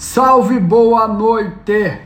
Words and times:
Salve, 0.00 0.58
boa 0.58 1.06
noite! 1.06 2.00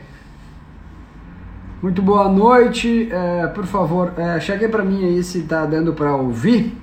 Muito 1.81 2.01
boa 2.01 2.27
noite, 2.27 3.07
é, 3.09 3.47
por 3.47 3.65
favor, 3.65 4.11
é, 4.17 4.37
chegue 4.37 4.67
para 4.67 4.83
mim 4.83 5.05
aí 5.05 5.23
se 5.23 5.43
tá 5.43 5.65
dando 5.65 5.93
para 5.93 6.13
ouvir. 6.13 6.77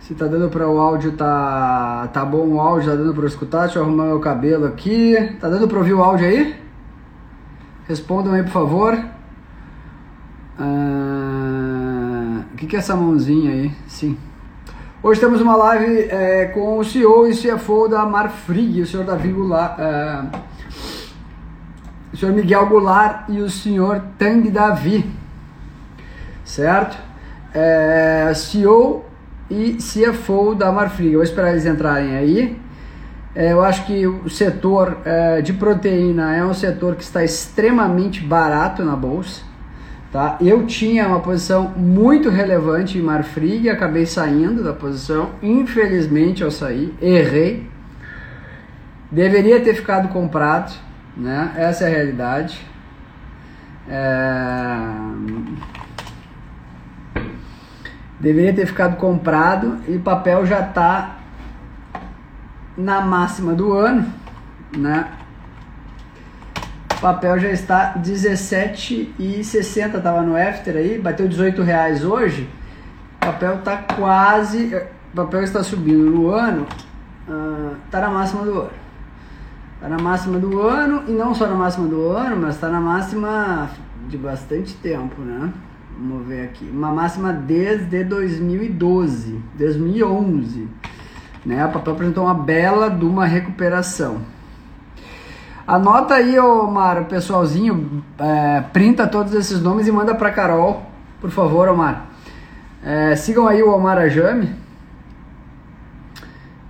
Se 0.00 0.14
tá 0.14 0.26
dando 0.26 0.48
para 0.48 0.66
o 0.66 0.80
áudio, 0.80 1.12
tá, 1.12 2.08
tá 2.10 2.24
bom 2.24 2.54
o 2.54 2.58
áudio, 2.58 2.92
tá 2.92 2.96
dando 2.96 3.12
para 3.12 3.26
escutar. 3.26 3.64
Deixa 3.64 3.80
eu 3.80 3.82
arrumar 3.82 4.06
meu 4.06 4.18
cabelo 4.18 4.64
aqui. 4.64 5.14
Tá 5.38 5.50
dando 5.50 5.68
para 5.68 5.76
ouvir 5.76 5.92
o 5.92 6.02
áudio 6.02 6.26
aí? 6.26 6.58
Respondam 7.86 8.32
aí, 8.32 8.42
por 8.44 8.52
favor. 8.52 8.98
Ah, 10.58 12.44
o 12.50 12.56
que, 12.56 12.66
que 12.66 12.76
é 12.76 12.78
essa 12.78 12.96
mãozinha 12.96 13.52
aí? 13.52 13.70
Sim. 13.88 14.16
Hoje 15.06 15.20
temos 15.20 15.38
uma 15.42 15.54
live 15.54 16.08
é, 16.08 16.46
com 16.46 16.78
o 16.78 16.82
CEO 16.82 17.28
e 17.28 17.36
CFO 17.36 17.88
da 17.88 18.06
Marfrig, 18.06 18.80
o 18.80 18.86
senhor 18.86 19.04
Davi 19.04 19.28
Goulart, 19.28 19.78
é, 19.78 20.24
o 22.10 22.16
senhor 22.16 22.34
Miguel 22.34 22.66
Goulart 22.66 23.28
e 23.28 23.42
o 23.42 23.50
senhor 23.50 24.02
Tang 24.18 24.48
Davi, 24.48 25.04
certo? 26.42 26.96
É, 27.52 28.32
CEO 28.34 29.04
e 29.50 29.74
CFO 29.74 30.54
da 30.54 30.72
Marfrig. 30.72 31.12
Eu 31.12 31.18
vou 31.18 31.22
esperar 31.22 31.50
eles 31.50 31.66
entrarem 31.66 32.16
aí. 32.16 32.58
É, 33.34 33.52
eu 33.52 33.62
acho 33.62 33.84
que 33.84 34.06
o 34.06 34.30
setor 34.30 34.96
é, 35.04 35.42
de 35.42 35.52
proteína 35.52 36.34
é 36.34 36.42
um 36.42 36.54
setor 36.54 36.96
que 36.96 37.02
está 37.02 37.22
extremamente 37.22 38.22
barato 38.22 38.82
na 38.82 38.96
bolsa. 38.96 39.42
Tá? 40.14 40.36
Eu 40.40 40.64
tinha 40.64 41.08
uma 41.08 41.18
posição 41.18 41.70
muito 41.70 42.30
relevante 42.30 42.96
em 42.96 43.02
Marfrig, 43.02 43.68
acabei 43.68 44.06
saindo 44.06 44.62
da 44.62 44.72
posição. 44.72 45.30
Infelizmente 45.42 46.40
eu 46.40 46.52
saí, 46.52 46.94
errei. 47.02 47.68
Deveria 49.10 49.60
ter 49.60 49.74
ficado 49.74 50.10
comprado, 50.10 50.72
né? 51.16 51.52
Essa 51.56 51.82
é 51.82 51.86
a 51.88 51.90
realidade. 51.90 52.64
É... 53.88 54.86
Deveria 58.20 58.54
ter 58.54 58.66
ficado 58.66 58.94
comprado 58.94 59.80
e 59.88 59.98
papel 59.98 60.46
já 60.46 60.60
está 60.60 61.16
na 62.76 63.00
máxima 63.00 63.52
do 63.52 63.72
ano, 63.72 64.06
né? 64.76 65.08
Papel 67.00 67.38
já 67.38 67.50
está 67.50 67.94
17,60, 67.94 70.02
tava 70.02 70.22
no 70.22 70.36
after 70.36 70.76
aí, 70.76 70.98
bateu 70.98 71.28
18 71.28 71.62
reais 71.62 72.04
hoje. 72.04 72.48
O 73.16 73.26
papel 73.26 73.58
tá 73.58 73.78
quase, 73.78 74.74
o 75.12 75.16
papel 75.16 75.42
está 75.42 75.62
subindo 75.62 76.10
no 76.10 76.30
ano, 76.30 76.66
uh, 77.28 77.76
tá 77.90 78.00
na 78.00 78.10
máxima 78.10 78.44
do 78.44 78.60
ano. 78.60 78.70
Tá 79.80 79.88
na 79.88 79.98
máxima 79.98 80.38
do 80.38 80.60
ano 80.60 81.04
e 81.08 81.12
não 81.12 81.34
só 81.34 81.46
na 81.46 81.54
máxima 81.54 81.86
do 81.86 82.08
ano, 82.08 82.36
mas 82.36 82.58
tá 82.58 82.68
na 82.68 82.80
máxima 82.80 83.70
de 84.08 84.16
bastante 84.16 84.74
tempo, 84.74 85.20
né? 85.22 85.52
Vamos 85.98 86.26
ver 86.26 86.44
aqui. 86.44 86.68
Uma 86.72 86.92
máxima 86.92 87.32
desde 87.32 88.04
2012, 88.04 89.40
2011. 89.56 90.68
Né? 91.44 91.64
O 91.66 91.70
papel 91.70 91.92
apresentou 91.92 92.24
uma 92.24 92.34
bela 92.34 92.90
de 92.90 93.04
uma 93.04 93.26
recuperação. 93.26 94.22
Anota 95.66 96.16
aí, 96.16 96.38
Omar, 96.38 97.06
pessoalzinho, 97.06 98.04
é, 98.18 98.60
printa 98.72 99.06
todos 99.06 99.32
esses 99.32 99.62
nomes 99.62 99.86
e 99.86 99.92
manda 99.92 100.14
para 100.14 100.30
Carol, 100.30 100.82
por 101.22 101.30
favor, 101.30 101.68
Omar. 101.68 102.06
É, 102.82 103.16
sigam 103.16 103.48
aí 103.48 103.62
o 103.62 103.74
Omar 103.74 103.96
Ajame, 103.96 104.54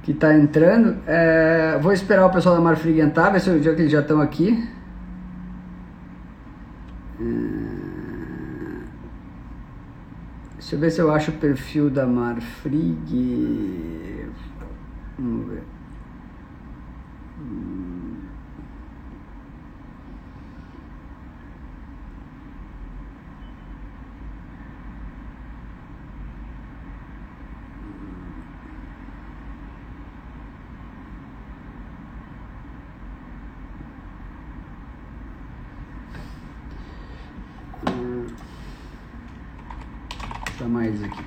que 0.05 0.13
está 0.13 0.33
entrando. 0.33 0.97
É, 1.09 1.77
vou 1.83 1.93
esperar 1.93 2.25
o 2.27 2.31
pessoal 2.31 2.55
da 2.55 2.61
Marfrig 2.61 3.01
entrar, 3.01 3.31
ver 3.31 3.41
se 3.41 3.51
eu, 3.51 3.61
já 3.61 3.75
que 3.75 3.81
eles 3.83 3.91
já 3.91 4.01
estão 4.01 4.21
aqui. 4.21 4.65
É, 7.21 7.25
deixa 10.55 10.77
eu 10.77 10.79
ver 10.79 10.91
se 10.93 11.01
eu 11.01 11.13
acho 11.13 11.33
o 11.33 11.35
perfil 11.35 11.91
da 11.91 12.07
Marfrig. 12.07 13.11
Vamos 15.19 15.49
ver. 15.49 15.75
chamar 40.65 40.87
eles 40.87 41.03
aqui. 41.03 41.25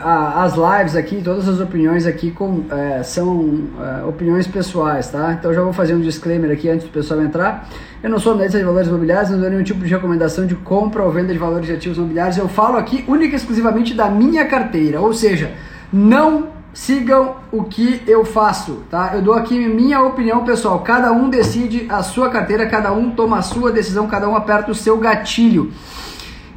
É, 0.00 0.42
as 0.42 0.54
lives 0.54 0.96
aqui, 0.96 1.20
todas 1.22 1.48
as 1.48 1.60
opiniões 1.60 2.06
aqui 2.06 2.30
com, 2.30 2.64
é, 2.70 3.02
são 3.02 3.64
é, 3.78 4.04
opiniões 4.04 4.46
pessoais, 4.46 5.08
tá? 5.08 5.32
Então 5.38 5.52
já 5.52 5.62
vou 5.62 5.72
fazer 5.72 5.94
um 5.94 6.00
disclaimer 6.00 6.50
aqui 6.50 6.68
antes 6.68 6.86
do 6.86 6.92
pessoal 6.92 7.20
entrar. 7.20 7.68
Eu 8.02 8.08
não 8.08 8.18
sou 8.18 8.32
analista 8.32 8.58
de 8.58 8.64
valores 8.64 8.88
imobiliários, 8.88 9.30
não 9.30 9.40
dou 9.40 9.50
nenhum 9.50 9.62
tipo 9.62 9.84
de 9.84 9.90
recomendação 9.90 10.46
de 10.46 10.54
compra 10.54 11.02
ou 11.02 11.10
venda 11.10 11.32
de 11.32 11.38
valores 11.38 11.66
de 11.66 11.74
ativos 11.74 11.98
imobiliários. 11.98 12.38
Eu 12.38 12.48
falo 12.48 12.78
aqui 12.78 13.04
única 13.06 13.34
e 13.34 13.36
exclusivamente 13.36 13.92
da 13.92 14.08
minha 14.08 14.46
carteira, 14.46 15.00
ou 15.00 15.12
seja, 15.12 15.52
não 15.92 16.48
sigam 16.72 17.36
o 17.52 17.64
que 17.64 18.02
eu 18.06 18.24
faço, 18.24 18.84
tá? 18.90 19.10
Eu 19.14 19.22
dou 19.22 19.34
aqui 19.34 19.58
minha 19.58 20.00
opinião, 20.02 20.44
pessoal. 20.44 20.78
Cada 20.80 21.12
um 21.12 21.28
decide 21.28 21.86
a 21.90 22.02
sua 22.02 22.30
carteira, 22.30 22.66
cada 22.66 22.92
um 22.92 23.10
toma 23.10 23.38
a 23.38 23.42
sua 23.42 23.70
decisão, 23.70 24.06
cada 24.06 24.28
um 24.28 24.36
aperta 24.36 24.70
o 24.70 24.74
seu 24.74 24.96
gatilho. 24.96 25.72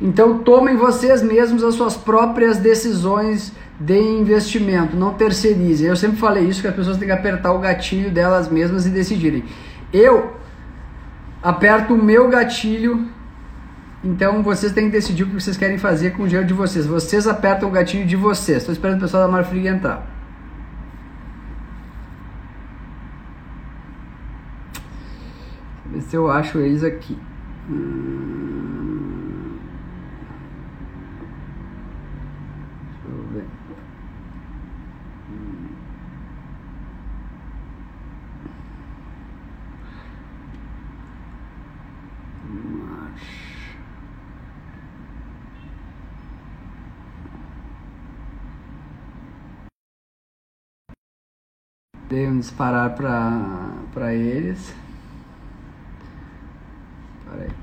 Então 0.03 0.39
tomem 0.39 0.75
vocês 0.75 1.23
mesmos 1.23 1.63
as 1.63 1.75
suas 1.75 1.95
próprias 1.95 2.57
decisões 2.57 3.53
de 3.79 3.97
investimento, 3.97 4.97
não 4.97 5.13
terceirizem. 5.13 5.87
Eu 5.87 5.95
sempre 5.95 6.17
falei 6.17 6.43
isso 6.43 6.61
que 6.61 6.67
as 6.67 6.75
pessoas 6.75 6.97
têm 6.97 7.07
que 7.07 7.13
apertar 7.13 7.53
o 7.53 7.59
gatilho 7.59 8.11
delas 8.11 8.49
mesmas 8.49 8.85
e 8.85 8.89
decidirem. 8.89 9.45
Eu 9.93 10.33
aperto 11.41 11.93
o 11.93 12.03
meu 12.03 12.27
gatilho 12.27 13.07
então 14.03 14.43
vocês 14.43 14.73
têm 14.73 14.87
que 14.87 14.91
decidir 14.91 15.23
o 15.23 15.27
que 15.27 15.35
vocês 15.35 15.55
querem 15.55 15.77
fazer 15.77 16.11
com 16.11 16.23
o 16.23 16.27
dinheiro 16.27 16.45
de 16.45 16.53
vocês. 16.53 16.85
Vocês 16.85 17.25
apertam 17.25 17.69
o 17.69 17.71
gatilho 17.71 18.05
de 18.05 18.17
vocês. 18.17 18.57
Estou 18.57 18.73
esperando 18.73 18.97
o 18.97 18.99
pessoal 18.99 19.23
da 19.23 19.31
Marfrig 19.31 19.65
entrar. 19.65 20.05
Deixa 25.85 25.87
eu 25.87 25.91
ver 25.93 26.01
se 26.01 26.15
eu 26.17 26.29
acho 26.29 26.59
eles 26.59 26.83
aqui. 26.83 27.17
Hum... 27.69 28.52
Dei 52.13 52.27
um 52.27 52.37
disparar 52.37 52.93
para 52.93 54.13
eles. 54.13 54.71
Peraí. 57.25 57.62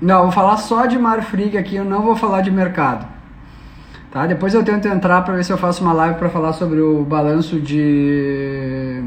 Não, 0.00 0.22
vou 0.22 0.32
falar 0.32 0.56
só 0.56 0.86
de 0.86 0.98
Marfrig 0.98 1.58
aqui, 1.58 1.76
eu 1.76 1.84
não 1.84 2.02
vou 2.02 2.16
falar 2.16 2.40
de 2.40 2.50
mercado. 2.50 3.06
Tá, 4.10 4.26
depois 4.26 4.54
eu 4.54 4.64
tento 4.64 4.88
entrar 4.88 5.22
para 5.22 5.34
ver 5.34 5.44
se 5.44 5.52
eu 5.52 5.58
faço 5.58 5.84
uma 5.84 5.92
live 5.92 6.18
para 6.18 6.28
falar 6.28 6.52
sobre 6.52 6.80
o 6.80 7.04
balanço 7.04 7.60
de 7.60 9.02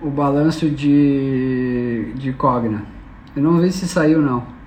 o 0.00 0.08
balanço 0.08 0.70
de 0.70 2.12
de 2.14 2.32
Cogna. 2.32 2.82
Eu 3.36 3.42
não 3.42 3.58
vi 3.58 3.70
se 3.70 3.86
saiu 3.86 4.22
não. 4.22 4.59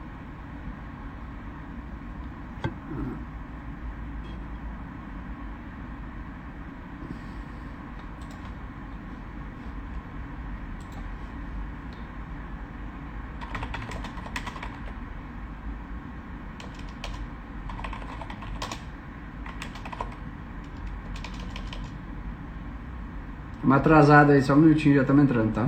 Uma 23.73 23.79
atrasada 23.79 24.33
aí, 24.33 24.41
só 24.43 24.53
um 24.53 24.57
minutinho, 24.57 24.93
já 24.97 25.01
estamos 25.01 25.23
entrando, 25.23 25.51
tá? 25.51 25.67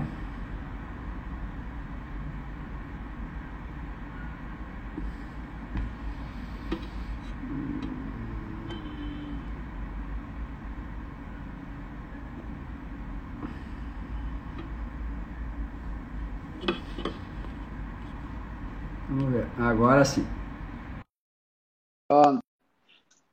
Vamos 19.10 19.34
ver. 19.34 19.48
Agora 19.60 20.06
sim. 20.06 20.24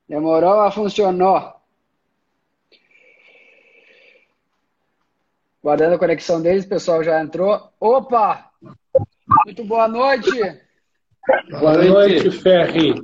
Demorou, 0.09 0.59
mas 0.59 0.75
funcionou. 0.75 1.62
Guardando 5.63 5.95
a 5.95 5.99
conexão 5.99 6.43
deles, 6.43 6.65
o 6.65 6.69
pessoal 6.69 7.05
já 7.05 7.23
entrou. 7.23 7.71
Opa! 7.79 8.51
Muito 9.47 9.65
boa 9.65 9.87
noite! 9.87 10.29
Boa 11.51 11.77
noite, 11.77 12.33
Ferri. 12.33 13.01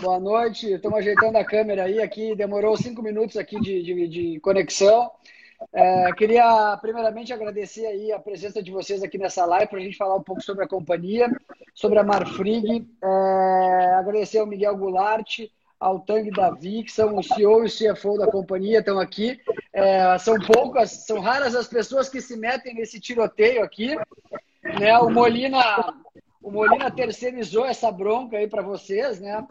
Boa 0.00 0.20
noite, 0.20 0.72
estamos 0.72 1.00
ajeitando 1.00 1.36
a 1.36 1.44
câmera 1.44 1.82
aí. 1.84 2.00
Aqui 2.00 2.36
demorou 2.36 2.76
cinco 2.76 3.02
minutos 3.02 3.36
aqui 3.36 3.58
de, 3.58 3.82
de, 3.82 4.06
de 4.06 4.40
conexão. 4.40 5.10
É, 5.72 6.12
queria 6.12 6.78
primeiramente 6.80 7.32
agradecer 7.32 7.84
aí 7.86 8.12
a 8.12 8.20
presença 8.20 8.62
de 8.62 8.70
vocês 8.70 9.02
aqui 9.02 9.18
nessa 9.18 9.44
live 9.44 9.66
para 9.66 9.80
a 9.80 9.82
gente 9.82 9.96
falar 9.96 10.14
um 10.14 10.22
pouco 10.22 10.40
sobre 10.40 10.64
a 10.64 10.68
companhia, 10.68 11.28
sobre 11.74 11.98
a 11.98 12.04
Marfrig. 12.04 12.88
É, 13.02 13.94
agradecer 13.98 14.38
ao 14.38 14.46
Miguel 14.46 14.76
Goulart, 14.76 15.40
ao 15.80 15.98
Tang 15.98 16.30
Davi, 16.30 16.84
que 16.84 16.92
são 16.92 17.16
o 17.16 17.22
CEO 17.22 17.64
e 17.64 17.66
o 17.66 17.94
CFO 17.94 18.16
da 18.16 18.30
companhia, 18.30 18.78
estão 18.78 19.00
aqui. 19.00 19.40
É, 19.72 20.18
são 20.18 20.36
poucas, 20.38 20.90
são 21.06 21.20
raras 21.20 21.54
as 21.54 21.68
pessoas 21.68 22.08
que 22.08 22.20
se 22.20 22.36
metem 22.36 22.74
nesse 22.74 23.00
tiroteio 23.00 23.62
aqui. 23.62 23.94
Né? 24.62 24.98
O 24.98 25.10
Molina, 25.10 25.94
o 26.42 26.50
Molina 26.50 26.90
terceirizou 26.90 27.64
essa 27.64 27.90
bronca 27.90 28.36
aí 28.36 28.48
para 28.48 28.62
vocês, 28.62 29.20
né? 29.20 29.46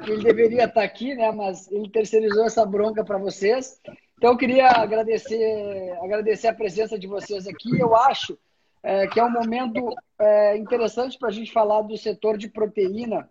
Ele 0.00 0.22
deveria 0.22 0.64
estar 0.64 0.82
aqui, 0.82 1.14
né? 1.14 1.30
Mas 1.30 1.70
ele 1.70 1.88
terceirizou 1.90 2.44
essa 2.44 2.64
bronca 2.64 3.04
para 3.04 3.18
vocês. 3.18 3.80
Então 4.16 4.32
eu 4.32 4.36
queria 4.36 4.68
agradecer, 4.68 5.92
agradecer 6.02 6.48
a 6.48 6.54
presença 6.54 6.98
de 6.98 7.06
vocês 7.06 7.46
aqui. 7.46 7.78
Eu 7.78 7.94
acho 7.94 8.38
é, 8.82 9.06
que 9.06 9.20
é 9.20 9.24
um 9.24 9.30
momento 9.30 9.94
é, 10.18 10.56
interessante 10.56 11.18
para 11.18 11.28
a 11.28 11.32
gente 11.32 11.52
falar 11.52 11.82
do 11.82 11.96
setor 11.96 12.36
de 12.36 12.48
proteína 12.48 13.28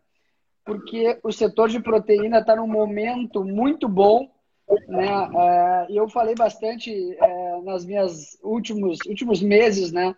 porque 0.64 1.20
o 1.24 1.32
setor 1.32 1.70
de 1.70 1.80
proteína 1.80 2.40
está 2.40 2.56
num 2.56 2.68
momento 2.68 3.44
muito 3.44 3.88
bom. 3.88 4.30
Né? 4.88 5.08
É, 5.08 5.88
eu 5.90 6.08
falei 6.10 6.36
bastante 6.36 6.92
é, 6.92 7.62
nas 7.62 7.86
minhas 7.86 8.38
últimos, 8.44 9.00
últimos 9.08 9.42
meses 9.42 9.92
né, 9.92 10.16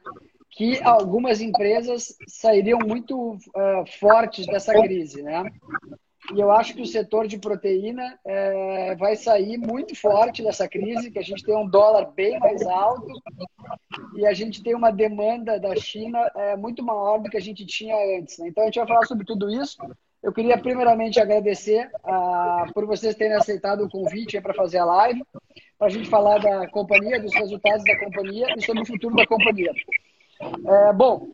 que 0.51 0.81
algumas 0.83 1.41
empresas 1.41 2.15
sairiam 2.27 2.79
muito 2.79 3.37
é, 3.55 3.83
fortes 3.99 4.45
dessa 4.45 4.73
crise. 4.73 5.21
Né? 5.21 5.43
E 6.33 6.39
eu 6.39 6.51
acho 6.51 6.73
que 6.73 6.81
o 6.81 6.85
setor 6.85 7.27
de 7.27 7.37
proteína 7.37 8.17
é, 8.25 8.95
vai 8.95 9.15
sair 9.15 9.57
muito 9.57 9.95
forte 9.95 10.41
dessa 10.41 10.67
crise, 10.67 11.11
que 11.11 11.19
a 11.19 11.23
gente 11.23 11.43
tem 11.43 11.55
um 11.55 11.67
dólar 11.67 12.11
bem 12.11 12.39
mais 12.39 12.61
alto 12.65 13.07
e 14.15 14.25
a 14.25 14.33
gente 14.33 14.63
tem 14.63 14.73
uma 14.73 14.91
demanda 14.91 15.59
da 15.59 15.75
China 15.75 16.19
é, 16.35 16.55
muito 16.55 16.83
maior 16.83 17.19
do 17.19 17.29
que 17.29 17.37
a 17.37 17.41
gente 17.41 17.65
tinha 17.65 17.95
antes. 18.17 18.37
Né? 18.37 18.47
Então 18.47 18.63
a 18.63 18.67
gente 18.67 18.79
vai 18.79 18.87
falar 18.87 19.05
sobre 19.05 19.25
tudo 19.25 19.49
isso. 19.49 19.77
Eu 20.23 20.31
queria 20.31 20.57
primeiramente 20.57 21.19
agradecer 21.19 21.91
uh, 21.95 22.73
por 22.73 22.85
vocês 22.85 23.13
terem 23.13 23.35
aceitado 23.35 23.83
o 23.83 23.89
convite 23.89 24.39
para 24.39 24.53
fazer 24.53 24.77
a 24.77 24.85
live, 24.85 25.21
para 25.77 25.87
a 25.87 25.89
gente 25.89 26.09
falar 26.09 26.37
da 26.37 26.65
companhia, 26.69 27.21
dos 27.21 27.33
resultados 27.33 27.83
da 27.83 27.99
companhia 27.99 28.47
e 28.55 28.61
sobre 28.61 28.83
o 28.83 28.85
futuro 28.85 29.13
da 29.17 29.27
companhia. 29.27 29.73
É, 30.39 30.93
bom, 30.93 31.27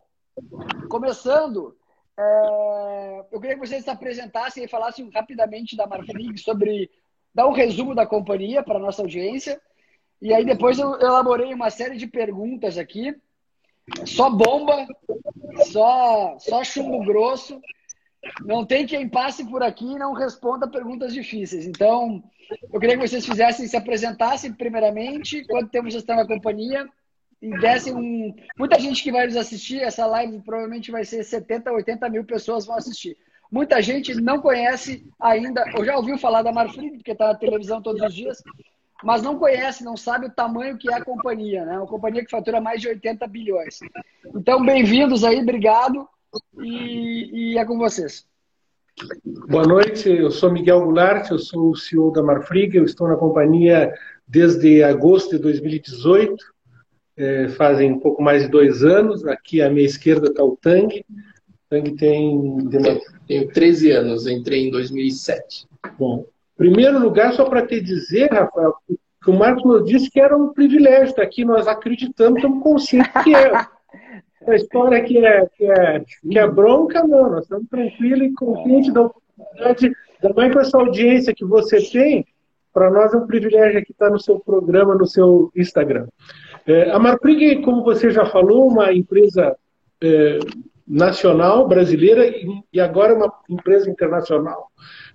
começando, 0.88 1.76
é, 2.18 3.24
eu 3.30 3.40
queria 3.40 3.54
que 3.54 3.64
vocês 3.64 3.84
se 3.84 3.90
apresentassem 3.90 4.64
e 4.64 4.68
falassem 4.68 5.08
rapidamente 5.14 5.76
da 5.76 5.86
Marfrig 5.86 6.36
sobre 6.38 6.90
dar 7.32 7.46
um 7.46 7.52
resumo 7.52 7.94
da 7.94 8.04
companhia 8.04 8.60
para 8.60 8.74
a 8.74 8.82
nossa 8.82 9.02
audiência. 9.02 9.60
E 10.20 10.34
aí 10.34 10.44
depois 10.44 10.80
eu 10.80 10.98
elaborei 11.00 11.54
uma 11.54 11.70
série 11.70 11.96
de 11.96 12.08
perguntas 12.08 12.76
aqui. 12.76 13.14
Só 14.04 14.28
bomba, 14.28 14.84
só, 15.70 16.36
só 16.40 16.64
chumbo 16.64 17.04
grosso 17.04 17.60
não 18.44 18.64
tem 18.64 18.86
quem 18.86 19.08
passe 19.08 19.44
por 19.44 19.62
aqui 19.62 19.84
e 19.84 19.98
não 19.98 20.12
responda 20.12 20.68
perguntas 20.68 21.12
difíceis. 21.12 21.66
Então, 21.66 22.22
eu 22.72 22.80
queria 22.80 22.96
que 22.96 23.08
vocês 23.08 23.24
fizessem, 23.24 23.66
se 23.66 23.76
apresentassem 23.76 24.52
primeiramente, 24.52 25.44
quanto 25.46 25.70
tempo 25.70 25.90
vocês 25.90 26.02
estão 26.02 26.16
na 26.16 26.26
companhia, 26.26 26.88
e 27.40 27.50
dessem 27.58 27.94
um. 27.94 28.34
Muita 28.58 28.78
gente 28.78 29.02
que 29.02 29.10
vai 29.10 29.26
nos 29.26 29.36
assistir, 29.36 29.80
essa 29.80 30.06
live 30.06 30.40
provavelmente 30.40 30.90
vai 30.90 31.04
ser 31.04 31.24
70, 31.24 31.72
80 31.72 32.08
mil 32.10 32.24
pessoas 32.24 32.66
vão 32.66 32.76
assistir. 32.76 33.16
Muita 33.50 33.80
gente 33.80 34.14
não 34.14 34.40
conhece 34.40 35.06
ainda, 35.18 35.64
ou 35.76 35.84
já 35.84 35.96
ouviu 35.96 36.18
falar 36.18 36.42
da 36.42 36.52
Marfrig, 36.52 36.98
porque 36.98 37.12
está 37.12 37.28
na 37.28 37.34
televisão 37.34 37.82
todos 37.82 38.00
os 38.02 38.14
dias, 38.14 38.42
mas 39.02 39.22
não 39.22 39.38
conhece, 39.38 39.82
não 39.82 39.96
sabe 39.96 40.26
o 40.26 40.30
tamanho 40.30 40.76
que 40.76 40.92
é 40.92 40.94
a 40.94 41.04
companhia, 41.04 41.64
né? 41.64 41.78
Uma 41.78 41.86
companhia 41.86 42.22
que 42.22 42.30
fatura 42.30 42.60
mais 42.60 42.80
de 42.80 42.88
80 42.88 43.26
bilhões. 43.26 43.78
Então, 44.34 44.62
bem-vindos 44.62 45.24
aí, 45.24 45.40
obrigado 45.40 46.06
e, 46.58 47.52
e 47.52 47.58
é 47.58 47.64
com 47.64 47.78
vocês. 47.78 48.26
Boa 49.48 49.66
noite, 49.66 50.08
eu 50.08 50.30
sou 50.30 50.52
Miguel 50.52 50.82
Goulart, 50.82 51.30
eu 51.30 51.38
sou 51.38 51.70
o 51.70 51.76
CEO 51.76 52.12
da 52.12 52.22
Marfrig, 52.22 52.76
eu 52.76 52.84
estou 52.84 53.08
na 53.08 53.16
companhia 53.16 53.92
desde 54.26 54.82
agosto 54.82 55.36
de 55.36 55.38
2018, 55.38 56.36
é, 57.16 57.48
fazem 57.48 57.92
um 57.92 57.98
pouco 57.98 58.22
mais 58.22 58.42
de 58.42 58.48
dois 58.48 58.84
anos, 58.84 59.26
aqui 59.26 59.62
à 59.62 59.70
minha 59.70 59.86
esquerda 59.86 60.28
está 60.28 60.44
o 60.44 60.56
Tang, 60.56 61.04
Tang 61.68 61.96
tem... 61.96 62.68
Tenho 63.30 63.46
13 63.46 63.92
anos, 63.92 64.26
entrei 64.26 64.66
em 64.66 64.70
2007. 64.72 65.68
Bom, 65.96 66.26
primeiro 66.56 66.98
lugar, 66.98 67.32
só 67.32 67.48
para 67.48 67.64
te 67.64 67.80
dizer, 67.80 68.28
Rafael, 68.32 68.74
que 68.88 69.30
o 69.30 69.32
Marcos 69.32 69.64
nos 69.64 69.84
disse 69.84 70.10
que 70.10 70.18
era 70.18 70.36
um 70.36 70.52
privilégio 70.52 71.10
estar 71.10 71.22
aqui, 71.22 71.44
nós 71.44 71.68
acreditamos, 71.68 72.38
estamos 72.38 72.60
conscientes 72.60 73.22
que 73.22 73.32
é. 73.32 73.52
a 74.50 74.56
história 74.56 75.02
que 75.02 75.18
é, 75.24 75.46
que 75.56 75.64
é, 75.64 76.00
que 76.00 76.38
é 76.38 76.46
bronca, 76.48 77.02
não. 77.06 77.30
Nós 77.30 77.44
estamos 77.44 77.68
tranquilos 77.68 78.26
e 78.26 78.32
confiantes 78.34 78.92
da 78.92 79.02
oportunidade, 79.02 79.92
também 80.20 80.52
com 80.52 80.60
essa 80.60 80.78
audiência 80.78 81.34
que 81.34 81.44
você 81.44 81.80
tem. 81.90 82.26
Para 82.72 82.90
nós 82.90 83.12
é 83.12 83.16
um 83.16 83.26
privilégio 83.26 83.80
aqui 83.80 83.92
estar 83.92 84.10
no 84.10 84.20
seu 84.20 84.38
programa, 84.38 84.94
no 84.94 85.06
seu 85.06 85.50
Instagram. 85.56 86.06
É, 86.66 86.90
a 86.90 86.98
Marprig, 86.98 87.62
como 87.62 87.82
você 87.82 88.10
já 88.10 88.24
falou, 88.26 88.68
uma 88.68 88.92
empresa 88.92 89.56
é, 90.00 90.38
nacional, 90.86 91.66
brasileira 91.66 92.32
e 92.72 92.80
agora 92.80 93.14
uma 93.14 93.32
empresa 93.48 93.90
internacional. 93.90 94.68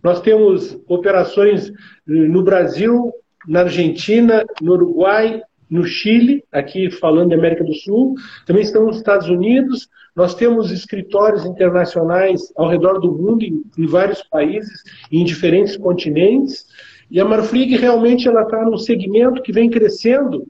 Nós 0.04 0.22
temos 0.22 0.80
operações 0.88 1.72
no 2.06 2.44
Brasil, 2.44 3.14
na 3.48 3.62
Argentina, 3.62 4.46
no 4.62 4.74
Uruguai, 4.74 5.42
no 5.70 5.84
Chile, 5.84 6.44
aqui 6.52 6.90
falando 6.92 7.30
de 7.30 7.36
América 7.36 7.64
do 7.64 7.74
Sul, 7.74 8.16
também 8.46 8.64
estamos 8.64 8.88
nos 8.88 8.98
Estados 8.98 9.30
Unidos, 9.30 9.90
nós 10.16 10.36
temos 10.36 10.72
escritórios 10.72 11.46
internacionais 11.46 12.54
ao 12.56 12.70
redor 12.70 13.00
do 13.00 13.12
mundo, 13.12 13.44
em, 13.44 13.64
em 13.78 13.86
vários 13.86 14.22
países, 14.24 14.84
em 15.12 15.26
diferentes 15.26 15.76
continentes, 15.76 16.66
e 17.10 17.20
a 17.20 17.26
Marfrig 17.26 17.76
realmente 17.76 18.28
ela 18.28 18.44
está 18.44 18.64
num 18.64 18.78
segmento 18.78 19.42
que 19.42 19.52
vem 19.52 19.70
crescendo, 19.70 20.48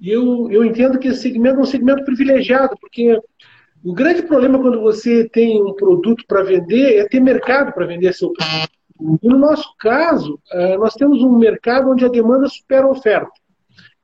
e 0.00 0.10
eu, 0.10 0.50
eu 0.50 0.64
entendo 0.64 0.98
que 0.98 1.08
esse 1.08 1.20
segmento 1.20 1.58
é 1.58 1.62
um 1.62 1.66
segmento 1.66 2.04
privilegiado, 2.04 2.76
porque 2.80 3.18
o 3.84 3.92
grande 3.92 4.22
problema 4.22 4.58
quando 4.58 4.80
você 4.80 5.28
tem 5.28 5.62
um 5.62 5.74
produto 5.74 6.24
para 6.26 6.42
vender 6.42 6.98
é 6.98 7.08
ter 7.08 7.20
mercado 7.20 7.72
para 7.72 7.86
vender 7.86 8.14
seu 8.14 8.32
produto. 8.32 8.70
E 9.22 9.28
no 9.28 9.38
nosso 9.38 9.68
caso, 9.78 10.40
eh, 10.52 10.76
nós 10.78 10.94
temos 10.94 11.22
um 11.22 11.36
mercado 11.36 11.90
onde 11.90 12.04
a 12.04 12.08
demanda 12.08 12.48
supera 12.48 12.86
a 12.86 12.90
oferta. 12.90 13.30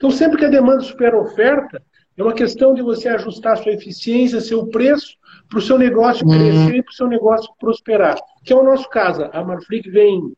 Então, 0.01 0.11
sempre 0.11 0.39
que 0.39 0.47
a 0.47 0.49
demanda 0.49 0.81
supera 0.81 1.15
a 1.15 1.21
oferta, 1.21 1.83
é 2.17 2.23
uma 2.23 2.33
questão 2.33 2.73
de 2.73 2.81
você 2.81 3.07
ajustar 3.07 3.59
sua 3.59 3.73
eficiência, 3.73 4.41
seu 4.41 4.67
preço, 4.67 5.15
para 5.47 5.59
o 5.59 5.63
seu 5.63 5.77
negócio 5.77 6.27
uhum. 6.27 6.33
crescer 6.33 6.77
e 6.77 6.83
para 6.83 6.91
o 6.91 6.95
seu 6.95 7.07
negócio 7.07 7.53
prosperar. 7.61 8.17
Que 8.43 8.55
é 8.55 8.57
o 8.57 8.65
nosso 8.65 8.89
caso. 8.89 9.29
A 9.31 9.45
Marfrig 9.45 9.91
vem 9.91 10.33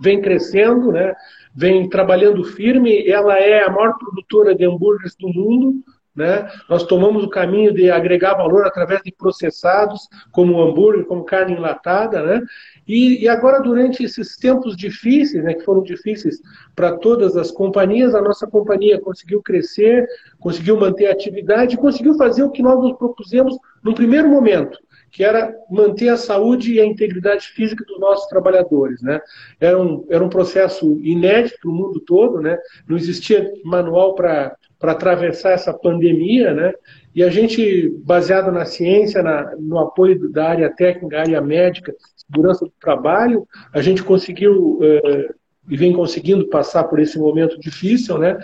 vem 0.00 0.20
crescendo, 0.20 0.92
né? 0.92 1.14
vem 1.52 1.88
trabalhando 1.88 2.44
firme. 2.44 3.08
Ela 3.08 3.36
é 3.40 3.64
a 3.64 3.72
maior 3.72 3.98
produtora 3.98 4.54
de 4.54 4.64
hambúrgueres 4.64 5.16
do 5.16 5.26
mundo. 5.32 5.82
Né? 6.16 6.50
Nós 6.68 6.84
tomamos 6.84 7.22
o 7.22 7.28
caminho 7.28 7.74
de 7.74 7.90
agregar 7.90 8.34
valor 8.34 8.66
através 8.66 9.02
de 9.02 9.12
processados, 9.12 10.08
como 10.32 10.62
hambúrguer, 10.62 11.04
como 11.04 11.24
carne 11.24 11.52
enlatada. 11.52 12.22
Né? 12.22 12.42
E, 12.88 13.22
e 13.22 13.28
agora, 13.28 13.60
durante 13.60 14.02
esses 14.02 14.36
tempos 14.36 14.76
difíceis, 14.76 15.44
né, 15.44 15.52
que 15.52 15.64
foram 15.64 15.82
difíceis 15.82 16.40
para 16.74 16.96
todas 16.96 17.36
as 17.36 17.50
companhias, 17.50 18.14
a 18.14 18.22
nossa 18.22 18.46
companhia 18.46 19.00
conseguiu 19.00 19.42
crescer, 19.42 20.08
conseguiu 20.38 20.78
manter 20.78 21.06
a 21.06 21.12
atividade, 21.12 21.76
conseguiu 21.76 22.14
fazer 22.16 22.42
o 22.44 22.50
que 22.50 22.62
nós 22.62 22.80
nos 22.80 22.96
propusemos 22.96 23.58
no 23.82 23.94
primeiro 23.94 24.28
momento, 24.28 24.78
que 25.10 25.22
era 25.22 25.54
manter 25.70 26.08
a 26.08 26.16
saúde 26.16 26.74
e 26.74 26.80
a 26.80 26.84
integridade 26.84 27.48
física 27.48 27.84
dos 27.84 28.00
nossos 28.00 28.26
trabalhadores. 28.28 29.02
Né? 29.02 29.20
Era, 29.60 29.78
um, 29.80 30.06
era 30.08 30.24
um 30.24 30.28
processo 30.28 30.98
inédito 31.02 31.68
no 31.68 31.72
mundo 31.72 32.00
todo, 32.00 32.40
né? 32.40 32.58
não 32.88 32.96
existia 32.96 33.52
manual 33.64 34.14
para 34.14 34.56
atravessar 34.80 35.52
essa 35.52 35.72
pandemia, 35.72 36.52
né? 36.52 36.72
e 37.14 37.22
a 37.22 37.30
gente, 37.30 37.88
baseado 38.04 38.52
na 38.52 38.66
ciência, 38.66 39.22
na, 39.22 39.56
no 39.58 39.78
apoio 39.78 40.30
da 40.30 40.50
área 40.50 40.70
técnica, 40.70 41.20
área 41.20 41.40
médica, 41.40 41.94
segurança 42.14 42.64
do 42.66 42.72
trabalho, 42.78 43.46
a 43.72 43.80
gente 43.80 44.02
conseguiu 44.02 44.78
é, 44.82 45.34
e 45.68 45.76
vem 45.76 45.92
conseguindo 45.92 46.46
passar 46.48 46.84
por 46.84 47.00
esse 47.00 47.18
momento 47.18 47.58
difícil, 47.58 48.18
né? 48.18 48.38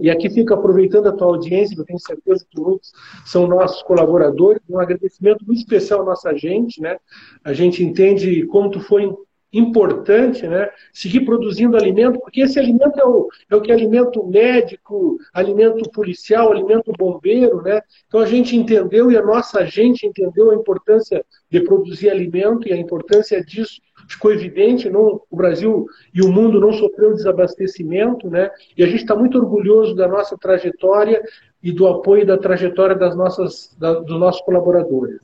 E 0.00 0.10
aqui 0.10 0.30
fica 0.30 0.54
aproveitando 0.54 1.08
a 1.08 1.12
tua 1.12 1.28
audiência, 1.28 1.74
eu 1.76 1.84
tenho 1.84 1.98
certeza 1.98 2.46
que 2.48 2.60
muitos 2.60 2.92
são 3.24 3.48
nossos 3.48 3.82
colaboradores, 3.82 4.60
um 4.68 4.78
agradecimento 4.78 5.44
muito 5.44 5.58
especial 5.58 6.02
à 6.02 6.04
nossa 6.04 6.34
gente, 6.36 6.80
né? 6.80 6.98
A 7.42 7.52
gente 7.52 7.82
entende 7.82 8.44
como 8.46 8.70
tu 8.70 8.80
foi 8.80 9.12
importante, 9.58 10.46
né? 10.46 10.70
Seguir 10.92 11.20
produzindo 11.20 11.76
alimento, 11.76 12.18
porque 12.20 12.42
esse 12.42 12.58
alimento 12.58 12.98
é 12.98 13.04
o, 13.04 13.28
é 13.50 13.56
o 13.56 13.60
que 13.60 13.72
alimenta 13.72 14.20
o 14.20 14.28
médico, 14.28 15.18
alimento 15.32 15.90
policial, 15.90 16.52
alimento 16.52 16.92
bombeiro, 16.98 17.62
né? 17.62 17.80
Então 18.06 18.20
a 18.20 18.26
gente 18.26 18.56
entendeu 18.56 19.10
e 19.10 19.16
a 19.16 19.22
nossa 19.22 19.64
gente 19.64 20.06
entendeu 20.06 20.50
a 20.50 20.54
importância 20.54 21.24
de 21.50 21.60
produzir 21.60 22.10
alimento 22.10 22.68
e 22.68 22.72
a 22.72 22.76
importância 22.76 23.42
disso 23.42 23.80
ficou 24.08 24.32
evidente, 24.32 24.90
não, 24.90 25.20
o 25.30 25.36
Brasil 25.36 25.86
e 26.14 26.22
o 26.22 26.30
mundo 26.30 26.60
não 26.60 26.72
sofreu 26.72 27.14
desabastecimento, 27.14 28.28
né? 28.28 28.50
E 28.76 28.84
a 28.84 28.86
gente 28.86 29.00
está 29.00 29.16
muito 29.16 29.38
orgulhoso 29.38 29.94
da 29.94 30.06
nossa 30.06 30.36
trajetória 30.36 31.22
e 31.62 31.72
do 31.72 31.86
apoio 31.86 32.26
da 32.26 32.36
trajetória 32.36 32.94
das 32.94 33.16
nossas, 33.16 33.74
da, 33.78 33.94
dos 33.94 34.20
nossos 34.20 34.42
colaboradores. 34.42 35.18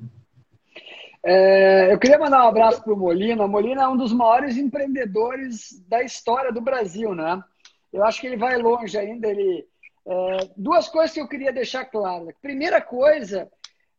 É, 1.24 1.92
eu 1.92 1.98
queria 1.98 2.18
mandar 2.18 2.44
um 2.44 2.48
abraço 2.48 2.82
para 2.82 2.92
o 2.92 2.96
Molina. 2.96 3.44
O 3.44 3.48
Molina 3.48 3.82
é 3.84 3.88
um 3.88 3.96
dos 3.96 4.12
maiores 4.12 4.56
empreendedores 4.56 5.80
da 5.88 6.02
história 6.02 6.52
do 6.52 6.60
Brasil, 6.60 7.14
né? 7.14 7.42
Eu 7.92 8.04
acho 8.04 8.20
que 8.20 8.26
ele 8.26 8.36
vai 8.36 8.56
longe 8.58 8.98
ainda. 8.98 9.28
Ele, 9.28 9.66
é, 10.06 10.36
duas 10.56 10.88
coisas 10.88 11.12
que 11.12 11.20
eu 11.20 11.28
queria 11.28 11.52
deixar 11.52 11.84
claras. 11.84 12.34
Primeira 12.40 12.80
coisa 12.80 13.50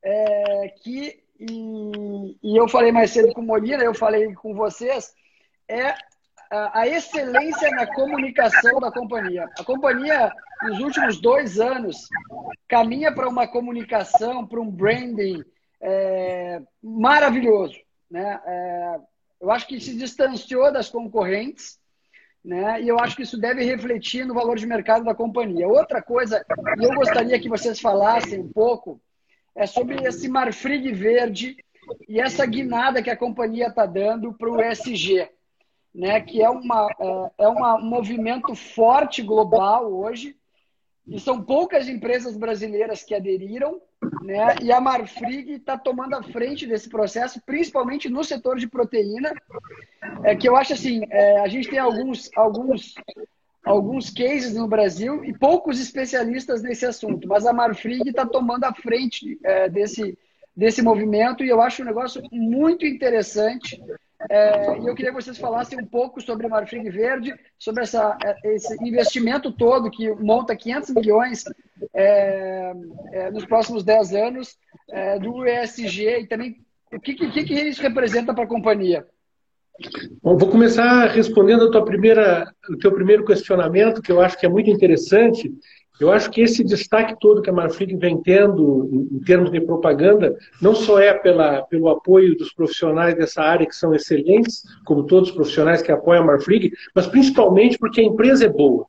é 0.03 0.74
que 0.84 1.24
e, 1.39 2.38
e 2.44 2.58
eu 2.58 2.68
falei 2.68 2.92
mais 2.92 3.12
cedo 3.12 3.34
com 3.34 3.42
o 3.42 3.46
Molina, 3.46 3.84
eu 3.84 3.94
falei 3.94 4.34
com 4.34 4.53
vocês, 4.53 5.13
é 5.68 5.94
a, 6.51 6.82
a 6.82 6.88
excelência 6.88 7.70
na 7.72 7.88
comunicação 7.88 8.80
da 8.80 8.92
companhia. 8.92 9.50
A 9.60 9.63
companhia, 9.63 10.32
nos 10.63 10.80
últimos 10.80 11.20
dois 11.20 11.60
anos, 11.60 12.08
caminha 12.68 13.13
para 13.13 13.27
uma 13.27 13.48
comunicação, 13.48 14.46
para 14.46 14.62
um 14.62 14.70
branding 14.70 15.44
é, 15.84 16.62
maravilhoso. 16.82 17.78
Né? 18.10 18.40
É, 18.46 19.00
eu 19.42 19.52
acho 19.52 19.68
que 19.68 19.80
se 19.80 19.96
distanciou 19.96 20.72
das 20.72 20.90
concorrentes, 20.90 21.78
né? 22.44 22.82
E 22.82 22.88
eu 22.88 23.00
acho 23.00 23.16
que 23.16 23.24
isso 23.24 23.40
deve 23.40 23.63
refletir 23.63 24.25
no 24.25 24.34
valor 24.34 24.58
de 24.58 24.66
mercado 24.66 25.06
da 25.06 25.16
companhia. 25.16 25.68
Outra 25.68 26.02
coisa, 26.02 26.46
e 26.80 26.84
eu 26.84 26.94
gostaria 26.94 27.40
que 27.40 27.48
vocês 27.48 27.80
falassem 27.80 28.40
um 28.40 28.52
pouco, 28.52 29.02
é 29.56 29.66
sobre 29.66 30.06
esse 30.06 30.28
Marfrig 30.28 30.92
verde 30.92 31.56
e 32.08 32.20
essa 32.20 32.46
guinada 32.46 33.02
que 33.02 33.10
a 33.10 33.18
companhia 33.18 33.68
está 33.68 33.86
dando 33.86 34.34
para 34.34 34.50
o 34.50 34.62
ESG, 34.62 35.30
né? 35.94 36.20
que 36.22 36.42
é, 36.42 36.50
uma, 36.50 36.90
é, 37.00 37.46
é 37.46 37.50
um 37.50 37.82
movimento 37.82 38.56
forte 38.56 39.22
global 39.22 39.94
hoje, 39.94 40.36
e 41.08 41.20
são 41.20 41.42
poucas 41.42 41.90
empresas 41.90 42.38
brasileiras 42.38 43.04
que 43.04 43.14
aderiram, 43.14 43.82
né? 44.22 44.56
e 44.62 44.72
a 44.72 44.80
Marfrig 44.80 45.54
está 45.54 45.78
tomando 45.78 46.16
a 46.16 46.24
frente 46.24 46.66
desse 46.66 46.90
processo, 46.90 47.42
principalmente 47.46 48.10
no 48.10 48.24
setor 48.24 48.58
de 48.58 48.68
proteína, 48.68 49.34
é, 50.24 50.36
que 50.36 50.48
eu 50.48 50.56
acho 50.56 50.74
assim, 50.74 51.02
é, 51.10 51.40
a 51.40 51.48
gente 51.48 51.70
tem 51.70 51.80
alguns, 51.80 52.30
alguns 52.36 52.96
alguns 53.64 54.10
cases 54.10 54.54
no 54.56 54.68
Brasil 54.68 55.24
e 55.24 55.34
poucos 55.34 55.80
especialistas 55.80 56.62
nesse 56.62 56.86
assunto, 56.86 57.28
mas 57.28 57.46
a 57.46 57.54
Marfrig 57.54 58.10
está 58.10 58.26
tomando 58.26 58.66
a 58.66 58.74
frente 58.74 59.40
é, 59.44 59.70
desse, 59.70 60.18
desse 60.56 60.82
movimento 60.82 61.44
e 61.44 61.50
eu 61.50 61.62
acho 61.62 61.82
um 61.82 61.86
negócio 61.86 62.22
muito 62.32 62.86
interessante. 62.86 63.82
É, 64.30 64.80
e 64.80 64.88
eu 64.88 64.96
queria 64.96 65.12
que 65.12 65.22
vocês 65.22 65.38
falassem 65.38 65.80
um 65.80 65.86
pouco 65.86 66.22
sobre 66.22 66.48
Marfrig 66.48 66.89
Verde, 66.89 67.34
sobre 67.58 67.84
essa, 67.84 68.18
é, 68.24 68.53
esse 68.53 68.74
investimento 68.84 69.51
todo 69.51 69.92
que 69.92 70.12
monta 70.15 70.56
500 70.56 70.89
milhões 70.92 71.44
é, 71.94 72.74
é, 73.12 73.32
nos 73.32 73.46
próximos 73.46 73.84
10 73.84 74.13
anos 74.13 74.58
é, 74.89 75.20
do 75.20 75.46
ESG 75.46 76.22
e 76.22 76.27
também 76.27 76.58
o 76.92 77.00
que, 77.00 77.15
que, 77.15 77.44
que 77.44 77.53
isso 77.53 77.82
representa 77.82 78.34
para 78.34 78.44
a 78.44 78.48
companhia. 78.48 79.06
Bom, 80.22 80.38
vou 80.38 80.50
começar 80.50 81.08
respondendo 81.08 81.65
a 81.65 81.72
tua 81.72 81.84
primeira, 81.84 82.53
o 82.70 82.77
teu 82.77 82.92
primeiro 82.92 83.25
questionamento, 83.25 84.01
que 84.01 84.12
eu 84.12 84.22
acho 84.22 84.38
que 84.38 84.46
é 84.46 84.50
muito 84.50 84.70
interessante. 84.70 85.51
Eu 86.00 86.12
acho 86.12 86.30
que 86.32 86.42
esse 86.42 86.64
destaque 86.64 87.16
todo 87.20 87.42
que 87.42 87.50
a 87.50 87.54
Marfrig 87.54 87.96
vem 87.98 88.22
tendo 88.22 89.08
em 89.12 89.20
termos 89.20 89.52
de 89.52 89.62
propaganda, 89.62 90.36
não 90.62 90.74
só 90.74 91.00
é 91.00 91.14
pela, 91.14 91.62
pelo 91.64 91.88
apoio 91.90 92.36
dos 92.36 92.52
profissionais 92.52 93.16
dessa 93.16 93.42
área 93.42 93.66
que 93.66 93.76
são 93.76 93.94
excelentes, 93.94 94.64
como 94.86 95.06
todos 95.06 95.30
os 95.30 95.36
profissionais 95.36 95.82
que 95.82 95.92
apoiam 95.92 96.24
a 96.24 96.26
Marfrig, 96.26 96.72
mas 96.96 97.06
principalmente 97.06 97.78
porque 97.78 98.02
a 98.02 98.06
empresa 98.06 98.46
é 98.46 98.50
boa. 98.50 98.86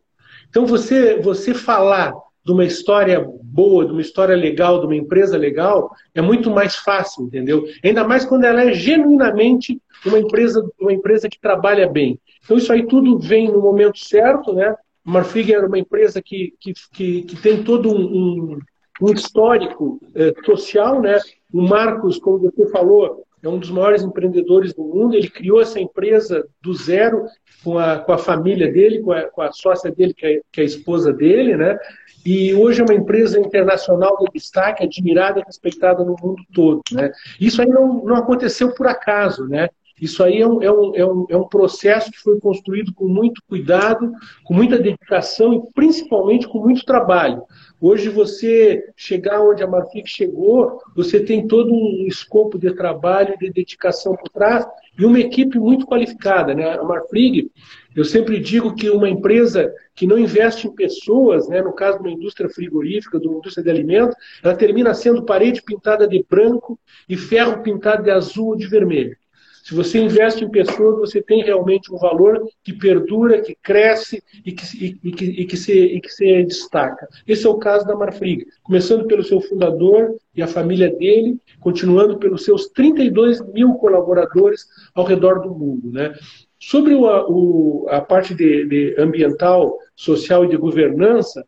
Então, 0.49 0.65
você, 0.65 1.21
você 1.21 1.53
falar 1.53 2.15
de 2.45 2.53
uma 2.53 2.65
história 2.65 3.27
boa, 3.43 3.87
de 3.87 3.93
uma 3.93 4.01
história 4.01 4.37
legal, 4.37 4.81
de 4.81 4.87
uma 4.87 4.97
empresa 4.97 5.37
legal, 5.37 5.91
é 6.15 6.21
muito 6.21 6.51
mais 6.51 6.77
fácil, 6.77 7.25
entendeu? 7.25 7.65
Ainda 7.83 8.05
mais 8.05 8.25
quando 8.25 8.45
ela 8.45 8.63
é 8.63 8.73
genuinamente 8.73 9.81
uma 10.05 10.19
empresa, 10.19 10.63
uma 10.79 10.93
empresa 10.93 11.29
que 11.29 11.41
trabalha 11.41 11.89
bem. 11.89 12.21
Então 12.45 12.59
isso 12.59 12.71
aí 12.71 12.87
tudo 12.87 13.19
vem 13.19 13.51
no 13.51 13.63
momento 13.63 13.99
certo, 13.99 14.53
né? 14.53 14.75
Marfrig 15.05 15.53
era 15.53 15.67
uma 15.67 15.79
empresa 15.79 16.23
que, 16.23 16.55
que, 16.59 16.73
que, 16.93 17.23
que 17.23 17.37
tem 17.37 17.63
todo 17.63 17.91
um, 17.91 18.59
um, 19.03 19.13
histórico 19.13 20.01
é, 20.15 20.33
social, 20.45 21.01
né? 21.01 21.19
O 21.53 21.63
Marcos, 21.63 22.19
como 22.19 22.39
você 22.39 22.67
falou, 22.71 23.25
é 23.43 23.49
um 23.49 23.59
dos 23.59 23.71
maiores 23.71 24.03
empreendedores 24.03 24.73
do 24.73 24.83
mundo. 24.83 25.15
Ele 25.15 25.29
criou 25.29 25.61
essa 25.61 25.79
empresa 25.79 26.47
do 26.63 26.73
zero 26.73 27.27
com 27.63 27.79
a, 27.79 27.99
com 27.99 28.13
a 28.13 28.19
família 28.19 28.73
dele, 28.73 29.01
com 29.01 29.13
a, 29.13 29.25
com 29.25 29.43
a 29.43 29.53
sócia 29.53 29.91
dele, 29.91 30.15
que 30.15 30.27
é, 30.27 30.41
que 30.51 30.61
é 30.61 30.65
a 30.65 30.67
esposa 30.67 31.13
dele, 31.13 31.57
né? 31.57 31.79
e 32.25 32.55
hoje 32.55 32.81
é 32.81 32.85
uma 32.85 32.95
empresa 32.95 33.39
internacional 33.39 34.17
de 34.19 34.27
destaque, 34.33 34.83
admirada 34.83 35.43
respeitada 35.47 36.03
no 36.03 36.17
mundo 36.21 36.43
todo. 36.55 36.83
Né? 36.91 37.13
Isso 37.39 37.61
aí 37.61 37.69
não, 37.69 38.03
não 38.03 38.17
aconteceu 38.17 38.75
por 38.75 38.87
acaso, 38.87 39.47
né? 39.47 39.69
Isso 40.01 40.25
aí 40.25 40.41
é 40.41 40.47
um, 40.47 40.61
é, 40.61 40.73
um, 40.73 40.95
é, 40.97 41.07
um, 41.07 41.27
é 41.31 41.37
um 41.37 41.49
processo 41.49 42.11
que 42.11 42.19
foi 42.19 42.39
construído 42.41 42.93
com 42.93 43.07
muito 43.07 43.41
cuidado, 43.49 44.11
com 44.45 44.53
muita 44.53 44.79
dedicação 44.79 45.55
e 45.55 45.73
principalmente 45.73 46.49
com 46.49 46.59
muito 46.59 46.85
trabalho. 46.85 47.43
Hoje 47.81 48.09
você 48.09 48.83
chegar 48.97 49.41
onde 49.41 49.63
a 49.63 49.69
Marfrig 49.69 50.09
chegou, 50.09 50.81
você 50.97 51.21
tem 51.21 51.47
todo 51.47 51.73
um 51.73 52.07
escopo 52.09 52.59
de 52.59 52.75
trabalho, 52.75 53.39
de 53.39 53.51
dedicação 53.51 54.17
por 54.17 54.29
trás 54.31 54.67
e 54.99 55.05
uma 55.05 55.21
equipe 55.21 55.59
muito 55.61 55.87
qualificada. 55.87 56.55
Né? 56.55 56.73
A 56.73 56.83
Marfrig, 56.83 57.53
eu 57.95 58.05
sempre 58.05 58.41
digo 58.41 58.75
que 58.75 58.91
uma 58.91 59.09
empresa 59.09 59.73
que 59.95 60.09
não 60.09 60.19
investe 60.19 60.67
em 60.67 60.75
pessoas, 60.75 61.49
né, 61.49 61.63
no 61.63 61.73
caso 61.73 61.99
de 61.99 62.09
uma 62.09 62.17
indústria 62.17 62.51
frigorífica, 62.51 63.21
de 63.21 63.29
uma 63.29 63.39
indústria 63.39 63.63
de 63.63 63.71
alimentos, 63.71 64.17
ela 64.43 64.57
termina 64.57 64.93
sendo 64.93 65.25
parede 65.25 65.63
pintada 65.63 66.09
de 66.09 66.25
branco 66.29 66.77
e 67.09 67.17
ferro 67.17 67.63
pintado 67.63 68.03
de 68.03 68.11
azul 68.11 68.49
ou 68.49 68.57
de 68.57 68.67
vermelho. 68.67 69.17
Se 69.65 69.75
você 69.75 69.99
investe 69.99 70.45
em 70.45 70.51
pessoas, 70.51 70.99
você 70.99 71.23
tem 71.23 71.43
realmente 71.43 71.91
um 71.91 71.97
valor 71.97 72.47
que 72.63 72.71
perdura, 72.71 73.41
que 73.41 73.57
cresce 73.63 74.23
e 74.45 74.53
que, 74.53 74.63
e, 74.77 74.99
e 75.03 75.11
que, 75.11 75.25
e 75.25 75.47
que, 75.47 75.57
se, 75.57 75.73
e 75.73 76.01
que 76.03 76.11
se 76.11 76.45
destaca. 76.45 77.09
Esse 77.27 77.47
é 77.47 77.49
o 77.49 77.57
caso 77.57 77.87
da 77.87 77.97
Marfrig, 77.97 78.47
começando 78.63 79.07
pelo 79.07 79.25
seu 79.25 79.41
fundador 79.41 80.17
e 80.37 80.43
a 80.43 80.47
família 80.47 80.95
dele, 80.95 81.39
continuando 81.61 82.19
pelos 82.19 82.45
seus 82.45 82.69
32 82.69 83.41
mil 83.55 83.73
colaboradores 83.77 84.67
ao 84.95 85.07
redor 85.07 85.41
do 85.41 85.55
mundo. 85.55 85.91
Né? 85.91 86.13
Sobre 86.59 86.93
o, 86.93 87.07
o, 87.07 87.87
a 87.89 88.03
parte 88.03 88.35
de, 88.35 88.67
de 88.67 88.95
ambiental, 88.99 89.79
social 89.97 90.45
e 90.45 90.49
de 90.49 90.59
governança, 90.59 91.43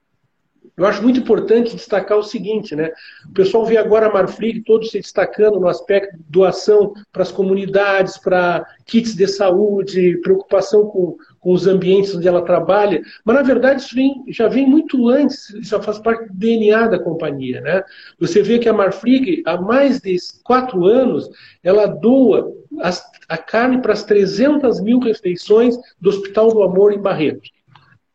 eu 0.76 0.86
acho 0.86 1.02
muito 1.02 1.20
importante 1.20 1.74
destacar 1.74 2.18
o 2.18 2.22
seguinte, 2.22 2.74
né? 2.74 2.90
O 3.28 3.32
pessoal 3.32 3.64
vê 3.64 3.76
agora 3.76 4.06
a 4.06 4.12
Marfrig 4.12 4.62
todos 4.62 4.90
se 4.90 5.00
destacando 5.00 5.60
no 5.60 5.68
aspecto 5.68 6.18
doação 6.28 6.92
para 7.12 7.22
as 7.22 7.32
comunidades, 7.32 8.18
para 8.18 8.66
kits 8.84 9.14
de 9.14 9.26
saúde, 9.26 10.18
preocupação 10.22 10.86
com, 10.86 11.16
com 11.40 11.52
os 11.52 11.66
ambientes 11.66 12.14
onde 12.14 12.28
ela 12.28 12.42
trabalha, 12.42 13.02
mas 13.24 13.36
na 13.36 13.42
verdade 13.42 13.82
isso 13.82 13.94
vem, 13.94 14.24
já 14.28 14.48
vem 14.48 14.66
muito 14.66 15.08
antes, 15.08 15.48
já 15.62 15.80
faz 15.80 15.98
parte 15.98 16.28
do 16.28 16.34
DNA 16.34 16.88
da 16.88 16.98
companhia, 16.98 17.60
né? 17.60 17.82
Você 18.18 18.42
vê 18.42 18.58
que 18.58 18.68
a 18.68 18.72
Marfrig, 18.72 19.42
há 19.46 19.60
mais 19.60 20.00
de 20.00 20.16
quatro 20.44 20.84
anos, 20.86 21.28
ela 21.62 21.86
doa 21.86 22.52
as, 22.80 23.04
a 23.28 23.38
carne 23.38 23.80
para 23.80 23.92
as 23.92 24.04
300 24.04 24.80
mil 24.80 24.98
refeições 24.98 25.76
do 26.00 26.10
Hospital 26.10 26.52
do 26.52 26.62
Amor 26.62 26.92
em 26.92 27.00
Barretos. 27.00 27.55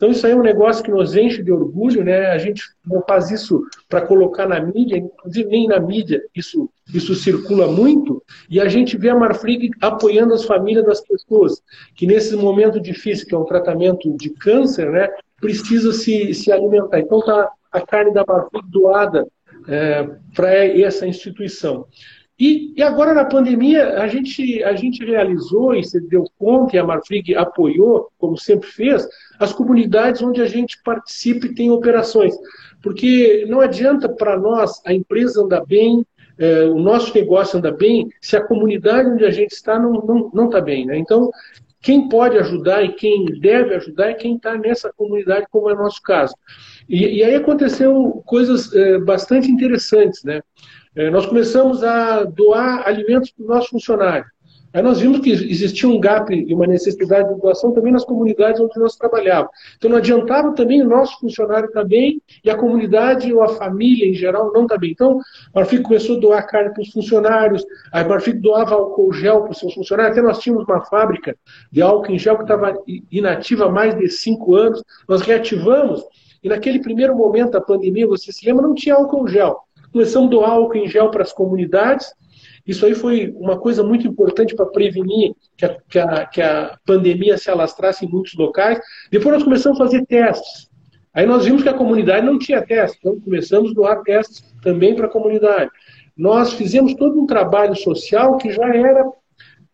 Então, 0.01 0.09
isso 0.09 0.25
aí 0.25 0.33
é 0.33 0.35
um 0.35 0.41
negócio 0.41 0.83
que 0.83 0.89
nos 0.89 1.15
enche 1.15 1.43
de 1.43 1.51
orgulho, 1.51 2.03
né? 2.03 2.31
A 2.31 2.37
gente 2.39 2.63
não 2.83 3.03
faz 3.07 3.29
isso 3.29 3.61
para 3.87 4.01
colocar 4.01 4.47
na 4.47 4.59
mídia, 4.59 4.97
inclusive 4.97 5.47
nem 5.47 5.67
na 5.67 5.79
mídia 5.79 6.23
isso, 6.35 6.67
isso 6.91 7.13
circula 7.13 7.67
muito, 7.67 8.19
e 8.49 8.59
a 8.59 8.67
gente 8.67 8.97
vê 8.97 9.09
a 9.09 9.15
Marfrig 9.15 9.69
apoiando 9.79 10.33
as 10.33 10.43
famílias 10.43 10.87
das 10.87 11.01
pessoas, 11.01 11.61
que 11.93 12.07
nesse 12.07 12.35
momento 12.35 12.79
difícil, 12.79 13.27
que 13.27 13.35
é 13.35 13.37
um 13.37 13.45
tratamento 13.45 14.11
de 14.17 14.31
câncer, 14.31 14.89
né? 14.89 15.07
Precisa 15.39 15.93
se, 15.93 16.33
se 16.33 16.51
alimentar. 16.51 16.99
Então, 16.99 17.21
tá 17.21 17.51
a 17.71 17.81
carne 17.81 18.11
da 18.11 18.25
Marfrig 18.27 18.65
doada 18.71 19.27
é, 19.67 20.09
para 20.33 20.51
essa 20.65 21.05
instituição. 21.05 21.85
E, 22.41 22.73
e, 22.75 22.81
agora 22.81 23.13
na 23.13 23.23
pandemia 23.23 23.99
a 24.01 24.07
gente, 24.07 24.63
a 24.63 24.73
gente 24.75 25.05
realizou 25.05 25.75
e 25.75 25.83
se 25.83 26.01
deu 26.01 26.25
conta, 26.39 26.75
e 26.75 26.79
a 26.79 26.83
Marfrig 26.83 27.35
apoiou, 27.35 28.09
como 28.17 28.35
sempre 28.35 28.67
fez, 28.67 29.07
as 29.41 29.51
comunidades 29.51 30.21
onde 30.21 30.41
a 30.41 30.45
gente 30.45 30.81
participa 30.83 31.47
e 31.47 31.55
tem 31.55 31.71
operações. 31.71 32.35
Porque 32.81 33.45
não 33.49 33.59
adianta 33.59 34.07
para 34.07 34.37
nós 34.37 34.81
a 34.85 34.93
empresa 34.93 35.41
andar 35.41 35.65
bem, 35.65 36.05
é, 36.37 36.65
o 36.65 36.79
nosso 36.79 37.13
negócio 37.13 37.57
andar 37.57 37.71
bem, 37.71 38.09
se 38.21 38.37
a 38.37 38.43
comunidade 38.43 39.09
onde 39.09 39.25
a 39.25 39.31
gente 39.31 39.51
está 39.51 39.79
não 39.79 39.95
está 39.95 40.13
não, 40.13 40.31
não 40.33 40.49
tá 40.49 40.61
bem. 40.61 40.85
Né? 40.85 40.97
Então, 40.97 41.31
quem 41.81 42.07
pode 42.07 42.37
ajudar 42.37 42.83
e 42.83 42.93
quem 42.93 43.25
deve 43.39 43.73
ajudar 43.75 44.11
é 44.11 44.13
quem 44.13 44.35
está 44.35 44.55
nessa 44.55 44.93
comunidade, 44.93 45.47
como 45.49 45.69
é 45.69 45.73
o 45.73 45.77
nosso 45.77 46.01
caso. 46.03 46.35
E, 46.87 47.17
e 47.17 47.23
aí 47.23 47.35
aconteceu 47.35 48.21
coisas 48.25 48.73
é, 48.75 48.99
bastante 48.99 49.49
interessantes, 49.49 50.23
né? 50.23 50.41
É, 50.95 51.09
nós 51.09 51.25
começamos 51.25 51.83
a 51.83 52.23
doar 52.25 52.87
alimentos 52.87 53.31
para 53.31 53.43
os 53.43 53.49
nossos 53.49 53.69
funcionários. 53.69 54.27
Aí 54.73 54.81
nós 54.81 54.99
vimos 54.99 55.19
que 55.19 55.31
existia 55.31 55.89
um 55.89 55.99
gap 55.99 56.33
e 56.33 56.53
uma 56.53 56.65
necessidade 56.65 57.33
de 57.33 57.41
doação 57.41 57.71
também 57.71 57.91
nas 57.91 58.05
comunidades 58.05 58.61
onde 58.61 58.79
nós 58.79 58.95
trabalhávamos. 58.95 59.51
Então 59.77 59.89
não 59.89 59.97
adiantava 59.97 60.53
também 60.53 60.81
o 60.81 60.87
nosso 60.87 61.19
funcionário 61.19 61.67
estar 61.67 61.83
bem 61.83 62.21
e 62.43 62.49
a 62.49 62.55
comunidade 62.55 63.33
ou 63.33 63.43
a 63.43 63.49
família 63.49 64.07
em 64.07 64.13
geral 64.13 64.51
não 64.53 64.63
estar 64.63 64.77
bem. 64.77 64.91
Então 64.91 65.19
a 65.53 65.59
Marfrig 65.59 65.83
começou 65.83 66.17
a 66.17 66.19
doar 66.19 66.47
carne 66.47 66.73
para 66.73 66.81
os 66.81 66.91
funcionários, 66.91 67.65
a 67.91 68.03
Marfrig 68.03 68.39
doava 68.39 68.75
álcool 68.75 69.11
gel 69.13 69.41
para 69.41 69.51
os 69.51 69.59
seus 69.59 69.73
funcionários. 69.73 70.17
Até 70.17 70.25
nós 70.25 70.39
tínhamos 70.39 70.65
uma 70.67 70.81
fábrica 70.85 71.35
de 71.71 71.81
álcool 71.81 72.11
em 72.11 72.19
gel 72.19 72.37
que 72.37 72.43
estava 72.43 72.73
inativa 73.11 73.65
há 73.65 73.69
mais 73.69 73.97
de 73.97 74.07
cinco 74.09 74.55
anos. 74.55 74.83
Nós 75.07 75.21
reativamos 75.21 76.03
e 76.43 76.49
naquele 76.49 76.79
primeiro 76.79 77.15
momento 77.15 77.51
da 77.51 77.61
pandemia, 77.61 78.07
você 78.07 78.31
se 78.31 78.45
lembra, 78.45 78.67
não 78.67 78.73
tinha 78.73 78.95
álcool 78.95 79.27
gel. 79.27 79.59
Começamos 79.91 80.27
a 80.27 80.31
doar 80.31 80.51
álcool 80.51 80.77
em 80.77 80.87
gel 80.87 81.11
para 81.11 81.21
as 81.21 81.31
comunidades. 81.31 82.13
Isso 82.65 82.85
aí 82.85 82.93
foi 82.93 83.33
uma 83.35 83.57
coisa 83.57 83.83
muito 83.83 84.07
importante 84.07 84.55
para 84.55 84.65
prevenir 84.67 85.33
que 85.57 85.65
a, 85.65 85.77
que, 85.89 85.99
a, 85.99 86.25
que 86.25 86.41
a 86.41 86.77
pandemia 86.85 87.37
se 87.37 87.49
alastrasse 87.49 88.05
em 88.05 88.09
muitos 88.09 88.33
locais. 88.35 88.79
Depois 89.09 89.33
nós 89.35 89.43
começamos 89.43 89.79
a 89.79 89.83
fazer 89.83 90.05
testes. 90.05 90.69
Aí 91.13 91.25
nós 91.25 91.45
vimos 91.45 91.63
que 91.63 91.69
a 91.69 91.73
comunidade 91.73 92.25
não 92.25 92.39
tinha 92.39 92.65
testes, 92.65 92.97
então 92.99 93.19
começamos 93.19 93.71
a 93.71 93.73
doar 93.73 94.01
testes 94.03 94.43
também 94.61 94.95
para 94.95 95.07
a 95.07 95.09
comunidade. 95.09 95.69
Nós 96.15 96.53
fizemos 96.53 96.93
todo 96.93 97.19
um 97.19 97.25
trabalho 97.25 97.75
social 97.75 98.37
que 98.37 98.51
já 98.51 98.67
era 98.73 99.05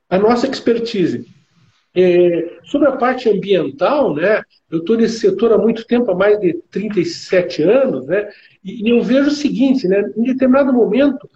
a 0.09 0.17
nossa 0.17 0.47
expertise. 0.47 1.27
É, 1.95 2.59
sobre 2.63 2.87
a 2.87 2.95
parte 2.95 3.27
ambiental, 3.27 4.13
né, 4.13 4.41
eu 4.69 4.79
estou 4.79 4.95
nesse 4.95 5.19
setor 5.19 5.51
há 5.51 5.57
muito 5.57 5.85
tempo, 5.85 6.11
há 6.11 6.15
mais 6.15 6.39
de 6.39 6.53
37 6.69 7.63
anos, 7.63 8.05
né, 8.05 8.29
e, 8.63 8.87
eu 8.89 9.01
vejo 9.01 9.29
o 9.29 9.31
seguinte, 9.31 9.87
né, 9.87 10.03
em 10.15 10.23
determinado 10.23 10.71
momento, 10.71 11.27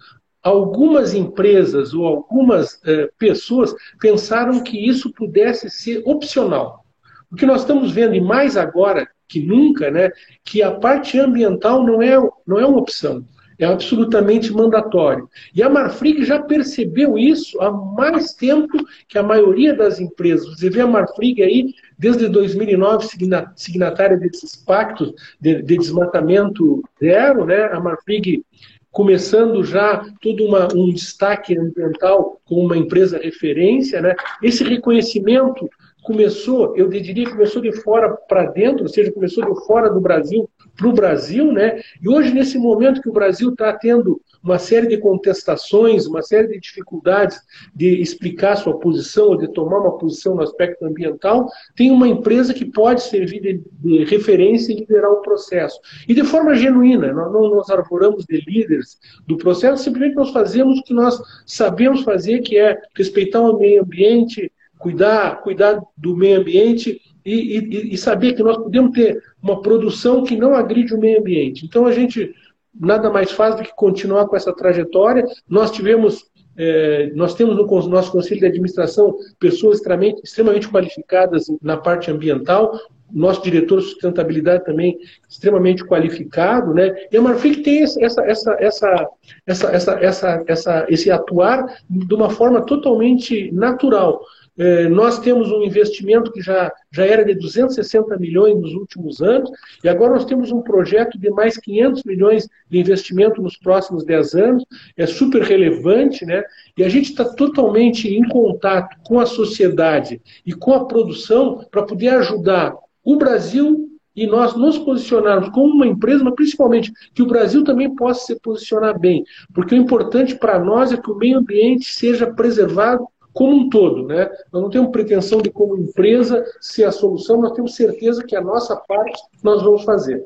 algumas 0.42 1.14
empresas 1.14 1.94
ou 1.94 2.06
algumas 2.06 2.80
é, 2.84 3.08
pessoas 3.18 3.74
pensaram 4.00 4.62
que 4.62 4.76
isso 4.76 5.12
pudesse 5.12 5.70
ser 5.70 6.02
opcional. 6.04 6.84
O 7.30 7.36
que 7.36 7.46
nós 7.46 7.60
estamos 7.62 7.92
vendo, 7.92 8.14
e 8.14 8.20
mais 8.20 8.56
agora 8.56 9.08
que 9.28 9.40
nunca, 9.40 9.90
né, 9.90 10.10
que 10.44 10.62
a 10.62 10.70
parte 10.72 11.18
ambiental 11.18 11.86
não 11.86 12.02
é, 12.02 12.16
não 12.46 12.58
é 12.58 12.66
uma 12.66 12.78
opção 12.78 13.24
é 13.58 13.66
absolutamente 13.66 14.52
mandatório. 14.52 15.28
E 15.54 15.62
a 15.62 15.68
Marfrig 15.68 16.24
já 16.24 16.40
percebeu 16.40 17.16
isso 17.16 17.60
há 17.60 17.70
mais 17.70 18.34
tempo 18.34 18.76
que 19.06 19.16
a 19.16 19.22
maioria 19.22 19.74
das 19.74 20.00
empresas. 20.00 20.58
Você 20.58 20.68
vê 20.68 20.80
a 20.80 20.86
Marfrig 20.86 21.42
aí, 21.42 21.72
desde 21.96 22.28
2009, 22.28 23.06
signatária 23.54 24.16
desses 24.16 24.56
pactos 24.56 25.12
de, 25.40 25.62
de 25.62 25.76
desmatamento 25.76 26.82
zero, 27.00 27.44
né? 27.44 27.64
a 27.66 27.78
Marfrig 27.78 28.44
começando 28.92 29.64
já 29.64 30.04
todo 30.20 30.44
uma, 30.44 30.68
um 30.74 30.92
destaque 30.92 31.58
ambiental 31.58 32.38
como 32.44 32.60
uma 32.60 32.76
empresa 32.76 33.18
referência. 33.18 34.00
Né? 34.02 34.14
Esse 34.42 34.62
reconhecimento 34.62 35.68
começou, 36.02 36.76
eu 36.76 36.88
diria, 36.88 37.30
começou 37.30 37.62
de 37.62 37.72
fora 37.72 38.10
para 38.10 38.44
dentro, 38.44 38.82
ou 38.82 38.88
seja, 38.88 39.10
começou 39.10 39.44
de 39.44 39.66
fora 39.66 39.88
do 39.88 40.00
Brasil 40.00 40.48
para 40.76 40.88
o 40.88 40.92
Brasil, 40.92 41.52
né? 41.52 41.80
E 42.02 42.08
hoje, 42.08 42.34
nesse 42.34 42.58
momento 42.58 43.00
que 43.00 43.08
o 43.08 43.12
Brasil 43.12 43.50
está 43.50 43.72
tendo 43.72 44.20
uma 44.42 44.58
série 44.58 44.88
de 44.88 44.98
contestações, 44.98 46.06
uma 46.06 46.22
série 46.22 46.48
de 46.48 46.60
dificuldades 46.60 47.40
de 47.74 48.00
explicar 48.00 48.56
sua 48.56 48.78
posição 48.78 49.28
ou 49.28 49.36
de 49.36 49.48
tomar 49.48 49.78
uma 49.78 49.96
posição 49.98 50.34
no 50.34 50.42
aspecto 50.42 50.84
ambiental, 50.84 51.48
tem 51.76 51.90
uma 51.90 52.08
empresa 52.08 52.52
que 52.52 52.64
pode 52.64 53.02
servir 53.02 53.40
de, 53.40 53.62
de 53.80 54.04
referência 54.04 54.72
e 54.72 54.76
liderar 54.76 55.10
o 55.10 55.22
processo. 55.22 55.78
E 56.08 56.14
de 56.14 56.24
forma 56.24 56.54
genuína, 56.54 57.12
nós 57.12 57.32
não 57.32 57.50
nos 57.50 57.70
arvoramos 57.70 58.24
de 58.26 58.42
líderes 58.46 58.98
do 59.26 59.36
processo, 59.36 59.84
simplesmente 59.84 60.16
nós 60.16 60.30
fazemos 60.30 60.78
o 60.78 60.82
que 60.82 60.94
nós 60.94 61.20
sabemos 61.46 62.02
fazer, 62.02 62.40
que 62.40 62.58
é 62.58 62.76
respeitar 62.96 63.40
o 63.40 63.58
meio 63.58 63.82
ambiente, 63.82 64.50
cuidar, 64.78 65.40
cuidar 65.42 65.80
do 65.96 66.16
meio 66.16 66.40
ambiente 66.40 67.00
e, 67.24 67.58
e, 67.58 67.94
e, 67.94 67.96
saber 67.96 68.34
que 68.34 68.42
nós 68.42 68.56
podemos 68.56 68.90
ter 68.92 69.22
uma 69.40 69.62
produção 69.62 70.24
que 70.24 70.36
não 70.36 70.54
agride 70.54 70.92
o 70.92 70.98
meio 70.98 71.20
ambiente. 71.20 71.64
Então 71.64 71.86
a 71.86 71.92
gente 71.92 72.34
nada 72.78 73.10
mais 73.10 73.30
faz 73.30 73.54
do 73.54 73.62
que 73.62 73.74
continuar 73.74 74.26
com 74.26 74.36
essa 74.36 74.52
trajetória. 74.52 75.24
Nós 75.48 75.70
tivemos, 75.70 76.24
é, 76.56 77.10
nós 77.14 77.34
temos 77.34 77.56
no 77.56 77.88
nosso 77.88 78.12
conselho 78.12 78.40
de 78.40 78.46
administração 78.46 79.14
pessoas 79.38 79.78
extremamente, 79.78 80.22
extremamente 80.22 80.68
qualificadas 80.68 81.46
na 81.60 81.76
parte 81.76 82.10
ambiental. 82.10 82.78
Nosso 83.10 83.42
diretor 83.42 83.80
de 83.80 83.86
sustentabilidade 83.88 84.64
também 84.64 84.98
extremamente 85.28 85.84
qualificado, 85.84 86.72
né? 86.72 86.94
E 87.12 87.16
a 87.16 87.20
Marfrig 87.20 87.62
tem 87.62 87.82
essa, 87.82 88.00
essa, 88.02 88.22
essa, 88.24 88.56
essa, 88.58 89.08
essa, 89.46 89.92
essa, 90.00 90.44
essa, 90.46 90.86
esse 90.88 91.10
atuar 91.10 91.76
de 91.90 92.14
uma 92.14 92.30
forma 92.30 92.64
totalmente 92.64 93.52
natural. 93.52 94.22
É, 94.58 94.88
nós 94.88 95.18
temos 95.18 95.50
um 95.50 95.62
investimento 95.62 96.30
que 96.30 96.42
já, 96.42 96.70
já 96.90 97.06
era 97.06 97.24
de 97.24 97.34
260 97.34 98.16
milhões 98.18 98.60
nos 98.60 98.74
últimos 98.74 99.22
anos, 99.22 99.50
e 99.82 99.88
agora 99.88 100.14
nós 100.14 100.24
temos 100.24 100.52
um 100.52 100.60
projeto 100.60 101.18
de 101.18 101.30
mais 101.30 101.56
500 101.56 102.04
milhões 102.04 102.48
de 102.68 102.78
investimento 102.78 103.40
nos 103.40 103.56
próximos 103.56 104.04
10 104.04 104.34
anos, 104.34 104.64
é 104.96 105.06
super 105.06 105.42
relevante, 105.42 106.26
né? 106.26 106.42
E 106.76 106.84
a 106.84 106.88
gente 106.88 107.10
está 107.10 107.24
totalmente 107.24 108.08
em 108.08 108.28
contato 108.28 108.96
com 109.04 109.18
a 109.18 109.26
sociedade 109.26 110.20
e 110.44 110.52
com 110.52 110.74
a 110.74 110.84
produção 110.84 111.64
para 111.70 111.82
poder 111.82 112.08
ajudar 112.08 112.74
o 113.04 113.16
Brasil 113.16 113.88
e 114.14 114.26
nós 114.26 114.54
nos 114.54 114.78
posicionarmos 114.78 115.48
como 115.50 115.72
uma 115.72 115.86
empresa, 115.86 116.22
mas 116.22 116.34
principalmente 116.34 116.92
que 117.14 117.22
o 117.22 117.26
Brasil 117.26 117.64
também 117.64 117.94
possa 117.94 118.26
se 118.26 118.40
posicionar 118.40 118.98
bem, 118.98 119.24
porque 119.54 119.74
o 119.74 119.78
importante 119.78 120.34
para 120.34 120.58
nós 120.58 120.92
é 120.92 120.98
que 120.98 121.10
o 121.10 121.16
meio 121.16 121.38
ambiente 121.38 121.92
seja 121.92 122.30
preservado 122.30 123.06
como 123.32 123.54
um 123.54 123.68
todo. 123.68 124.06
Né? 124.06 124.30
Nós 124.52 124.62
não 124.62 124.70
temos 124.70 124.90
pretensão 124.90 125.40
de, 125.40 125.50
como 125.50 125.76
empresa, 125.76 126.44
ser 126.60 126.84
a 126.84 126.92
solução, 126.92 127.40
nós 127.40 127.52
temos 127.52 127.74
certeza 127.74 128.24
que 128.24 128.36
a 128.36 128.40
nossa 128.40 128.76
parte 128.76 129.20
nós 129.42 129.62
vamos 129.62 129.84
fazer. 129.84 130.24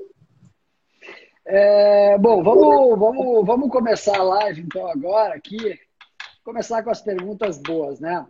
É, 1.44 2.18
bom, 2.18 2.42
vamos, 2.42 2.98
vamos, 2.98 3.46
vamos 3.46 3.70
começar 3.70 4.18
a 4.18 4.22
live 4.22 4.62
então 4.62 4.86
agora 4.88 5.34
aqui. 5.34 5.78
Começar 6.44 6.82
com 6.82 6.90
as 6.90 7.00
perguntas 7.00 7.58
boas, 7.58 8.00
né? 8.00 8.26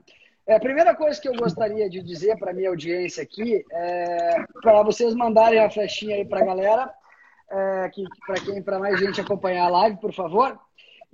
É, 0.47 0.55
a 0.55 0.61
primeira 0.61 0.95
coisa 0.95 1.21
que 1.21 1.29
eu 1.29 1.35
gostaria 1.35 1.89
de 1.91 2.01
dizer 2.03 2.39
para 2.39 2.53
minha 2.53 2.69
audiência 2.69 3.23
aqui 3.23 3.65
é 3.73 4.45
para 4.63 4.83
vocês 4.83 5.15
mandarem 5.15 5.59
a 5.59 5.69
flechinha 5.69 6.15
aí 6.15 6.25
para 6.25 6.41
a 6.41 6.45
galera, 6.45 6.95
é, 7.51 7.91
para 8.27 8.41
quem, 8.45 8.63
para 8.63 8.79
mais 8.79 9.01
gente 9.01 9.21
acompanhar 9.21 9.65
a 9.65 9.71
live, 9.71 9.97
por 9.97 10.13
favor. 10.13 10.57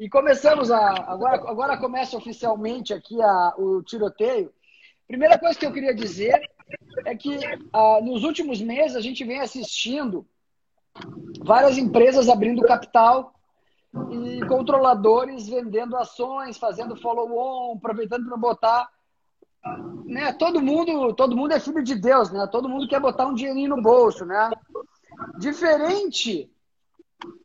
E 0.02 0.08
começamos 0.08 0.68
a. 0.68 0.94
Agora, 1.12 1.36
agora 1.48 1.76
começa 1.78 2.16
oficialmente 2.16 2.92
aqui 2.92 3.22
a, 3.22 3.54
o 3.56 3.84
tiroteio. 3.84 4.52
Primeira 5.06 5.38
coisa 5.38 5.56
que 5.56 5.64
eu 5.64 5.72
queria 5.72 5.94
dizer 5.94 6.42
é 7.06 7.14
que 7.14 7.38
ah, 7.72 8.00
nos 8.02 8.24
últimos 8.24 8.60
meses 8.60 8.96
a 8.96 9.00
gente 9.00 9.22
vem 9.22 9.38
assistindo 9.38 10.26
várias 11.44 11.78
empresas 11.78 12.28
abrindo 12.28 12.62
capital 12.62 13.32
e 14.10 14.44
controladores 14.48 15.48
vendendo 15.48 15.96
ações, 15.96 16.58
fazendo 16.58 16.96
follow-on, 16.96 17.76
aproveitando 17.76 18.26
para 18.26 18.36
botar. 18.36 18.88
Né? 20.04 20.32
Todo 20.32 20.60
mundo, 20.60 21.14
todo 21.14 21.36
mundo 21.36 21.52
é 21.52 21.60
filho 21.60 21.80
de 21.80 21.94
Deus, 21.94 22.28
né? 22.32 22.44
Todo 22.50 22.68
mundo 22.68 22.88
quer 22.88 22.98
botar 22.98 23.28
um 23.28 23.34
dinheirinho 23.34 23.76
no 23.76 23.80
bolso, 23.80 24.26
né? 24.26 24.50
Diferente, 25.38 26.51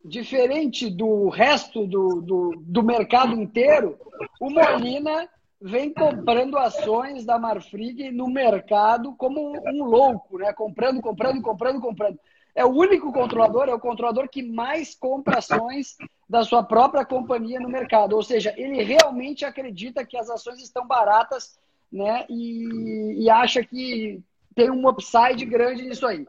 diferente 0.04 0.90
do 0.90 1.30
resto 1.30 1.86
do, 1.86 2.22
do, 2.22 2.52
do 2.58 2.84
mercado 2.84 3.34
inteiro, 3.34 3.98
o 4.40 4.50
Molina 4.50 5.28
vem 5.62 5.92
comprando 5.92 6.58
ações 6.58 7.26
da 7.26 7.40
Marfrig 7.40 8.12
no 8.12 8.28
mercado 8.28 9.16
como 9.16 9.54
um 9.68 9.84
louco, 9.84 10.38
né? 10.38 10.54
Comprando, 10.54 11.02
comprando, 11.02 11.42
comprando, 11.42 11.82
comprando. 11.82 12.20
É 12.56 12.66
o 12.66 12.70
único 12.70 13.12
controlador, 13.12 13.70
é 13.70 13.74
o 13.74 13.80
controlador 13.80 14.28
que 14.30 14.42
mais 14.42 14.96
compra 14.96 15.38
ações 15.38 15.96
da 16.28 16.44
sua 16.44 16.63
própria 16.63 17.06
companhia 17.06 17.60
no 17.60 17.70
mercado. 17.70 18.16
Ou 18.16 18.24
seja, 18.24 18.54
ele 18.58 18.82
realmente 18.84 19.46
acredita 19.46 20.06
que 20.06 20.18
as 20.18 20.30
ações 20.30 20.62
estão 20.62 20.86
baratas 20.88 21.60
né? 21.92 22.26
e, 22.30 23.24
e 23.24 23.30
acha 23.30 23.63
que 23.63 24.22
tem 24.56 24.72
um 24.72 24.88
upside 24.88 25.46
grande 25.46 25.84
nisso 25.84 26.06
aí. 26.08 26.28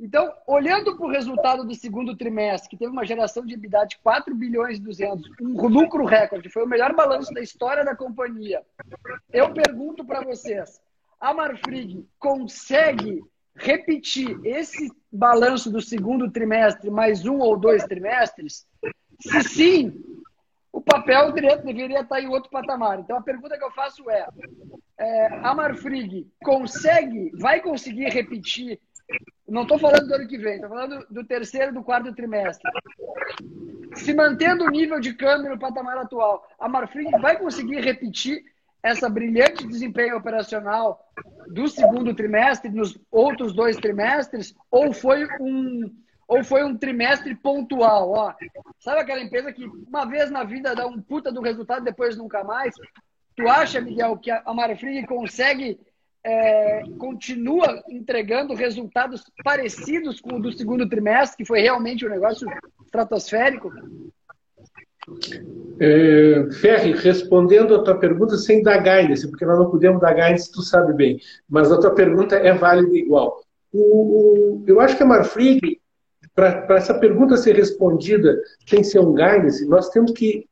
Então, 0.00 0.32
olhando 0.46 0.96
para 0.96 1.06
o 1.06 1.10
resultado 1.10 1.64
do 1.64 1.74
segundo 1.74 2.16
trimestre, 2.16 2.70
que 2.70 2.76
teve 2.76 2.92
uma 2.92 3.04
geração 3.04 3.44
de 3.44 3.54
EBITDA 3.54 3.86
de 3.86 3.98
4 3.98 4.34
bilhões 4.34 4.78
e 4.78 4.82
200, 4.82 5.28
um 5.40 5.66
lucro 5.66 6.04
recorde, 6.04 6.48
foi 6.48 6.62
o 6.62 6.68
melhor 6.68 6.94
balanço 6.94 7.32
da 7.34 7.40
história 7.40 7.84
da 7.84 7.96
companhia. 7.96 8.62
Eu 9.32 9.52
pergunto 9.52 10.04
para 10.04 10.22
vocês, 10.22 10.80
a 11.20 11.34
Marfrig 11.34 12.06
consegue 12.18 13.20
repetir 13.56 14.38
esse 14.44 14.88
balanço 15.10 15.70
do 15.70 15.82
segundo 15.82 16.30
trimestre 16.30 16.90
mais 16.90 17.26
um 17.26 17.38
ou 17.38 17.58
dois 17.58 17.82
trimestres? 17.84 18.64
Se 19.20 19.42
sim, 19.42 20.17
o 20.72 20.80
papel 20.80 21.32
direto 21.32 21.64
deveria 21.64 22.00
estar 22.00 22.20
em 22.20 22.28
outro 22.28 22.50
patamar. 22.50 23.00
Então 23.00 23.16
a 23.16 23.22
pergunta 23.22 23.56
que 23.56 23.64
eu 23.64 23.70
faço 23.70 24.08
é, 24.10 24.26
é 24.98 25.26
a 25.42 25.54
Marfrig 25.54 26.26
consegue, 26.42 27.30
vai 27.38 27.60
conseguir 27.60 28.08
repetir? 28.10 28.80
Não 29.48 29.62
estou 29.62 29.78
falando 29.78 30.06
do 30.06 30.14
ano 30.14 30.28
que 30.28 30.36
vem, 30.36 30.54
estou 30.54 30.68
falando 30.68 31.06
do 31.08 31.24
terceiro, 31.24 31.72
do 31.72 31.82
quarto 31.82 32.14
trimestre. 32.14 32.70
Se 33.94 34.12
mantendo 34.12 34.64
o 34.64 34.70
nível 34.70 35.00
de 35.00 35.14
câmbio 35.14 35.50
no 35.50 35.58
patamar 35.58 35.96
atual, 35.98 36.46
a 36.58 36.68
Marfrig 36.68 37.10
vai 37.20 37.38
conseguir 37.38 37.80
repetir 37.80 38.42
essa 38.82 39.08
brilhante 39.08 39.66
desempenho 39.66 40.16
operacional 40.16 41.04
do 41.48 41.66
segundo 41.68 42.14
trimestre 42.14 42.70
nos 42.70 42.98
outros 43.10 43.52
dois 43.52 43.76
trimestres 43.76 44.54
ou 44.70 44.92
foi 44.92 45.26
um 45.40 45.90
ou 46.28 46.44
foi 46.44 46.62
um 46.62 46.76
trimestre 46.76 47.34
pontual, 47.34 48.10
ó. 48.10 48.34
Sabe 48.78 49.00
aquela 49.00 49.22
empresa 49.22 49.52
que 49.52 49.64
uma 49.64 50.04
vez 50.04 50.30
na 50.30 50.44
vida 50.44 50.74
dá 50.74 50.86
um 50.86 51.00
puta 51.00 51.32
do 51.32 51.40
resultado, 51.40 51.82
depois 51.82 52.16
nunca 52.16 52.44
mais? 52.44 52.74
Tu 53.34 53.48
acha, 53.48 53.80
Miguel, 53.80 54.18
que 54.18 54.30
a 54.30 54.52
Marfrig 54.52 55.06
consegue 55.06 55.80
é, 56.24 56.82
continua 56.98 57.82
entregando 57.88 58.54
resultados 58.54 59.24
parecidos 59.42 60.20
com 60.20 60.36
o 60.36 60.42
do 60.42 60.52
segundo 60.52 60.88
trimestre, 60.88 61.38
que 61.38 61.44
foi 61.46 61.60
realmente 61.60 62.04
um 62.04 62.10
negócio 62.10 62.46
estratosférico? 62.84 63.72
É, 65.80 66.48
Ferri, 66.60 66.92
respondendo 66.92 67.74
a 67.74 67.82
tua 67.82 67.98
pergunta 67.98 68.36
sem 68.36 68.62
dar 68.62 68.78
guidance, 68.78 69.26
porque 69.30 69.46
nós 69.46 69.58
não 69.58 69.70
podemos 69.70 70.00
dar 70.00 70.12
guidance, 70.12 70.52
tu 70.52 70.60
sabe 70.60 70.92
bem, 70.92 71.18
mas 71.48 71.72
a 71.72 71.80
tua 71.80 71.94
pergunta 71.94 72.36
é 72.36 72.52
válida 72.52 72.94
igual. 72.94 73.40
O, 73.72 73.80
o, 73.80 74.64
eu 74.66 74.80
acho 74.80 74.96
que 74.96 75.02
a 75.02 75.06
Marfrig, 75.06 75.80
para 76.38 76.76
essa 76.76 76.94
pergunta 76.94 77.36
ser 77.36 77.56
respondida 77.56 78.40
sem 78.64 78.84
ser 78.84 79.00
um 79.00 79.12
guidance, 79.12 79.66
nós 79.66 79.88
temos 79.90 80.12
que 80.12 80.46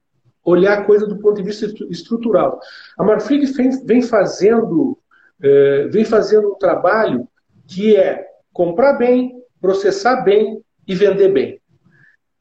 olhar 0.44 0.78
a 0.78 0.84
coisa 0.84 1.06
do 1.06 1.16
ponto 1.18 1.36
de 1.36 1.44
vista 1.44 1.66
estrutural. 1.88 2.58
A 2.98 3.04
Marfrig 3.04 3.46
vem, 3.84 4.02
fazendo, 4.02 4.98
é, 5.40 5.86
vem 5.86 6.04
fazendo 6.04 6.48
um 6.48 6.58
trabalho 6.58 7.28
que 7.68 7.94
é 7.94 8.26
comprar 8.52 8.94
bem, 8.94 9.40
processar 9.60 10.22
bem 10.22 10.60
e 10.88 10.94
vender 10.94 11.28
bem. 11.28 11.60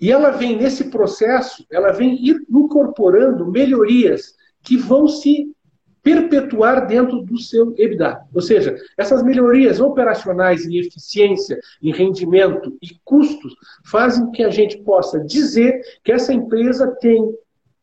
E 0.01 0.11
ela 0.11 0.31
vem 0.31 0.57
nesse 0.57 0.85
processo, 0.85 1.63
ela 1.71 1.91
vem 1.91 2.17
incorporando 2.49 3.51
melhorias 3.51 4.33
que 4.63 4.75
vão 4.75 5.07
se 5.07 5.54
perpetuar 6.05 6.85
dentro 6.85 7.23
do 7.23 7.35
seu 7.39 7.73
EBITDA. 7.75 8.21
Ou 8.31 8.39
seja, 8.39 8.77
essas 8.95 9.23
melhorias 9.23 9.79
operacionais 9.79 10.63
em 10.63 10.77
eficiência, 10.77 11.59
em 11.81 11.91
rendimento 11.91 12.77
e 12.79 12.89
custos 13.03 13.55
fazem 13.83 14.29
que 14.29 14.43
a 14.43 14.51
gente 14.51 14.77
possa 14.83 15.19
dizer 15.19 15.81
que 16.03 16.11
essa 16.11 16.31
empresa 16.31 16.95
tem 17.01 17.35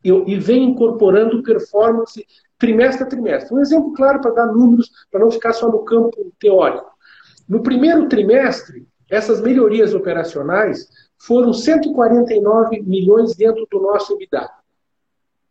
e 0.05 0.37
vem 0.37 0.63
incorporando 0.69 1.43
performance 1.43 2.25
trimestre 2.57 3.03
a 3.03 3.07
trimestre. 3.07 3.53
Um 3.53 3.59
exemplo 3.59 3.91
claro 3.91 4.21
para 4.21 4.31
dar 4.31 4.47
números, 4.47 4.89
para 5.11 5.19
não 5.19 5.29
ficar 5.29 5.51
só 5.51 5.69
no 5.69 5.79
campo 5.79 6.31
teórico. 6.39 6.91
No 7.47 7.61
primeiro 7.61 8.07
trimestre, 8.07 8.87
essas 9.09 9.41
melhorias 9.41 9.93
operacionais 9.93 10.87
foram 11.17 11.51
149 11.51 12.81
milhões 12.83 13.35
dentro 13.35 13.67
do 13.69 13.81
nosso 13.81 14.13
EBITDA. 14.13 14.49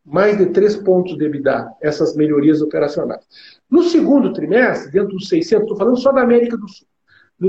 Mais 0.04 0.36
de 0.36 0.46
três 0.46 0.76
pontos 0.76 1.16
de 1.16 1.24
EBITDA, 1.24 1.70
essas 1.80 2.16
melhorias 2.16 2.60
operacionais. 2.60 3.24
No 3.70 3.82
segundo 3.82 4.32
trimestre, 4.32 4.90
dentro 4.90 5.16
dos 5.16 5.28
600, 5.28 5.62
estou 5.62 5.76
falando 5.76 5.98
só 5.98 6.10
da 6.12 6.22
América 6.22 6.56
do 6.56 6.68
Sul, 6.68 6.86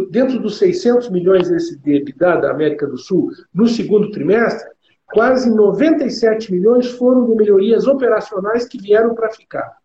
dentro 0.10 0.40
dos 0.40 0.58
600 0.58 1.10
milhões 1.10 1.50
desse 1.50 1.78
de 1.80 1.96
EBITDA 1.96 2.42
da 2.42 2.52
América 2.52 2.86
do 2.86 2.98
Sul, 2.98 3.32
no 3.54 3.68
segundo 3.68 4.12
trimestre, 4.12 4.70
quase 5.08 5.50
97 5.50 6.52
milhões 6.52 6.92
foram 6.92 7.26
de 7.26 7.36
melhorias 7.36 7.88
operacionais 7.88 8.68
que 8.68 8.80
vieram 8.80 9.14
para 9.16 9.32
ficar. 9.32 9.78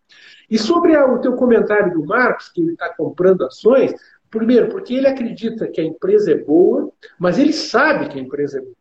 E 0.50 0.58
sobre 0.58 0.96
o 0.96 1.18
teu 1.18 1.34
comentário 1.34 1.92
do 1.92 2.06
Marcos, 2.06 2.48
que 2.48 2.60
ele 2.62 2.72
está 2.72 2.94
comprando 2.94 3.44
ações, 3.44 3.94
Primeiro, 4.30 4.68
porque 4.68 4.94
ele 4.94 5.06
acredita 5.06 5.66
que 5.68 5.80
a 5.80 5.84
empresa 5.84 6.32
é 6.32 6.36
boa, 6.36 6.90
mas 7.18 7.38
ele 7.38 7.52
sabe 7.52 8.08
que 8.08 8.18
a 8.18 8.22
empresa 8.22 8.58
é 8.58 8.60
boa. 8.60 8.76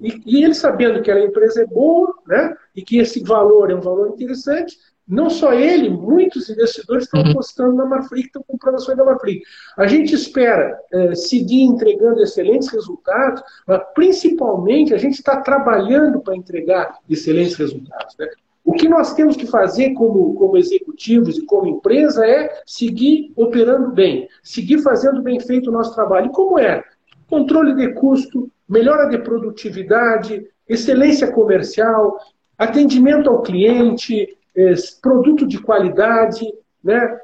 E, 0.00 0.22
e 0.26 0.44
ele 0.44 0.54
sabendo 0.54 1.02
que 1.02 1.10
a 1.10 1.24
empresa 1.24 1.62
é 1.62 1.66
boa, 1.66 2.14
né, 2.26 2.54
e 2.74 2.82
que 2.82 2.98
esse 2.98 3.22
valor 3.22 3.70
é 3.70 3.74
um 3.74 3.80
valor 3.80 4.08
interessante, 4.08 4.76
não 5.08 5.30
só 5.30 5.54
ele, 5.54 5.88
muitos 5.88 6.50
investidores 6.50 7.04
estão 7.04 7.22
uhum. 7.22 7.30
apostando 7.30 7.74
na 7.74 7.86
Marfrig, 7.86 8.26
estão 8.26 8.44
comprando 8.46 8.74
ações 8.74 8.98
da 8.98 9.04
Marfrig. 9.04 9.40
A 9.78 9.86
gente 9.86 10.14
espera 10.14 10.78
é, 10.92 11.14
seguir 11.14 11.62
entregando 11.62 12.20
excelentes 12.20 12.68
resultados, 12.68 13.42
mas 13.66 13.80
principalmente 13.94 14.92
a 14.92 14.98
gente 14.98 15.14
está 15.14 15.40
trabalhando 15.40 16.20
para 16.20 16.36
entregar 16.36 16.98
excelentes 17.08 17.54
resultados. 17.54 18.14
Né? 18.18 18.28
O 18.62 18.72
que 18.74 18.86
nós 18.86 19.14
temos 19.14 19.34
que 19.34 19.46
fazer 19.46 19.94
como, 19.94 20.34
como 20.34 20.58
executivos 20.58 21.38
e 21.38 21.46
como 21.46 21.66
empresa 21.66 22.26
é 22.26 22.60
seguir 22.66 23.32
operando 23.34 23.90
bem, 23.92 24.28
seguir 24.42 24.82
fazendo 24.82 25.22
bem 25.22 25.40
feito 25.40 25.70
o 25.70 25.72
nosso 25.72 25.94
trabalho. 25.94 26.26
E 26.26 26.32
como 26.32 26.58
é? 26.58 26.84
Controle 27.30 27.74
de 27.74 27.94
custo, 27.94 28.50
melhora 28.68 29.08
de 29.08 29.18
produtividade, 29.18 30.46
excelência 30.68 31.30
comercial, 31.30 32.18
atendimento 32.56 33.30
ao 33.30 33.42
cliente, 33.42 34.36
é, 34.54 34.74
produto 35.00 35.46
de 35.46 35.58
qualidade, 35.60 36.46
né? 36.82 37.18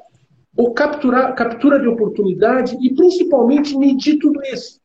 ou 0.55 0.73
captura, 0.73 1.33
captura 1.33 1.79
de 1.79 1.87
oportunidade 1.87 2.77
e 2.81 2.93
principalmente 2.93 3.77
medir 3.77 4.17
tudo 4.17 4.41
isso. 4.43 4.79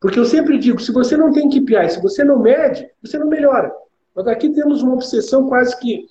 Porque 0.00 0.18
eu 0.18 0.24
sempre 0.24 0.58
digo, 0.58 0.80
se 0.80 0.92
você 0.92 1.16
não 1.16 1.30
tem 1.30 1.50
KPI, 1.50 1.90
se 1.90 2.02
você 2.02 2.24
não 2.24 2.38
mede, 2.38 2.88
você 3.02 3.18
não 3.18 3.28
melhora. 3.28 3.70
Mas 4.16 4.26
aqui 4.26 4.48
temos 4.48 4.82
uma 4.82 4.94
obsessão 4.94 5.46
quase 5.46 5.78
que 5.78 6.06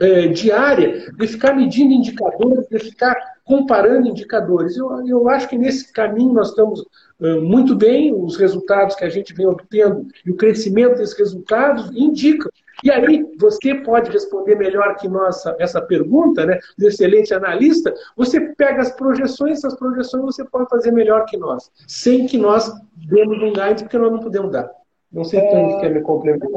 é, 0.00 0.28
diária 0.28 1.12
de 1.12 1.26
ficar 1.26 1.54
medindo 1.54 1.92
indicadores, 1.92 2.66
de 2.68 2.78
ficar 2.78 3.14
comparando 3.52 4.08
indicadores. 4.08 4.78
Eu, 4.78 5.06
eu 5.06 5.28
acho 5.28 5.46
que 5.46 5.58
nesse 5.58 5.92
caminho 5.92 6.32
nós 6.32 6.48
estamos 6.48 6.82
é, 7.20 7.34
muito 7.34 7.76
bem, 7.76 8.14
os 8.14 8.36
resultados 8.38 8.96
que 8.96 9.04
a 9.04 9.10
gente 9.10 9.34
vem 9.34 9.46
obtendo 9.46 10.06
e 10.24 10.30
o 10.30 10.36
crescimento 10.36 10.96
desses 10.96 11.16
resultados 11.18 11.90
indicam. 11.94 12.50
E 12.82 12.90
aí 12.90 13.26
você 13.38 13.74
pode 13.74 14.10
responder 14.10 14.54
melhor 14.54 14.96
que 14.96 15.06
nossa 15.06 15.54
essa 15.58 15.82
pergunta, 15.82 16.46
né? 16.46 16.58
Do 16.78 16.88
excelente 16.88 17.34
analista. 17.34 17.92
Você 18.16 18.40
pega 18.54 18.80
as 18.80 18.90
projeções, 18.90 19.58
essas 19.58 19.76
projeções 19.76 20.24
você 20.24 20.44
pode 20.46 20.70
fazer 20.70 20.90
melhor 20.90 21.26
que 21.26 21.36
nós, 21.36 21.70
sem 21.86 22.26
que 22.26 22.38
nós 22.38 22.72
demos 23.06 23.36
um 23.36 23.52
guide, 23.52 23.82
porque 23.82 23.98
nós 23.98 24.10
não 24.10 24.20
podemos 24.20 24.50
dar. 24.50 24.70
Não 25.12 25.24
sei 25.24 25.40
se 25.40 25.80
quer 25.80 25.90
me 25.90 26.00
complementar. 26.00 26.48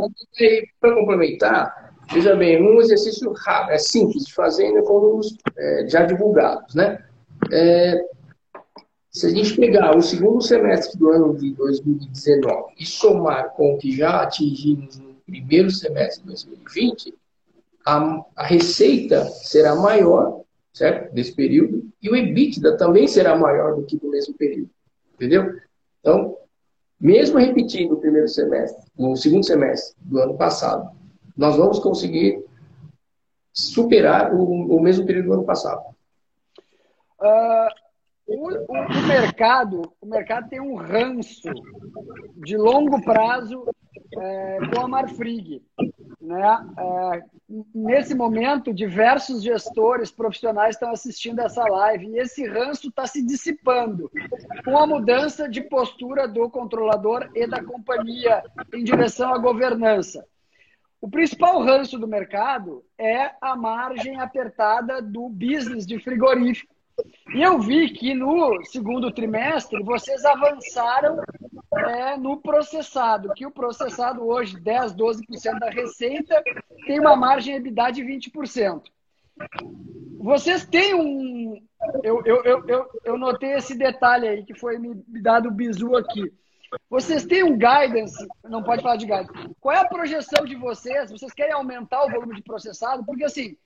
Para 0.80 0.96
complementar, 0.96 1.85
veja 2.12 2.36
bem, 2.36 2.62
um 2.62 2.80
exercício 2.82 3.32
rápido, 3.34 3.74
é 3.74 3.78
simples 3.78 4.26
de 4.26 4.34
fazer, 4.34 4.66
ainda 4.66 4.82
com 4.84 5.00
números 5.00 5.36
é, 5.58 5.88
já 5.88 6.06
divulgados. 6.06 6.76
Né? 6.76 7.04
É, 7.52 8.06
se 9.10 9.28
a 9.28 9.30
gente 9.30 9.56
pegar 9.56 9.96
o 9.96 10.02
segundo 10.02 10.42
semestre 10.42 11.00
do 11.00 11.10
ano 11.10 11.38
de 11.38 11.54
2019 11.54 12.74
e 12.78 12.86
somar 12.86 13.54
com 13.54 13.74
o 13.74 13.78
que 13.78 13.96
já 13.96 14.22
atingimos 14.22 14.98
no 14.98 15.16
primeiro 15.26 15.72
semestre 15.72 16.22
de 16.22 16.28
2020, 16.28 17.14
a, 17.86 18.26
a 18.36 18.46
receita 18.46 19.26
será 19.26 19.76
maior, 19.76 20.42
certo? 20.74 21.14
Desse 21.14 21.34
período, 21.34 21.88
e 22.02 22.10
o 22.10 22.16
EBITDA 22.16 22.76
também 22.78 23.08
será 23.08 23.38
maior 23.38 23.76
do 23.76 23.84
que 23.84 23.98
do 23.98 24.10
mesmo 24.10 24.34
período. 24.34 24.70
Entendeu? 25.14 25.56
Então, 26.02 26.38
mesmo 27.00 27.38
repetindo 27.38 27.94
o 27.94 28.00
primeiro 28.02 28.28
semestre, 28.28 28.84
o 28.98 29.16
segundo 29.16 29.46
semestre 29.46 29.96
do 30.02 30.20
ano 30.20 30.36
passado, 30.36 30.90
nós 31.36 31.58
vamos 31.58 31.80
conseguir 31.80 32.44
superar 33.54 34.34
o, 34.34 34.78
o 34.78 34.82
mesmo 34.82 35.06
período 35.06 35.28
do 35.28 35.34
ano 35.34 35.46
passado. 35.46 35.82
Uh, 37.20 37.86
o, 38.28 38.50
o, 38.50 38.74
o, 38.74 39.08
mercado, 39.08 39.94
o 40.02 40.06
mercado 40.06 40.50
tem 40.50 40.60
um 40.60 40.76
ranço 40.76 41.50
de 42.38 42.58
longo 42.58 43.02
prazo 43.04 43.66
é, 44.18 44.60
com 44.74 44.82
a 44.82 44.88
Marfrig. 44.88 45.62
Né? 46.20 46.68
É, 46.78 47.24
nesse 47.74 48.16
momento, 48.16 48.74
diversos 48.74 49.44
gestores 49.44 50.10
profissionais 50.10 50.76
estão 50.76 50.92
assistindo 50.92 51.40
essa 51.40 51.64
live 51.64 52.08
e 52.08 52.20
esse 52.20 52.48
ranço 52.48 52.90
está 52.90 53.06
se 53.06 53.24
dissipando 53.24 54.12
com 54.64 54.78
a 54.78 54.88
mudança 54.88 55.48
de 55.48 55.62
postura 55.62 56.28
do 56.28 56.50
controlador 56.50 57.30
e 57.36 57.48
da 57.48 57.64
companhia 57.64 58.44
em 58.74 58.84
direção 58.84 59.34
à 59.34 59.38
governança. 59.38 60.26
O 61.06 61.08
principal 61.08 61.62
ranço 61.62 62.00
do 62.00 62.08
mercado 62.08 62.84
é 62.98 63.30
a 63.40 63.56
margem 63.56 64.20
apertada 64.20 65.00
do 65.04 65.30
business 65.30 65.86
de 65.86 66.00
frigorífico. 66.00 66.74
E 67.36 67.44
eu 67.44 67.60
vi 67.60 67.92
que 67.92 68.16
no 68.16 68.66
segundo 68.66 69.12
trimestre 69.12 69.84
vocês 69.84 70.26
avançaram 70.26 71.22
é, 71.78 72.18
no 72.18 72.42
processado, 72.42 73.32
que 73.36 73.46
o 73.46 73.52
processado 73.52 74.26
hoje, 74.26 74.60
10, 74.60 74.96
12% 74.96 75.60
da 75.60 75.70
receita, 75.70 76.42
tem 76.88 77.00
uma 77.00 77.16
margem 77.16 77.54
EBITDA 77.54 77.92
de 77.92 78.02
20%. 78.02 78.82
Vocês 80.18 80.66
têm 80.66 80.96
um. 80.96 81.62
Eu, 82.02 82.24
eu, 82.26 82.44
eu, 82.66 82.90
eu, 83.04 83.16
notei 83.16 83.52
esse 83.52 83.78
detalhe 83.78 84.28
aí 84.28 84.44
que 84.44 84.56
foi 84.56 84.80
me 84.80 84.96
dado 85.22 85.50
o 85.50 85.54
bizu 85.54 85.96
aqui. 85.96 86.34
Vocês 86.90 87.26
têm 87.26 87.44
um 87.44 87.58
guidance, 87.58 88.28
não 88.44 88.64
pode 88.64 88.82
falar 88.82 88.98
de 88.98 89.06
guidance. 89.06 89.56
Qual 89.60 89.76
é 89.76 89.80
a 89.80 89.88
projeção 89.88 90.46
de 90.46 90.56
vocês? 90.56 91.12
Vocês 91.12 91.34
querem 91.34 91.54
aumentar 91.54 92.04
o 92.06 92.12
volume 92.12 92.36
de 92.36 92.44
processado? 92.44 93.06
Porque 93.06 93.24
assim, 93.24 93.58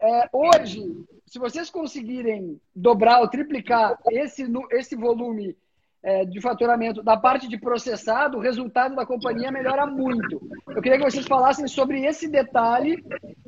é, 0.00 0.28
hoje, 0.32 0.82
se 1.26 1.38
vocês 1.38 1.70
conseguirem 1.70 2.60
dobrar 2.74 3.20
ou 3.20 3.28
triplicar 3.28 3.98
esse, 4.10 4.44
esse 4.72 4.96
volume 4.96 5.56
é, 6.04 6.24
de 6.24 6.38
faturamento 6.40 7.02
da 7.02 7.16
parte 7.16 7.48
de 7.48 7.56
processado, 7.56 8.36
o 8.36 8.40
resultado 8.40 8.94
da 8.94 9.06
companhia 9.06 9.50
melhora 9.50 9.86
muito. 9.86 10.40
Eu 10.68 10.82
queria 10.82 10.98
que 10.98 11.10
vocês 11.10 11.26
falassem 11.26 11.66
sobre 11.66 12.04
esse 12.04 12.28
detalhe, 12.28 13.02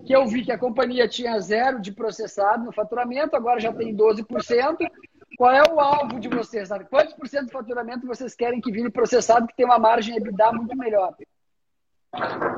que 0.07 0.17
eu 0.17 0.27
vi 0.27 0.43
que 0.43 0.51
a 0.51 0.59
companhia 0.59 1.07
tinha 1.07 1.39
zero 1.39 1.81
de 1.83 1.93
processado 1.93 2.65
no 2.65 2.73
faturamento, 2.73 3.37
agora 3.37 3.61
já 3.61 3.73
tem 3.73 3.95
12%. 3.95 4.79
Qual 5.37 5.53
é 5.53 5.63
o 5.63 5.79
alvo 5.79 6.19
de 6.19 6.29
vocês? 6.29 6.69
Sabe? 6.69 6.87
Quantos 6.89 7.15
por 7.15 7.29
cento 7.29 7.47
do 7.47 7.53
faturamento 7.53 8.07
vocês 8.07 8.35
querem 8.35 8.61
que 8.61 8.73
vire 8.73 8.91
processado, 8.91 9.47
que 9.47 9.57
tem 9.57 9.67
uma 9.67 9.79
margem 9.79 10.17
EBITDA 10.17 10.53
muito 10.53 10.77
melhor? 10.77 11.15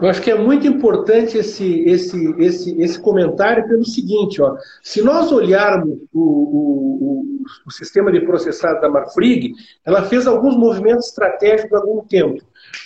Eu 0.00 0.08
acho 0.08 0.22
que 0.22 0.30
é 0.30 0.38
muito 0.38 0.66
importante 0.66 1.36
esse, 1.36 1.80
esse, 1.80 2.34
esse, 2.38 2.80
esse 2.80 3.00
comentário 3.00 3.66
pelo 3.66 3.84
seguinte, 3.84 4.40
ó, 4.40 4.56
se 4.82 5.02
nós 5.02 5.32
olharmos 5.32 5.98
o, 6.12 6.20
o, 6.20 7.00
o, 7.00 7.44
o 7.66 7.70
sistema 7.72 8.12
de 8.12 8.20
processado 8.20 8.80
da 8.80 8.88
Marfrig, 8.88 9.54
ela 9.84 10.04
fez 10.04 10.28
alguns 10.28 10.56
movimentos 10.56 11.08
estratégicos 11.08 11.72
há 11.72 11.80
algum 11.80 12.06
tempo. 12.06 12.40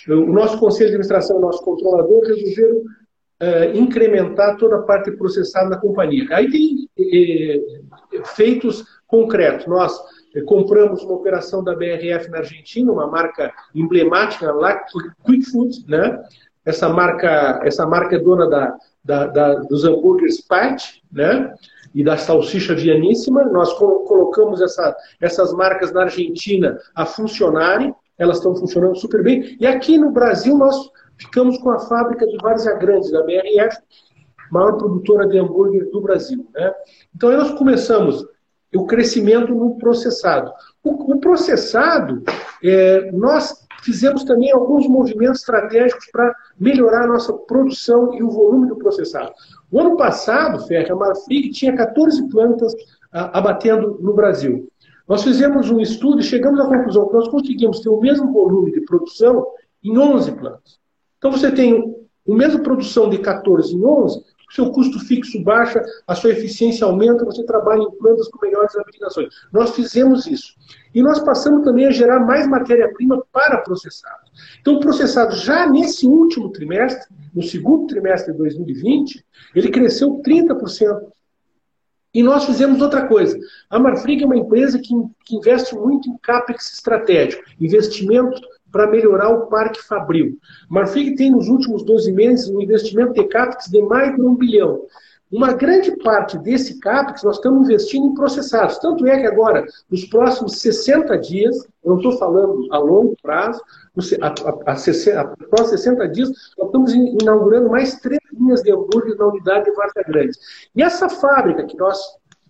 O 0.07 0.33
nosso 0.33 0.57
conselho 0.57 0.89
de 0.89 0.95
administração, 0.95 1.37
o 1.37 1.41
nosso 1.41 1.63
controlador, 1.63 2.23
resolveram 2.25 2.77
uh, 2.77 3.77
incrementar 3.77 4.57
toda 4.57 4.77
a 4.77 4.81
parte 4.81 5.11
processada 5.11 5.69
da 5.69 5.77
companhia. 5.77 6.25
Aí 6.31 6.49
tem 6.49 6.89
uh, 6.97 8.25
feitos 8.25 8.83
concretos. 9.13 9.67
Nós 9.67 9.95
eh, 10.35 10.41
compramos 10.41 11.03
uma 11.03 11.13
operação 11.13 11.63
da 11.63 11.75
BRF 11.75 12.31
na 12.31 12.39
Argentina, 12.39 12.91
uma 12.91 13.05
marca 13.05 13.53
emblemática 13.75 14.51
lá, 14.51 14.83
Quick 15.23 15.45
Food, 15.51 15.85
né? 15.87 16.19
Essa 16.65 16.89
marca, 16.89 17.61
essa 17.63 17.85
marca 17.85 18.15
é 18.15 18.19
dona 18.19 18.49
da, 18.49 18.75
da, 19.05 19.27
da 19.27 19.55
dos 19.55 19.85
hambúrgueres 19.85 20.41
Pat, 20.41 20.81
né? 21.11 21.53
E 21.93 22.03
da 22.03 22.17
salsicha 22.17 22.73
vianíssima. 22.73 23.43
Nós 23.43 23.71
colocamos 23.73 24.61
essa, 24.61 24.95
essas 25.21 25.53
marcas 25.53 25.93
na 25.93 26.03
Argentina 26.03 26.79
a 26.95 27.05
funcionarem. 27.05 27.93
Elas 28.17 28.37
estão 28.37 28.55
funcionando 28.55 28.95
super 28.95 29.21
bem. 29.21 29.55
E 29.59 29.67
aqui 29.67 29.95
no 29.95 30.09
Brasil 30.09 30.57
nós 30.57 30.75
ficamos 31.17 31.59
com 31.59 31.69
a 31.69 31.79
fábrica 31.79 32.25
de 32.25 32.35
Várzea 32.37 32.73
Grande, 32.77 33.11
da 33.11 33.21
BRF, 33.21 33.77
maior 34.51 34.71
produtora 34.77 35.27
de 35.27 35.37
hambúrguer 35.37 35.91
do 35.91 36.01
Brasil. 36.01 36.47
Né? 36.55 36.73
Então 37.15 37.31
nós 37.31 37.51
começamos 37.51 38.25
o 38.75 38.85
crescimento 38.85 39.53
no 39.53 39.75
processado. 39.77 40.51
O, 40.83 41.13
o 41.13 41.19
processado, 41.19 42.23
é, 42.63 43.11
nós 43.11 43.63
fizemos 43.83 44.23
também 44.23 44.51
alguns 44.51 44.87
movimentos 44.87 45.41
estratégicos 45.41 46.07
para 46.11 46.33
melhorar 46.59 47.03
a 47.03 47.07
nossa 47.07 47.33
produção 47.33 48.13
e 48.13 48.23
o 48.23 48.29
volume 48.29 48.67
do 48.67 48.77
processado. 48.77 49.31
O 49.71 49.79
ano 49.79 49.97
passado, 49.97 50.63
a 50.63 50.95
Marfrig 50.95 51.51
tinha 51.51 51.75
14 51.75 52.29
plantas 52.29 52.73
a, 53.11 53.37
abatendo 53.37 53.99
no 54.01 54.13
Brasil. 54.13 54.67
Nós 55.07 55.23
fizemos 55.23 55.69
um 55.69 55.79
estudo 55.79 56.21
e 56.21 56.23
chegamos 56.23 56.59
à 56.59 56.65
conclusão 56.65 57.07
que 57.07 57.13
nós 57.13 57.27
conseguimos 57.27 57.81
ter 57.81 57.89
o 57.89 57.99
mesmo 57.99 58.31
volume 58.31 58.71
de 58.71 58.81
produção 58.81 59.45
em 59.83 59.97
11 59.97 60.31
plantas. 60.33 60.79
Então 61.17 61.31
você 61.31 61.51
tem 61.51 61.93
a 62.27 62.33
mesma 62.33 62.59
produção 62.59 63.09
de 63.09 63.17
14 63.17 63.75
em 63.75 63.83
11, 63.83 64.23
seu 64.53 64.69
custo 64.71 64.99
fixo 64.99 65.43
baixa, 65.43 65.83
a 66.07 66.13
sua 66.13 66.31
eficiência 66.31 66.85
aumenta, 66.85 67.25
você 67.25 67.43
trabalha 67.43 67.81
em 67.81 67.91
plantas 67.91 68.27
com 68.27 68.45
melhores 68.45 68.75
aplicações. 68.75 69.33
Nós 69.51 69.71
fizemos 69.71 70.27
isso. 70.27 70.53
E 70.93 71.01
nós 71.01 71.19
passamos 71.19 71.63
também 71.63 71.87
a 71.87 71.91
gerar 71.91 72.19
mais 72.19 72.47
matéria-prima 72.47 73.23
para 73.31 73.57
processados. 73.59 74.31
Então, 74.61 74.79
processado, 74.79 75.35
já 75.35 75.67
nesse 75.67 76.05
último 76.05 76.51
trimestre, 76.51 77.13
no 77.33 77.41
segundo 77.41 77.87
trimestre 77.87 78.31
de 78.31 78.37
2020, 78.37 79.25
ele 79.55 79.69
cresceu 79.69 80.21
30%. 80.23 81.11
E 82.13 82.21
nós 82.21 82.45
fizemos 82.45 82.79
outra 82.79 83.07
coisa. 83.07 83.35
A 83.67 83.79
Marfrig 83.79 84.21
é 84.21 84.25
uma 84.25 84.37
empresa 84.37 84.77
que, 84.77 84.93
que 85.25 85.35
investe 85.35 85.73
muito 85.73 86.07
em 86.07 86.17
CAPEX 86.17 86.73
estratégico, 86.73 87.43
investimento 87.59 88.39
para 88.73 88.89
melhorar 88.89 89.29
o 89.29 89.45
parque 89.45 89.81
fabril. 89.83 90.37
Marfrig 90.67 91.15
tem 91.15 91.29
nos 91.29 91.47
últimos 91.47 91.83
12 91.83 92.11
meses 92.11 92.49
um 92.49 92.59
investimento 92.59 93.13
de 93.13 93.23
CAPEX 93.25 93.67
de 93.67 93.81
mais 93.83 94.15
de 94.15 94.21
um 94.21 94.35
bilhão. 94.35 94.81
Uma 95.31 95.53
grande 95.53 95.95
parte 95.97 96.37
desse 96.37 96.79
CAPEX 96.79 97.23
nós 97.23 97.37
estamos 97.37 97.67
investindo 97.67 98.07
em 98.07 98.13
processados. 98.13 98.77
Tanto 98.79 99.05
é 99.05 99.19
que 99.19 99.27
agora, 99.27 99.65
nos 99.89 100.05
próximos 100.05 100.57
60 100.57 101.17
dias, 101.19 101.55
eu 101.83 101.91
não 101.91 101.97
estou 101.97 102.17
falando 102.17 102.67
a 102.71 102.77
longo 102.77 103.15
prazo, 103.21 103.61
a, 104.21 104.27
a, 104.27 104.73
a, 104.73 104.75
60, 104.75 105.21
a 105.21 105.25
próximos 105.47 105.81
60 105.81 106.07
dias, 106.09 106.29
nós 106.57 106.67
estamos 106.67 106.93
inaugurando 106.93 107.69
mais 107.69 107.99
três 107.99 108.21
linhas 108.31 108.61
de 108.61 108.71
hambúrguer 108.71 109.15
na 109.17 109.27
unidade 109.27 109.65
de 109.65 109.71
Varta 109.71 110.03
Grande. 110.07 110.37
E 110.75 110.81
essa 110.81 111.09
fábrica 111.09 111.63
que 111.65 111.77
nós 111.77 111.99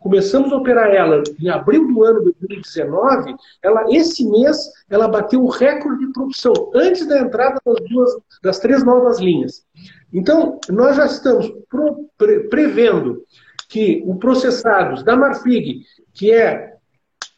começamos 0.03 0.51
a 0.51 0.57
operar 0.57 0.93
ela 0.93 1.23
em 1.39 1.47
abril 1.47 1.87
do 1.87 2.03
ano 2.03 2.19
de 2.19 2.33
2019, 2.41 3.35
ela 3.63 3.85
esse 3.89 4.29
mês 4.29 4.57
ela 4.89 5.07
bateu 5.07 5.41
o 5.41 5.49
recorde 5.49 6.05
de 6.05 6.11
produção 6.11 6.53
antes 6.75 7.07
da 7.07 7.21
entrada 7.21 7.57
das 7.65 7.79
duas 7.89 8.11
das 8.43 8.59
três 8.59 8.83
novas 8.83 9.19
linhas. 9.19 9.65
Então, 10.11 10.59
nós 10.69 10.97
já 10.97 11.05
estamos 11.05 11.49
pro, 11.69 12.05
pre, 12.17 12.49
prevendo 12.49 13.23
que 13.69 14.03
o 14.05 14.15
processados 14.15 15.03
da 15.03 15.15
Marfrig, 15.15 15.83
que 16.13 16.31
é 16.33 16.73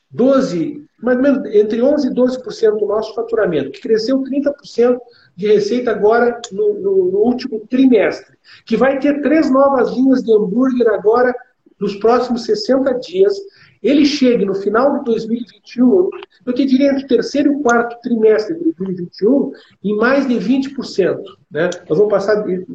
12, 0.09 0.83
mais 1.01 1.17
ou 1.17 1.23
menos 1.23 1.53
entre 1.53 1.83
11 1.83 2.07
e 2.07 2.13
12% 2.13 2.79
do 2.79 2.87
nosso 2.87 3.13
faturamento, 3.13 3.71
que 3.71 3.81
cresceu 3.81 4.23
30% 4.23 4.97
de 5.35 5.47
receita 5.47 5.91
agora 5.91 6.41
no, 6.51 6.73
no, 6.73 7.11
no 7.11 7.17
último 7.19 7.59
trimestre, 7.69 8.35
que 8.65 8.75
vai 8.75 8.97
ter 8.97 9.21
três 9.21 9.51
novas 9.51 9.91
linhas 9.91 10.23
de 10.23 10.33
hambúrguer 10.33 10.87
agora 10.87 11.33
nos 11.79 11.95
próximos 11.95 12.45
60 12.45 12.93
dias, 12.99 13.33
ele 13.83 14.03
chegue 14.03 14.45
no 14.45 14.55
final 14.55 14.97
de 14.97 15.05
2021, 15.05 16.09
eu 16.45 16.53
te 16.53 16.65
diria 16.65 16.91
entre 16.91 17.03
o 17.03 17.07
terceiro 17.07 17.53
e 17.53 17.55
o 17.55 17.59
quarto 17.61 17.99
trimestre 18.01 18.55
de 18.55 18.63
2021, 18.73 19.51
em 19.83 19.95
mais 19.95 20.27
de 20.27 20.35
20%. 20.35 21.21
Né? 21.51 21.69
Nós 21.87 21.97
vamos 21.97 22.11
passar 22.11 22.43
de, 22.43 22.65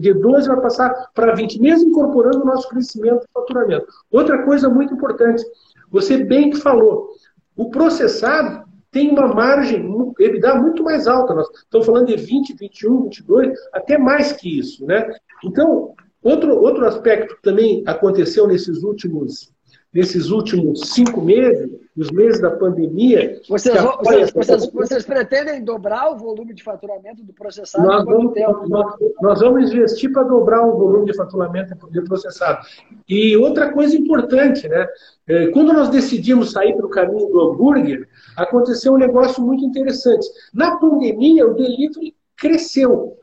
de 0.00 0.14
12 0.14 0.48
vai 0.48 0.60
passar 0.60 1.10
para 1.14 1.34
20, 1.34 1.60
mesmo 1.60 1.90
incorporando 1.90 2.42
o 2.42 2.46
nosso 2.46 2.68
crescimento 2.68 3.24
e 3.24 3.32
faturamento. 3.32 3.86
Outra 4.10 4.42
coisa 4.42 4.68
muito 4.68 4.94
importante, 4.94 5.44
você 5.90 6.24
bem 6.24 6.50
que 6.50 6.56
falou, 6.56 7.10
o 7.54 7.70
processado 7.70 8.64
tem 8.90 9.10
uma 9.10 9.26
margem 9.26 9.84
EBITDA 10.18 10.54
muito 10.54 10.82
mais 10.82 11.06
alta. 11.06 11.34
Nós 11.34 11.48
estamos 11.50 11.86
falando 11.86 12.06
de 12.06 12.16
20, 12.16 12.54
21, 12.54 13.02
22, 13.02 13.58
até 13.72 13.98
mais 13.98 14.32
que 14.32 14.58
isso. 14.58 14.86
Né? 14.86 15.12
Então, 15.44 15.94
Outro, 16.24 16.58
outro 16.58 16.86
aspecto 16.86 17.36
que 17.36 17.42
também 17.42 17.82
aconteceu 17.86 18.48
nesses 18.48 18.82
últimos, 18.82 19.52
nesses 19.92 20.30
últimos 20.30 20.80
cinco 20.80 21.20
meses, 21.20 21.70
os 21.96 22.10
meses 22.10 22.40
da 22.40 22.50
pandemia. 22.50 23.40
Vocês, 23.48 23.76
vocês, 23.80 24.32
vocês, 24.32 24.70
vocês, 24.72 25.04
pretendem 25.04 25.62
dobrar 25.62 26.10
o 26.10 26.16
volume 26.16 26.54
de 26.54 26.62
faturamento 26.62 27.22
do 27.22 27.32
processado? 27.32 27.86
Nós 27.86 28.04
vamos, 28.04 28.34
nós, 28.68 28.96
nós 29.20 29.40
vamos 29.40 29.70
investir 29.70 30.10
para 30.12 30.24
dobrar 30.24 30.66
o 30.66 30.76
volume 30.76 31.06
de 31.06 31.14
faturamento 31.14 31.76
do 31.76 32.04
processado. 32.04 32.66
E 33.08 33.36
outra 33.36 33.70
coisa 33.70 33.96
importante, 33.96 34.66
né? 34.66 34.88
É, 35.28 35.46
quando 35.48 35.72
nós 35.72 35.90
decidimos 35.90 36.52
sair 36.52 36.74
para 36.74 36.86
o 36.86 36.90
caminho 36.90 37.28
do 37.28 37.40
hambúrguer, 37.40 38.08
aconteceu 38.36 38.94
um 38.94 38.98
negócio 38.98 39.42
muito 39.42 39.64
interessante. 39.64 40.26
Na 40.52 40.76
pandemia, 40.78 41.46
o 41.46 41.54
delivery 41.54 42.14
cresceu. 42.36 43.18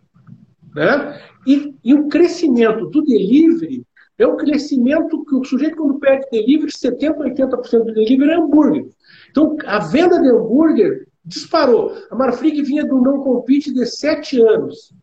Né? 0.75 1.21
E, 1.45 1.75
e 1.83 1.93
o 1.93 2.07
crescimento 2.07 2.87
do 2.87 3.01
delivery 3.01 3.85
é 4.17 4.27
um 4.27 4.37
crescimento 4.37 5.25
que 5.25 5.35
o 5.35 5.43
sujeito, 5.43 5.77
quando 5.77 5.99
pede 5.99 6.29
delivery, 6.31 6.71
70%, 6.71 7.17
80% 7.17 7.85
do 7.85 7.93
delivery 7.93 8.31
é 8.31 8.35
hambúrguer. 8.35 8.85
Então, 9.29 9.57
a 9.65 9.79
venda 9.79 10.21
de 10.21 10.29
hambúrguer 10.29 11.07
disparou. 11.23 11.95
A 12.09 12.15
Marfrig 12.15 12.61
vinha 12.61 12.85
do 12.85 13.01
não 13.01 13.19
compete 13.19 13.73
de 13.73 13.85
sete 13.85 14.39
anos, 14.41 14.93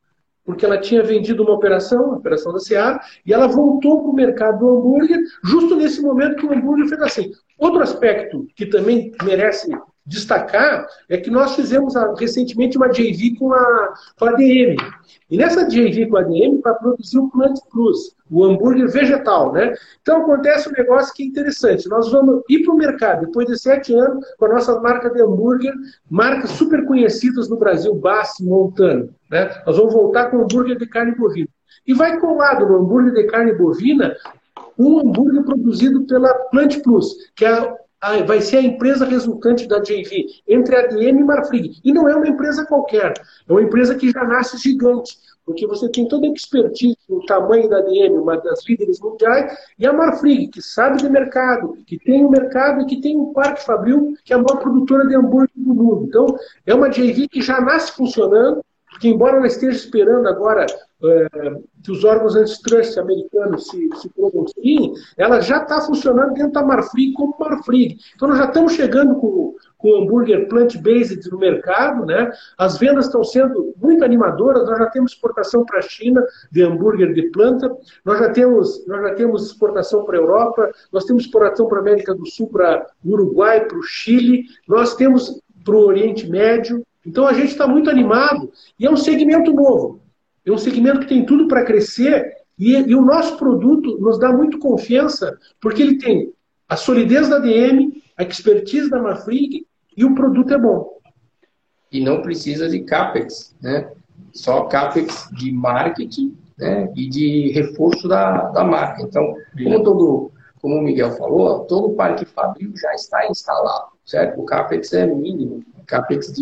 porque 0.45 0.65
ela 0.65 0.79
tinha 0.79 1.03
vendido 1.03 1.43
uma 1.43 1.53
operação, 1.53 2.13
a 2.13 2.17
operação 2.17 2.53
da 2.53 2.59
Seara, 2.59 3.01
e 3.27 3.33
ela 3.33 3.47
voltou 3.47 4.03
para 4.03 4.11
o 4.11 4.15
mercado 4.15 4.59
do 4.61 4.69
hambúrguer, 4.69 5.19
justo 5.45 5.77
nesse 5.77 6.01
momento 6.01 6.37
que 6.37 6.47
o 6.47 6.53
hambúrguer 6.53 6.89
fez 6.89 7.03
assim. 7.03 7.33
Outro 7.59 7.83
aspecto 7.83 8.47
que 8.55 8.67
também 8.67 9.13
merece 9.25 9.71
destacar 10.09 10.87
é 11.09 11.19
que 11.19 11.31
nós 11.31 11.55
fizemos 11.55 11.93
recentemente 12.19 12.79
uma 12.79 12.89
JV 12.89 13.37
com 13.39 13.53
a, 13.53 13.95
com 14.19 14.25
a 14.25 14.31
ADM. 14.31 14.77
E 15.31 15.37
nessa 15.37 15.69
JV 15.69 16.07
com 16.07 16.17
a 16.17 16.21
ADM 16.21 16.61
para 16.63 16.75
produzir 16.75 17.19
o 17.19 17.29
Plant 17.29 17.59
Plus, 17.71 18.17
o 18.31 18.45
hambúrguer 18.45 18.91
vegetal, 18.91 19.53
né? 19.53 19.75
Então 20.01 20.23
acontece 20.23 20.69
um 20.69 20.73
negócio 20.73 21.13
que 21.15 21.23
é 21.23 21.27
interessante. 21.27 21.89
Nós 21.89 22.11
vamos 22.11 22.43
ir 22.49 22.65
para 22.65 22.75
o 22.75 22.79
mercado 22.79 23.27
depois 23.27 23.47
de 23.47 23.59
sete 23.59 23.95
anos 23.95 24.25
com 24.39 24.47
a 24.47 24.55
nossa 24.55 24.81
marca 24.81 25.11
de 25.11 25.21
hambúrguer, 25.21 25.75
marcas 26.11 26.51
super 26.51 26.87
conhecidas 26.87 27.49
no 27.51 27.59
Brasil, 27.59 27.95
Bassi, 27.95 28.43
Montano. 28.43 29.11
Né? 29.31 29.51
Nós 29.67 29.77
vamos 29.77 29.93
voltar 29.93 30.31
com 30.31 30.41
hambúrguer 30.41 30.79
de 30.79 30.87
carne 30.87 31.15
bovina. 31.15 31.49
E 31.87 31.93
vai 31.93 32.19
colado 32.19 32.67
no 32.67 32.77
hambúrguer 32.77 33.13
de 33.13 33.25
carne 33.25 33.53
bovina 33.53 34.17
um 34.79 35.01
hambúrguer 35.01 35.43
produzido 35.43 36.07
pela 36.07 36.33
Plant 36.51 36.81
Plus, 36.83 37.31
que 37.35 37.45
é 37.45 37.77
vai 38.27 38.41
ser 38.41 38.59
a 38.59 38.63
empresa 38.63 39.05
resultante 39.05 39.67
da 39.67 39.81
JV 39.81 40.27
entre 40.47 40.77
a 40.77 40.81
ADM 40.81 41.21
e 41.21 41.25
Marfrig. 41.25 41.81
E 41.85 41.93
não 41.93 42.09
é 42.09 42.15
uma 42.15 42.29
empresa 42.29 42.65
qualquer, 42.65 43.13
é 43.49 43.53
uma 43.53 43.63
empresa 43.63 43.95
que 43.95 44.11
já 44.11 44.25
nasce 44.25 44.57
gigante, 44.59 45.19
porque 45.45 45.67
você 45.67 45.89
tem 45.89 46.07
toda 46.07 46.27
a 46.27 46.31
expertise 46.31 46.99
no 47.09 47.25
tamanho 47.25 47.69
da 47.69 47.79
ADM, 47.79 48.21
uma 48.21 48.37
das 48.37 48.67
líderes 48.69 49.01
mundiais, 49.01 49.57
e 49.79 49.87
a 49.87 49.93
Marfrig, 49.93 50.49
que 50.49 50.61
sabe 50.61 50.99
de 50.99 51.09
mercado, 51.09 51.79
que 51.87 51.99
tem 51.99 52.23
o 52.23 52.29
um 52.29 52.31
mercado 52.31 52.83
e 52.83 52.87
que 52.87 53.01
tem 53.01 53.17
um 53.17 53.33
parque 53.33 53.65
fabril, 53.65 54.15
que 54.25 54.33
é 54.33 54.37
a 54.37 54.39
maior 54.39 54.61
produtora 54.61 55.07
de 55.07 55.17
hambúrguer 55.17 55.51
do 55.57 55.75
mundo. 55.75 56.05
Então, 56.07 56.39
é 56.67 56.75
uma 56.75 56.91
JV 56.91 57.29
que 57.29 57.41
já 57.41 57.61
nasce 57.61 57.93
funcionando, 57.93 58.63
que 58.99 59.09
embora 59.09 59.37
ela 59.37 59.47
esteja 59.47 59.77
esperando 59.77 60.27
agora 60.29 60.67
é, 61.05 61.29
que 61.83 61.93
os 61.93 62.03
órgãos 62.05 62.35
antitrust 62.35 62.99
americanos 62.99 63.69
se, 63.69 63.89
se 63.97 64.09
pronunciem, 64.11 64.93
ela 65.17 65.41
já 65.41 65.63
está 65.63 65.81
funcionando 65.81 66.35
dentro 66.35 66.53
da 66.53 66.63
Marfrig 66.63 67.13
como 67.13 67.37
Marfrig. 67.39 67.99
Então 68.15 68.29
nós 68.29 68.39
já 68.39 68.47
estamos 68.47 68.73
chegando 68.73 69.15
com, 69.17 69.55
com 69.77 69.89
o 69.89 70.03
hambúrguer 70.03 70.49
plant-based 70.49 71.31
no 71.31 71.39
mercado, 71.39 72.05
né? 72.05 72.31
As 72.59 72.79
vendas 72.79 73.07
estão 73.07 73.23
sendo 73.23 73.73
muito 73.81 74.05
animadoras, 74.05 74.67
nós 74.67 74.79
já 74.79 74.87
temos 74.87 75.13
exportação 75.13 75.65
para 75.65 75.79
a 75.79 75.83
China 75.83 76.25
de 76.51 76.63
hambúrguer 76.63 77.15
de 77.15 77.31
planta, 77.31 77.75
nós 78.05 78.19
já 78.19 78.31
temos, 78.31 78.85
nós 78.89 79.03
já 79.03 79.15
temos 79.15 79.47
exportação 79.47 80.05
para 80.05 80.17
a 80.17 80.21
Europa, 80.21 80.71
nós 80.93 81.05
temos 81.05 81.25
exportação 81.25 81.69
para 81.69 81.79
a 81.79 81.81
América 81.83 82.13
do 82.13 82.27
Sul, 82.27 82.49
para 82.49 82.87
o 83.05 83.13
Uruguai, 83.13 83.65
para 83.67 83.79
o 83.79 83.83
Chile, 83.83 84.47
nós 84.67 84.97
temos 84.97 85.41
para 85.65 85.77
o 85.77 85.87
Oriente 85.87 86.29
Médio, 86.29 86.85
então 87.05 87.27
a 87.27 87.33
gente 87.33 87.49
está 87.49 87.67
muito 87.67 87.89
animado 87.89 88.51
e 88.79 88.87
é 88.87 88.91
um 88.91 88.97
segmento 88.97 89.53
novo. 89.53 90.01
É 90.45 90.51
um 90.51 90.59
segmento 90.59 91.01
que 91.01 91.09
tem 91.09 91.25
tudo 91.25 91.47
para 91.47 91.65
crescer 91.65 92.39
e, 92.59 92.73
e, 92.75 92.95
o 92.95 93.03
nosso 93.03 93.37
produto 93.37 93.99
nos 93.99 94.19
dá 94.19 94.33
muito 94.33 94.59
confiança 94.59 95.39
porque 95.61 95.83
ele 95.83 95.99
tem 95.99 96.33
a 96.69 96.77
solidez 96.77 97.29
da 97.29 97.39
DM, 97.39 98.03
a 98.17 98.25
expertise 98.25 98.91
da 98.91 99.01
Mafrig 99.01 99.67
e 99.97 100.05
o 100.05 100.15
produto 100.15 100.53
é 100.53 100.59
bom. 100.59 100.99
E 101.91 102.01
não 102.01 102.21
precisa 102.21 102.69
de 102.69 102.81
CAPEX, 102.81 103.55
né? 103.63 103.91
Só 104.33 104.65
CAPEX 104.65 105.31
de 105.33 105.53
marketing 105.53 106.37
né? 106.59 106.93
e 106.95 107.09
de 107.09 107.51
reforço 107.53 108.09
da, 108.09 108.51
da 108.51 108.65
marca. 108.65 109.03
Então, 109.03 109.35
como, 109.63 109.83
todo, 109.83 110.33
como 110.61 110.77
o 110.77 110.83
Miguel 110.83 111.13
falou, 111.13 111.61
todo 111.61 111.89
o 111.89 111.95
parque 111.95 112.25
Fabril 112.27 112.73
já 112.77 112.93
está 112.93 113.27
instalado, 113.29 113.93
certo? 114.05 114.41
O 114.41 114.45
CAPEX 114.45 114.93
é 114.93 115.07
mínimo 115.07 115.65
capex 115.89 116.33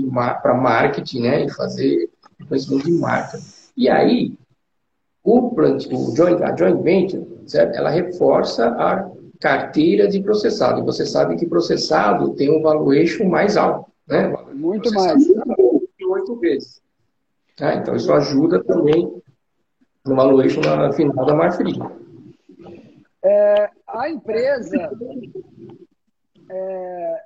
para 0.42 0.54
marketing, 0.54 1.20
né? 1.22 1.44
E 1.44 1.50
fazer 1.50 2.10
conhecimento 2.46 2.84
de 2.84 2.92
marca. 2.92 3.38
E 3.76 3.88
aí, 3.88 4.34
o, 5.24 5.54
o 5.54 6.16
joint, 6.16 6.42
a 6.42 6.54
joint 6.54 6.82
venture, 6.82 7.26
certo? 7.46 7.76
ela 7.76 7.88
reforça 7.88 8.68
a 8.68 9.10
carteira 9.40 10.08
de 10.08 10.20
processado. 10.20 10.80
E 10.80 10.84
você 10.84 11.06
sabe 11.06 11.36
que 11.36 11.46
processado 11.46 12.34
tem 12.34 12.50
um 12.50 12.62
valuation 12.62 13.24
mais 13.28 13.56
alto, 13.56 13.90
né? 14.06 14.34
Muito 14.52 14.92
mais. 14.92 15.22
Oito 16.08 16.36
vezes. 16.36 16.80
Tá? 17.56 17.74
Então, 17.74 17.96
isso 17.96 18.12
ajuda 18.12 18.62
também 18.62 19.22
no 20.04 20.14
valuation 20.14 20.60
na 20.60 20.92
final 20.92 21.24
da 21.24 21.34
Marfrig. 21.34 21.78
É, 23.24 23.70
a 23.88 24.08
empresa 24.08 24.90
é, 26.48 27.22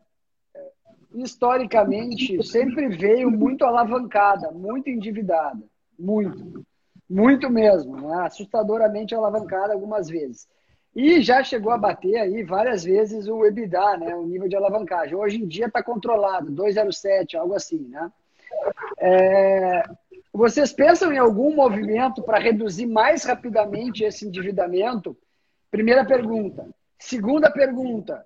historicamente, 1.15 2.43
sempre 2.47 2.89
veio 2.89 3.31
muito 3.31 3.65
alavancada, 3.65 4.51
muito 4.51 4.89
endividada. 4.89 5.63
Muito. 5.99 6.65
Muito 7.09 7.51
mesmo. 7.51 7.97
Né? 7.97 8.23
Assustadoramente 8.23 9.15
alavancada 9.15 9.73
algumas 9.73 10.09
vezes. 10.09 10.49
E 10.95 11.21
já 11.21 11.43
chegou 11.43 11.73
a 11.73 11.79
bater 11.79 12.17
aí 12.17 12.43
várias 12.43 12.85
vezes 12.85 13.29
o 13.29 13.45
EBITDA, 13.45 13.97
né? 13.97 14.15
o 14.15 14.27
nível 14.27 14.49
de 14.49 14.57
alavancagem. 14.57 15.15
Hoje 15.15 15.43
em 15.43 15.47
dia 15.47 15.67
está 15.67 15.83
controlado, 15.83 16.53
2,07, 16.53 17.37
algo 17.37 17.55
assim. 17.55 17.89
Né? 17.89 18.11
É... 18.99 19.83
Vocês 20.33 20.73
pensam 20.73 21.13
em 21.13 21.19
algum 21.19 21.55
movimento 21.55 22.23
para 22.23 22.39
reduzir 22.39 22.87
mais 22.87 23.25
rapidamente 23.25 24.05
esse 24.05 24.27
endividamento? 24.27 25.17
Primeira 25.71 26.05
pergunta. 26.05 26.69
Segunda 26.99 27.51
pergunta. 27.51 28.25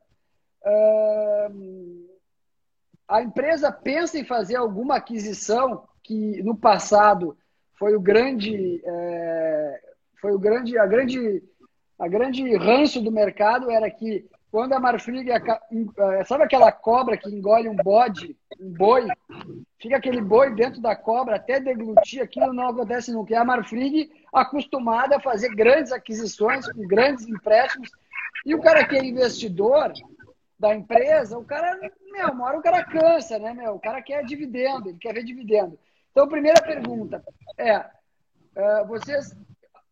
A 3.09 3.23
empresa 3.23 3.71
pensa 3.71 4.19
em 4.19 4.25
fazer 4.25 4.57
alguma 4.57 4.97
aquisição 4.97 5.85
que 6.03 6.43
no 6.43 6.57
passado 6.57 7.37
foi 7.79 7.95
o 7.95 8.01
grande, 8.01 8.83
é, 8.85 9.81
foi 10.21 10.33
o 10.33 10.38
grande, 10.38 10.79
a 10.79 10.87
grande, 10.87 11.43
a 11.99 12.09
grande 12.09 12.57
ranço 12.57 13.01
do 13.01 13.11
mercado 13.11 13.71
era 13.71 13.90
que 13.90 14.29
quando 14.55 14.73
a 14.73 14.79
Marfrig, 14.79 15.29
é, 15.33 16.25
sabe 16.25 16.45
aquela 16.45 16.71
cobra 16.71 17.17
que 17.17 17.29
engole 17.29 17.69
um 17.69 17.75
bode, 17.75 18.37
um 18.61 18.73
boi, 18.73 19.09
fica 19.81 19.97
aquele 19.97 20.21
boi 20.21 20.55
dentro 20.55 20.81
da 20.81 20.95
cobra 20.95 21.35
até 21.35 21.59
deglutir, 21.59 22.23
aquilo 22.23 22.53
não 22.53 22.69
acontece 22.69 23.11
nunca. 23.11 23.33
E 23.33 23.37
a 23.37 23.45
Marfrig 23.45 24.12
acostumada 24.33 25.17
a 25.17 25.21
fazer 25.21 25.53
grandes 25.57 25.90
aquisições 25.90 26.71
com 26.71 26.87
grandes 26.87 27.27
empréstimos. 27.27 27.90
E 28.47 28.55
o 28.55 28.61
cara 28.61 28.87
que 28.87 28.97
é 28.97 29.05
investidor, 29.05 29.93
da 30.59 30.75
empresa, 30.75 31.38
o 31.38 31.45
cara, 31.45 31.79
meu, 32.12 32.29
uma 32.29 32.47
hora 32.47 32.59
o 32.59 32.62
cara 32.62 32.85
cansa, 32.85 33.38
né, 33.38 33.53
meu? 33.53 33.75
O 33.75 33.81
cara 33.81 34.01
quer 34.01 34.25
dividendo, 34.25 34.88
ele 34.88 34.99
quer 34.99 35.12
ver 35.12 35.25
dividendo. 35.25 35.79
Então, 36.11 36.29
primeira 36.29 36.62
pergunta 36.62 37.23
é, 37.59 37.79
uh, 37.79 38.87
vocês, 38.87 39.37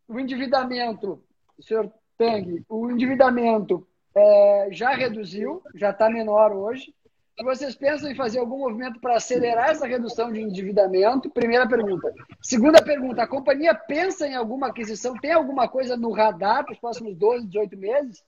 o 0.06 0.18
endividamento, 0.20 1.22
senhor 1.60 1.92
Tang, 2.16 2.64
o 2.68 2.90
endividamento 2.90 3.86
é, 4.14 4.68
já 4.70 4.90
reduziu, 4.90 5.62
já 5.74 5.90
está 5.90 6.08
menor 6.08 6.52
hoje. 6.52 6.94
Vocês 7.42 7.74
pensam 7.74 8.10
em 8.10 8.14
fazer 8.14 8.38
algum 8.38 8.58
movimento 8.58 9.00
para 9.00 9.16
acelerar 9.16 9.70
essa 9.70 9.86
redução 9.86 10.30
de 10.30 10.40
endividamento? 10.40 11.30
Primeira 11.30 11.66
pergunta. 11.66 12.12
Segunda 12.42 12.82
pergunta, 12.82 13.22
a 13.22 13.26
companhia 13.26 13.74
pensa 13.74 14.26
em 14.26 14.34
alguma 14.34 14.68
aquisição? 14.68 15.14
Tem 15.14 15.32
alguma 15.32 15.66
coisa 15.66 15.96
no 15.96 16.12
radar 16.12 16.64
para 16.64 16.74
os 16.74 16.78
próximos 16.78 17.16
12, 17.16 17.46
18 17.46 17.76
meses? 17.76 18.22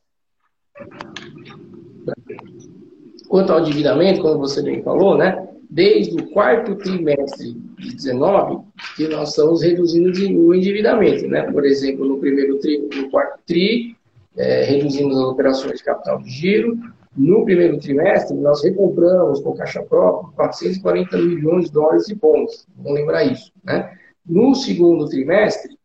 Quanto 3.29 3.53
ao 3.53 3.61
endividamento, 3.61 4.23
como 4.23 4.39
você 4.39 4.63
bem 4.63 4.83
falou, 4.83 5.17
né? 5.17 5.49
Desde 5.71 6.15
o 6.21 6.31
quarto 6.31 6.77
trimestre 6.77 7.55
de 7.79 7.97
19, 7.97 8.63
que 8.97 9.09
nós 9.09 9.31
estamos 9.31 9.63
reduzindo 9.63 10.11
o 10.41 10.55
endividamento, 10.55 11.27
né? 11.27 11.43
Por 11.51 11.65
exemplo, 11.65 12.05
no 12.05 12.19
primeiro 12.19 12.59
tri, 12.59 12.89
no 12.95 13.11
quarto 13.11 13.41
tri, 13.47 13.97
é, 14.37 14.65
reduzimos 14.65 15.17
as 15.17 15.25
operações 15.25 15.79
de 15.79 15.85
capital 15.85 16.21
de 16.21 16.31
giro. 16.31 16.79
No 17.17 17.45
primeiro 17.45 17.79
trimestre, 17.79 18.37
nós 18.37 18.63
recompramos 18.63 19.41
com 19.41 19.55
caixa 19.55 19.83
própria 19.83 20.33
440 20.35 21.17
milhões 21.19 21.67
de 21.67 21.73
dólares 21.73 22.07
de 22.07 22.15
bons. 22.15 22.67
Vamos 22.77 22.99
lembrar 22.99 23.25
isso, 23.25 23.53
né? 23.63 23.93
No 24.27 24.55
segundo 24.55 25.09
trimestre, 25.09 25.77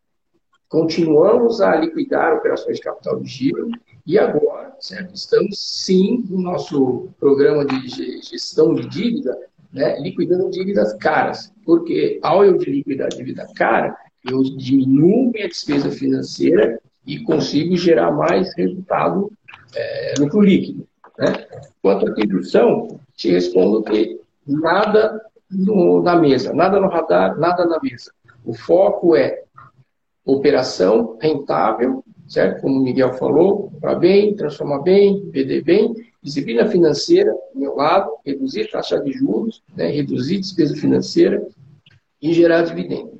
continuamos 0.69 1.59
a 1.61 1.75
liquidar 1.75 2.37
operações 2.37 2.77
de 2.77 2.83
capital 2.83 3.19
de 3.19 3.27
giro 3.27 3.71
e 4.05 4.17
agora, 4.17 4.75
certo, 4.79 5.13
estamos 5.15 5.59
sim 5.59 6.23
no 6.29 6.39
nosso 6.39 7.09
programa 7.19 7.65
de 7.65 7.87
gestão 8.21 8.73
de 8.75 8.87
dívida, 8.87 9.37
né, 9.73 9.99
liquidando 9.99 10.49
dívidas 10.49 10.93
caras, 10.93 11.51
porque 11.65 12.19
ao 12.21 12.45
eu 12.45 12.57
liquidar 12.57 13.09
dívida 13.09 13.47
cara, 13.55 13.97
eu 14.29 14.41
diminuo 14.43 15.31
minha 15.31 15.47
despesa 15.47 15.89
financeira 15.91 16.79
e 17.05 17.19
consigo 17.23 17.75
gerar 17.75 18.11
mais 18.11 18.53
resultado 18.55 19.31
é, 19.75 20.13
lucro 20.19 20.41
líquido. 20.41 20.87
Né? 21.17 21.33
Quanto 21.81 22.07
à 22.07 22.11
aquisição, 22.11 22.99
te 23.15 23.31
respondo 23.31 23.83
que 23.83 24.19
nada 24.45 25.19
no, 25.49 26.01
na 26.01 26.15
mesa, 26.15 26.53
nada 26.53 26.79
no 26.79 26.87
radar, 26.87 27.37
nada 27.39 27.65
na 27.65 27.79
mesa. 27.81 28.11
O 28.45 28.53
foco 28.53 29.15
é 29.15 29.43
operação 30.25 31.17
rentável, 31.21 32.03
certo? 32.27 32.61
Como 32.61 32.79
o 32.79 32.83
Miguel 32.83 33.13
falou, 33.13 33.71
para 33.79 33.95
bem, 33.95 34.35
transformar 34.35 34.79
bem, 34.79 35.29
vender 35.31 35.63
bem, 35.63 35.93
disciplina 36.21 36.67
financeira, 36.67 37.31
do 37.53 37.59
meu 37.59 37.75
lado, 37.75 38.11
reduzir 38.25 38.69
taxa 38.69 38.99
de 38.99 39.11
juros, 39.11 39.63
né? 39.75 39.87
reduzir 39.87 40.39
despesa 40.39 40.75
financeira 40.75 41.45
e 42.21 42.33
gerar 42.33 42.63
dividendo. 42.63 43.19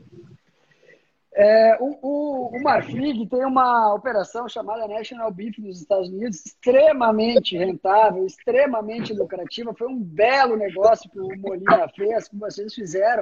É, 1.33 1.77
o, 1.79 1.97
o, 2.01 2.28
o 2.47 2.63
Marfrig 2.63 3.27
tem 3.27 3.45
uma 3.45 3.93
operação 3.93 4.47
chamada 4.47 4.87
National 4.87 5.31
Beef 5.31 5.57
nos 5.59 5.81
Estados 5.81 6.09
Unidos, 6.09 6.45
extremamente 6.45 7.57
rentável, 7.57 8.25
extremamente 8.25 9.13
lucrativa. 9.13 9.73
Foi 9.73 9.87
um 9.87 9.99
belo 9.99 10.55
negócio 10.55 11.09
que 11.09 11.19
o 11.19 11.29
Molina 11.37 11.87
fez, 11.95 12.27
que 12.27 12.37
vocês 12.37 12.73
fizeram. 12.73 13.21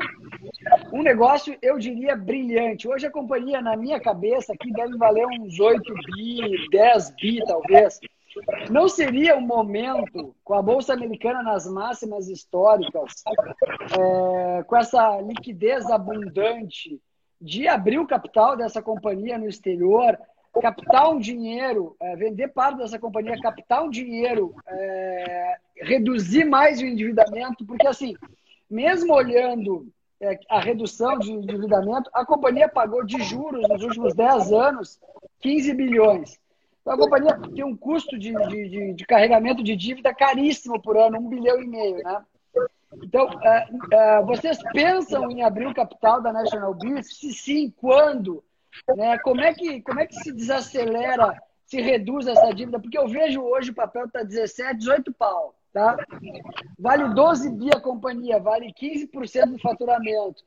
Um 0.93 1.01
negócio, 1.01 1.57
eu 1.61 1.77
diria, 1.77 2.15
brilhante. 2.15 2.87
Hoje 2.87 3.07
a 3.07 3.11
companhia, 3.11 3.61
na 3.61 3.75
minha 3.75 3.99
cabeça, 3.99 4.53
aqui 4.53 4.71
deve 4.71 4.97
valer 4.97 5.25
uns 5.25 5.59
8 5.59 5.81
bi, 6.15 6.69
10 6.71 7.15
bi, 7.15 7.43
talvez. 7.45 7.99
Não 8.69 8.87
seria 8.87 9.35
o 9.35 9.41
momento, 9.41 10.35
com 10.43 10.53
a 10.53 10.61
Bolsa 10.61 10.93
Americana 10.93 11.41
nas 11.41 11.65
máximas 11.65 12.27
históricas, 12.27 13.23
é, 13.97 14.63
com 14.63 14.75
essa 14.75 15.21
liquidez 15.21 15.89
abundante, 15.89 17.01
de 17.39 17.67
abrir 17.67 17.99
o 17.99 18.07
capital 18.07 18.55
dessa 18.55 18.81
companhia 18.81 19.37
no 19.37 19.47
exterior, 19.47 20.17
captar 20.61 21.09
um 21.09 21.19
dinheiro, 21.19 21.95
é, 21.99 22.15
vender 22.15 22.47
parte 22.49 22.77
dessa 22.77 22.97
companhia, 22.97 23.39
captar 23.39 23.83
um 23.83 23.89
dinheiro, 23.89 24.55
é, 24.67 25.55
reduzir 25.77 26.45
mais 26.45 26.81
o 26.81 26.85
endividamento, 26.85 27.65
porque 27.65 27.87
assim, 27.87 28.15
mesmo 28.69 29.13
olhando 29.13 29.87
é, 30.19 30.39
a 30.49 30.59
redução 30.59 31.19
de 31.19 31.31
endividamento, 31.31 32.09
a 32.13 32.25
companhia 32.25 32.67
pagou 32.67 33.03
de 33.03 33.21
juros 33.21 33.67
nos 33.69 33.83
últimos 33.83 34.15
10 34.15 34.51
anos 34.51 34.99
15 35.39 35.73
bilhões. 35.73 36.39
Então 36.81 36.93
a 36.93 36.97
companhia 36.97 37.39
tem 37.53 37.63
um 37.63 37.75
custo 37.75 38.17
de, 38.17 38.33
de, 38.33 38.69
de, 38.69 38.93
de 38.93 39.05
carregamento 39.05 39.63
de 39.63 39.75
dívida 39.75 40.13
caríssimo 40.13 40.81
por 40.81 40.97
ano, 40.97 41.19
um 41.19 41.29
bilhão 41.29 41.61
e 41.61 41.67
meio, 41.67 41.97
né? 41.97 42.23
Então, 43.03 43.25
uh, 43.25 44.21
uh, 44.21 44.25
vocês 44.25 44.57
pensam 44.71 45.29
em 45.29 45.43
abrir 45.43 45.67
o 45.67 45.73
capital 45.73 46.21
da 46.21 46.31
National 46.31 46.73
Beef? 46.73 47.05
Se 47.05 47.33
sim, 47.33 47.73
quando? 47.77 48.43
Né? 48.95 49.17
Como, 49.19 49.41
é 49.41 49.53
que, 49.53 49.81
como 49.81 49.99
é 49.99 50.05
que 50.05 50.15
se 50.15 50.31
desacelera, 50.31 51.37
se 51.65 51.81
reduz 51.81 52.27
essa 52.27 52.53
dívida? 52.53 52.79
Porque 52.79 52.97
eu 52.97 53.07
vejo 53.07 53.41
hoje 53.41 53.71
o 53.71 53.75
papel 53.75 54.05
está 54.05 54.23
17, 54.23 54.77
18 54.77 55.13
pau. 55.13 55.53
Tá? 55.73 55.95
Vale 56.79 57.13
12 57.13 57.51
bi 57.51 57.69
a 57.69 57.79
companhia, 57.79 58.39
vale 58.39 58.73
15% 58.73 59.51
do 59.51 59.59
faturamento. 59.59 60.41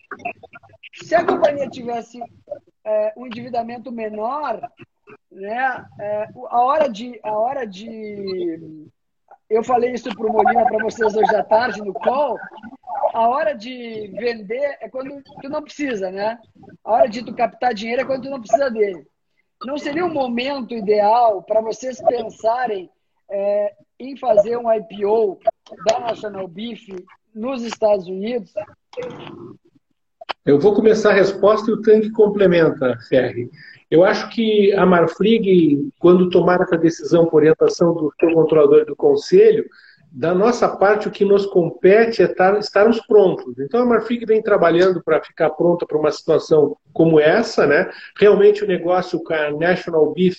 Se 1.04 1.14
a 1.14 1.24
companhia 1.24 1.68
tivesse 1.68 2.20
é, 2.84 3.12
um 3.16 3.26
endividamento 3.26 3.92
menor, 3.92 4.60
né, 5.30 5.86
é, 6.00 6.28
a 6.48 6.60
hora 6.62 6.88
de, 6.88 7.20
a 7.22 7.32
hora 7.32 7.64
de 7.64 8.88
eu 9.50 9.64
falei 9.64 9.92
isso 9.92 10.08
para 10.14 10.26
o 10.26 10.32
Molina 10.32 10.64
para 10.64 10.84
vocês 10.84 11.14
hoje 11.14 11.34
à 11.34 11.42
tarde 11.42 11.82
no 11.82 11.92
call. 11.92 12.38
A 13.12 13.28
hora 13.28 13.52
de 13.52 14.12
vender 14.16 14.78
é 14.80 14.88
quando 14.88 15.20
tu 15.42 15.48
não 15.48 15.60
precisa, 15.60 16.10
né? 16.10 16.38
A 16.84 16.92
hora 16.92 17.08
de 17.08 17.24
tu 17.24 17.34
captar 17.34 17.74
dinheiro 17.74 18.02
é 18.02 18.04
quando 18.04 18.22
tu 18.22 18.30
não 18.30 18.40
precisa 18.40 18.70
dele. 18.70 19.04
Não 19.66 19.76
seria 19.76 20.06
um 20.06 20.12
momento 20.12 20.72
ideal 20.72 21.42
para 21.42 21.60
vocês 21.60 22.00
pensarem 22.00 22.88
é, 23.28 23.74
em 23.98 24.16
fazer 24.16 24.56
um 24.56 24.72
IPO 24.72 25.40
da 25.86 25.98
National 25.98 26.46
Beef 26.46 26.86
nos 27.34 27.62
Estados 27.62 28.06
Unidos? 28.06 28.52
Eu 30.46 30.60
vou 30.60 30.74
começar 30.74 31.10
a 31.10 31.14
resposta 31.14 31.70
e 31.70 31.74
o 31.74 31.82
Tanque 31.82 32.10
complementa, 32.12 32.96
Ferri. 33.08 33.50
Eu 33.90 34.04
acho 34.04 34.28
que 34.30 34.72
a 34.74 34.86
Marfrig, 34.86 35.90
quando 35.98 36.30
tomar 36.30 36.60
essa 36.60 36.78
decisão 36.78 37.26
por 37.26 37.38
orientação 37.38 37.92
do 37.92 38.12
seu 38.20 38.32
controlador 38.32 38.86
do 38.86 38.94
conselho, 38.94 39.64
da 40.12 40.34
nossa 40.34 40.68
parte, 40.68 41.06
o 41.06 41.10
que 41.10 41.24
nos 41.24 41.46
compete 41.46 42.20
é 42.20 42.24
estar, 42.24 42.58
estarmos 42.58 43.00
prontos. 43.06 43.58
Então, 43.58 43.80
a 43.80 43.86
Marfrig 43.86 44.26
vem 44.26 44.42
trabalhando 44.42 45.02
para 45.02 45.22
ficar 45.22 45.50
pronta 45.50 45.86
para 45.86 45.98
uma 45.98 46.10
situação 46.10 46.76
como 46.92 47.20
essa. 47.20 47.66
Né? 47.66 47.88
Realmente, 48.18 48.64
o 48.64 48.66
negócio 48.66 49.22
com 49.22 49.32
a 49.32 49.52
National 49.52 50.12
Beef 50.12 50.38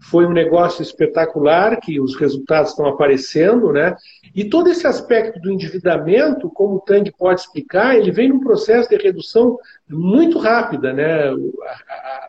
foi 0.00 0.24
um 0.24 0.32
negócio 0.32 0.82
espetacular, 0.82 1.80
que 1.80 2.00
os 2.00 2.14
resultados 2.14 2.70
estão 2.70 2.86
aparecendo. 2.86 3.72
Né? 3.72 3.96
E 4.34 4.44
todo 4.44 4.70
esse 4.70 4.86
aspecto 4.86 5.40
do 5.40 5.50
endividamento, 5.50 6.48
como 6.50 6.76
o 6.76 6.80
Tang 6.80 7.10
pode 7.18 7.40
explicar, 7.40 7.96
ele 7.96 8.12
vem 8.12 8.28
num 8.28 8.40
processo 8.40 8.88
de 8.88 8.96
redução 8.96 9.58
muito 9.90 10.38
rápida. 10.38 10.92
Né? 10.92 11.30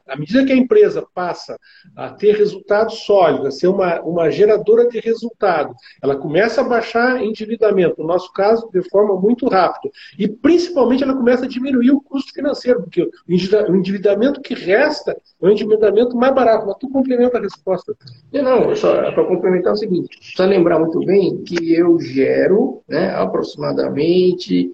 À 0.07 0.15
medida 0.17 0.45
que 0.45 0.51
a 0.51 0.57
empresa 0.57 1.05
passa 1.13 1.57
a 1.95 2.09
ter 2.09 2.35
resultados 2.35 3.05
sólidos, 3.05 3.47
a 3.47 3.51
ser 3.51 3.67
uma, 3.67 4.01
uma 4.01 4.31
geradora 4.31 4.87
de 4.87 4.99
resultado, 4.99 5.73
ela 6.01 6.15
começa 6.15 6.61
a 6.61 6.63
baixar 6.63 7.23
endividamento, 7.23 8.01
no 8.01 8.07
nosso 8.07 8.31
caso, 8.33 8.69
de 8.71 8.81
forma 8.89 9.19
muito 9.19 9.47
rápida. 9.47 9.93
E, 10.17 10.27
principalmente, 10.27 11.03
ela 11.03 11.15
começa 11.15 11.45
a 11.45 11.47
diminuir 11.47 11.91
o 11.91 12.01
custo 12.01 12.33
financeiro, 12.33 12.81
porque 12.81 13.03
o 13.03 13.75
endividamento 13.75 14.41
que 14.41 14.53
resta 14.53 15.11
é 15.11 15.45
um 15.45 15.49
endividamento 15.49 16.15
mais 16.15 16.33
barato. 16.33 16.65
Mas 16.65 16.77
tu 16.77 16.89
complementa 16.89 17.37
a 17.37 17.41
resposta. 17.41 17.95
Não, 18.31 18.75
só 18.75 19.11
para 19.11 19.25
complementar 19.25 19.69
é 19.69 19.73
o 19.73 19.77
seguinte, 19.77 20.17
precisa 20.17 20.45
lembrar 20.45 20.79
muito 20.79 20.99
bem 20.99 21.43
que 21.43 21.73
eu 21.73 21.99
gero 21.99 22.81
né, 22.87 23.13
aproximadamente 23.15 24.73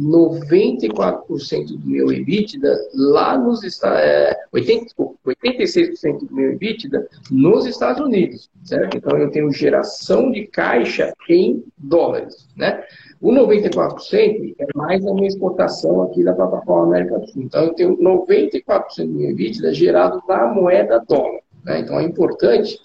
94% 0.00 1.78
do 1.78 1.86
meu 1.86 2.12
EBITDA 2.12 2.76
lá 2.94 3.38
nos 3.38 3.62
Estados 3.62 4.00
é, 4.00 4.36
86% 4.54 6.26
do 6.26 6.34
meu 6.34 6.52
EBITDA 6.52 7.06
nos 7.30 7.66
Estados 7.66 8.00
Unidos, 8.00 8.50
certo? 8.64 8.96
Então 8.96 9.18
eu 9.18 9.30
tenho 9.30 9.50
geração 9.52 10.30
de 10.30 10.46
caixa 10.46 11.12
em 11.28 11.64
dólares, 11.78 12.48
né? 12.56 12.84
O 13.20 13.30
94% 13.30 14.54
é 14.58 14.66
mais 14.74 15.06
a 15.06 15.14
minha 15.14 15.28
exportação 15.28 16.02
aqui 16.02 16.22
da 16.22 16.34
plataforma 16.34 16.86
América 16.86 17.18
do 17.18 17.26
Sul. 17.28 17.42
Então 17.42 17.64
eu 17.64 17.74
tenho 17.74 17.96
94% 17.96 19.06
do 19.06 19.12
meu 19.12 19.30
EBITDA 19.30 19.72
gerado 19.72 20.22
na 20.28 20.46
moeda 20.46 21.02
dólar, 21.08 21.40
né? 21.64 21.80
Então 21.80 21.98
é 21.98 22.04
importante 22.04 22.78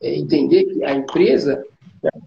é, 0.00 0.14
entender 0.14 0.64
que 0.64 0.84
a 0.84 0.94
empresa 0.94 1.64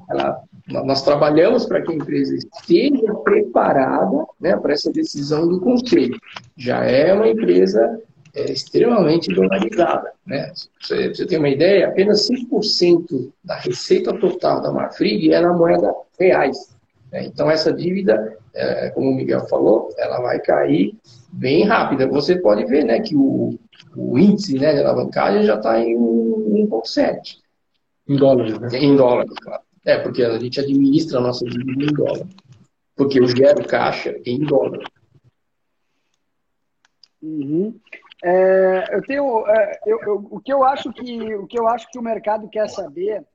ela 0.09 0.43
nós 0.67 1.03
trabalhamos 1.03 1.65
para 1.65 1.81
que 1.81 1.91
a 1.91 1.95
empresa 1.95 2.35
esteja 2.35 3.13
preparada 3.15 4.25
né, 4.39 4.55
para 4.55 4.73
essa 4.73 4.91
decisão 4.91 5.47
do 5.47 5.59
conselho. 5.59 6.17
Já 6.55 6.85
é 6.85 7.13
uma 7.13 7.27
empresa 7.27 8.01
é, 8.33 8.51
extremamente 8.51 9.33
dolarizada. 9.33 10.11
Né? 10.25 10.51
Você, 10.79 11.09
você 11.09 11.25
tem 11.25 11.37
uma 11.37 11.49
ideia, 11.49 11.87
apenas 11.87 12.29
5% 12.29 13.31
da 13.43 13.55
receita 13.55 14.13
total 14.13 14.61
da 14.61 14.71
Marfrig 14.71 15.33
é 15.33 15.41
na 15.41 15.53
moeda 15.53 15.93
reais. 16.17 16.73
Né? 17.11 17.25
Então, 17.25 17.51
essa 17.51 17.73
dívida, 17.73 18.37
é, 18.53 18.89
como 18.91 19.09
o 19.09 19.15
Miguel 19.15 19.45
falou, 19.47 19.89
ela 19.97 20.21
vai 20.21 20.39
cair 20.39 20.95
bem 21.31 21.65
rápida. 21.65 22.07
Você 22.07 22.37
pode 22.37 22.63
ver 22.65 22.85
né, 22.85 23.01
que 23.01 23.17
o, 23.17 23.59
o 23.97 24.17
índice 24.17 24.57
né, 24.57 24.73
de 24.73 24.79
alavancagem 24.79 25.43
já 25.43 25.55
está 25.55 25.77
em 25.79 25.97
1,7. 25.97 27.37
Em 28.07 28.15
dólares, 28.15 28.59
né? 28.59 28.69
Em 28.73 28.95
dólares, 28.95 29.33
claro. 29.41 29.62
É, 29.85 29.97
porque 29.97 30.23
a 30.23 30.39
gente 30.39 30.59
administra 30.59 31.19
a 31.19 31.21
nossa 31.21 31.45
dívida 31.45 31.83
em 31.83 31.93
dólar. 31.93 32.27
Porque 32.95 33.19
eu 33.19 33.27
gero 33.27 33.67
caixa 33.67 34.15
em 34.25 34.39
dólar. 34.39 34.83
Uhum. 37.21 37.79
É, 38.23 38.95
eu 38.95 39.01
tenho, 39.01 39.47
é, 39.47 39.79
eu, 39.85 39.99
eu, 40.01 40.27
o 40.31 40.39
que 40.39 40.53
eu 40.53 40.63
acho 40.63 40.91
que 40.93 41.35
o 41.35 41.45
que 41.47 41.59
eu 41.59 41.67
acho 41.67 41.89
que 41.89 41.99
o 41.99 42.03
mercado 42.03 42.47
quer 42.49 42.69
saber, 42.69 43.25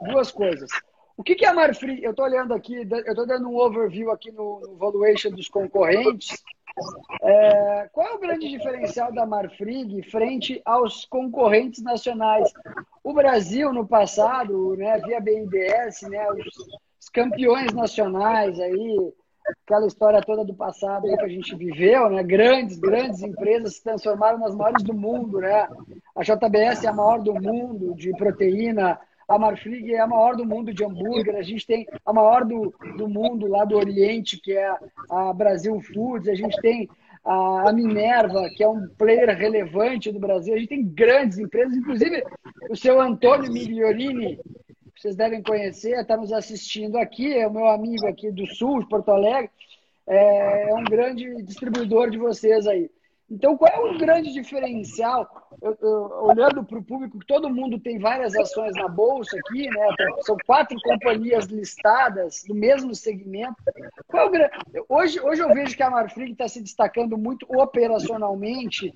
duas 0.00 0.30
coisas. 0.30 0.70
O 1.16 1.22
que, 1.22 1.34
que 1.34 1.44
é 1.44 1.48
a 1.48 1.54
Marfrig? 1.54 2.02
Eu 2.02 2.10
estou 2.10 2.24
olhando 2.24 2.52
aqui, 2.54 2.74
eu 2.74 2.98
estou 2.98 3.26
dando 3.26 3.48
um 3.48 3.56
overview 3.56 4.10
aqui 4.10 4.32
no, 4.32 4.60
no 4.60 4.76
valuation 4.76 5.30
dos 5.30 5.48
concorrentes. 5.48 6.42
É, 7.22 7.88
qual 7.92 8.06
é 8.06 8.14
o 8.14 8.18
grande 8.18 8.48
diferencial 8.48 9.12
da 9.12 9.24
Marfrig 9.24 10.02
frente 10.10 10.60
aos 10.64 11.04
concorrentes 11.04 11.82
nacionais? 11.82 12.52
O 13.02 13.12
Brasil, 13.12 13.72
no 13.72 13.86
passado, 13.86 14.74
né, 14.76 14.98
via 14.98 15.20
BNDES, 15.20 16.02
né, 16.10 16.28
os, 16.32 16.46
os 17.00 17.08
campeões 17.08 17.72
nacionais 17.72 18.58
aí, 18.58 19.12
aquela 19.64 19.86
história 19.86 20.20
toda 20.22 20.44
do 20.44 20.54
passado 20.54 21.02
que 21.02 21.24
a 21.24 21.28
gente 21.28 21.54
viveu, 21.54 22.08
né? 22.08 22.22
Grandes, 22.22 22.78
grandes 22.78 23.22
empresas 23.22 23.76
se 23.76 23.84
transformaram 23.84 24.38
nas 24.38 24.54
maiores 24.54 24.82
do 24.82 24.94
mundo, 24.94 25.40
né? 25.40 25.68
A 26.16 26.22
JBS 26.22 26.84
é 26.84 26.88
a 26.88 26.92
maior 26.92 27.20
do 27.20 27.34
mundo 27.34 27.94
de 27.94 28.10
proteína, 28.16 28.98
a 29.28 29.38
Marfrig 29.38 29.92
é 29.92 30.00
a 30.00 30.06
maior 30.06 30.36
do 30.36 30.44
mundo 30.44 30.72
de 30.72 30.84
hambúrguer, 30.84 31.36
a 31.36 31.42
gente 31.42 31.66
tem 31.66 31.86
a 32.04 32.12
maior 32.12 32.44
do, 32.44 32.74
do 32.96 33.08
mundo 33.08 33.46
lá 33.46 33.64
do 33.64 33.76
Oriente, 33.76 34.40
que 34.40 34.52
é 34.52 34.76
a 35.10 35.32
Brasil 35.32 35.80
Foods, 35.80 36.28
a 36.28 36.34
gente 36.34 36.60
tem 36.60 36.88
a, 37.24 37.72
Minerva, 37.72 38.48
que 38.54 38.62
é 38.62 38.68
um 38.68 38.86
player 38.98 39.36
relevante 39.36 40.12
do 40.12 40.20
Brasil, 40.20 40.54
a 40.54 40.58
gente 40.58 40.68
tem 40.68 40.84
grandes 40.84 41.38
empresas, 41.38 41.74
inclusive 41.74 42.22
o 42.68 42.76
seu 42.76 43.00
Antônio 43.00 43.50
Migliorini, 43.50 44.38
vocês 44.96 45.16
devem 45.16 45.42
conhecer, 45.42 45.98
está 45.98 46.16
nos 46.16 46.32
assistindo 46.32 46.96
aqui, 46.96 47.32
é 47.34 47.46
o 47.46 47.52
meu 47.52 47.66
amigo 47.68 48.06
aqui 48.06 48.30
do 48.30 48.46
Sul, 48.46 48.80
de 48.80 48.88
Porto 48.88 49.10
Alegre, 49.10 49.50
é, 50.06 50.70
é 50.70 50.74
um 50.74 50.84
grande 50.84 51.42
distribuidor 51.42 52.10
de 52.10 52.18
vocês 52.18 52.66
aí. 52.66 52.90
Então, 53.30 53.56
qual 53.56 53.72
é 53.72 53.78
o 53.78 53.98
grande 53.98 54.32
diferencial? 54.32 55.26
Eu, 55.62 55.76
eu, 55.80 56.24
olhando 56.24 56.62
para 56.62 56.78
o 56.78 56.84
público, 56.84 57.18
que 57.18 57.26
todo 57.26 57.48
mundo 57.48 57.80
tem 57.80 57.98
várias 57.98 58.34
ações 58.36 58.74
na 58.74 58.86
bolsa 58.86 59.36
aqui, 59.38 59.68
né? 59.68 59.86
São 60.20 60.36
quatro 60.46 60.78
companhias 60.82 61.46
listadas 61.46 62.44
do 62.46 62.54
mesmo 62.54 62.94
segmento. 62.94 63.56
É 64.12 64.80
o, 64.80 64.86
hoje, 64.88 65.20
hoje 65.20 65.42
eu 65.42 65.48
vejo 65.54 65.74
que 65.74 65.82
a 65.82 65.90
Marfrig 65.90 66.32
está 66.32 66.46
se 66.48 66.60
destacando 66.60 67.16
muito 67.16 67.46
operacionalmente, 67.48 68.94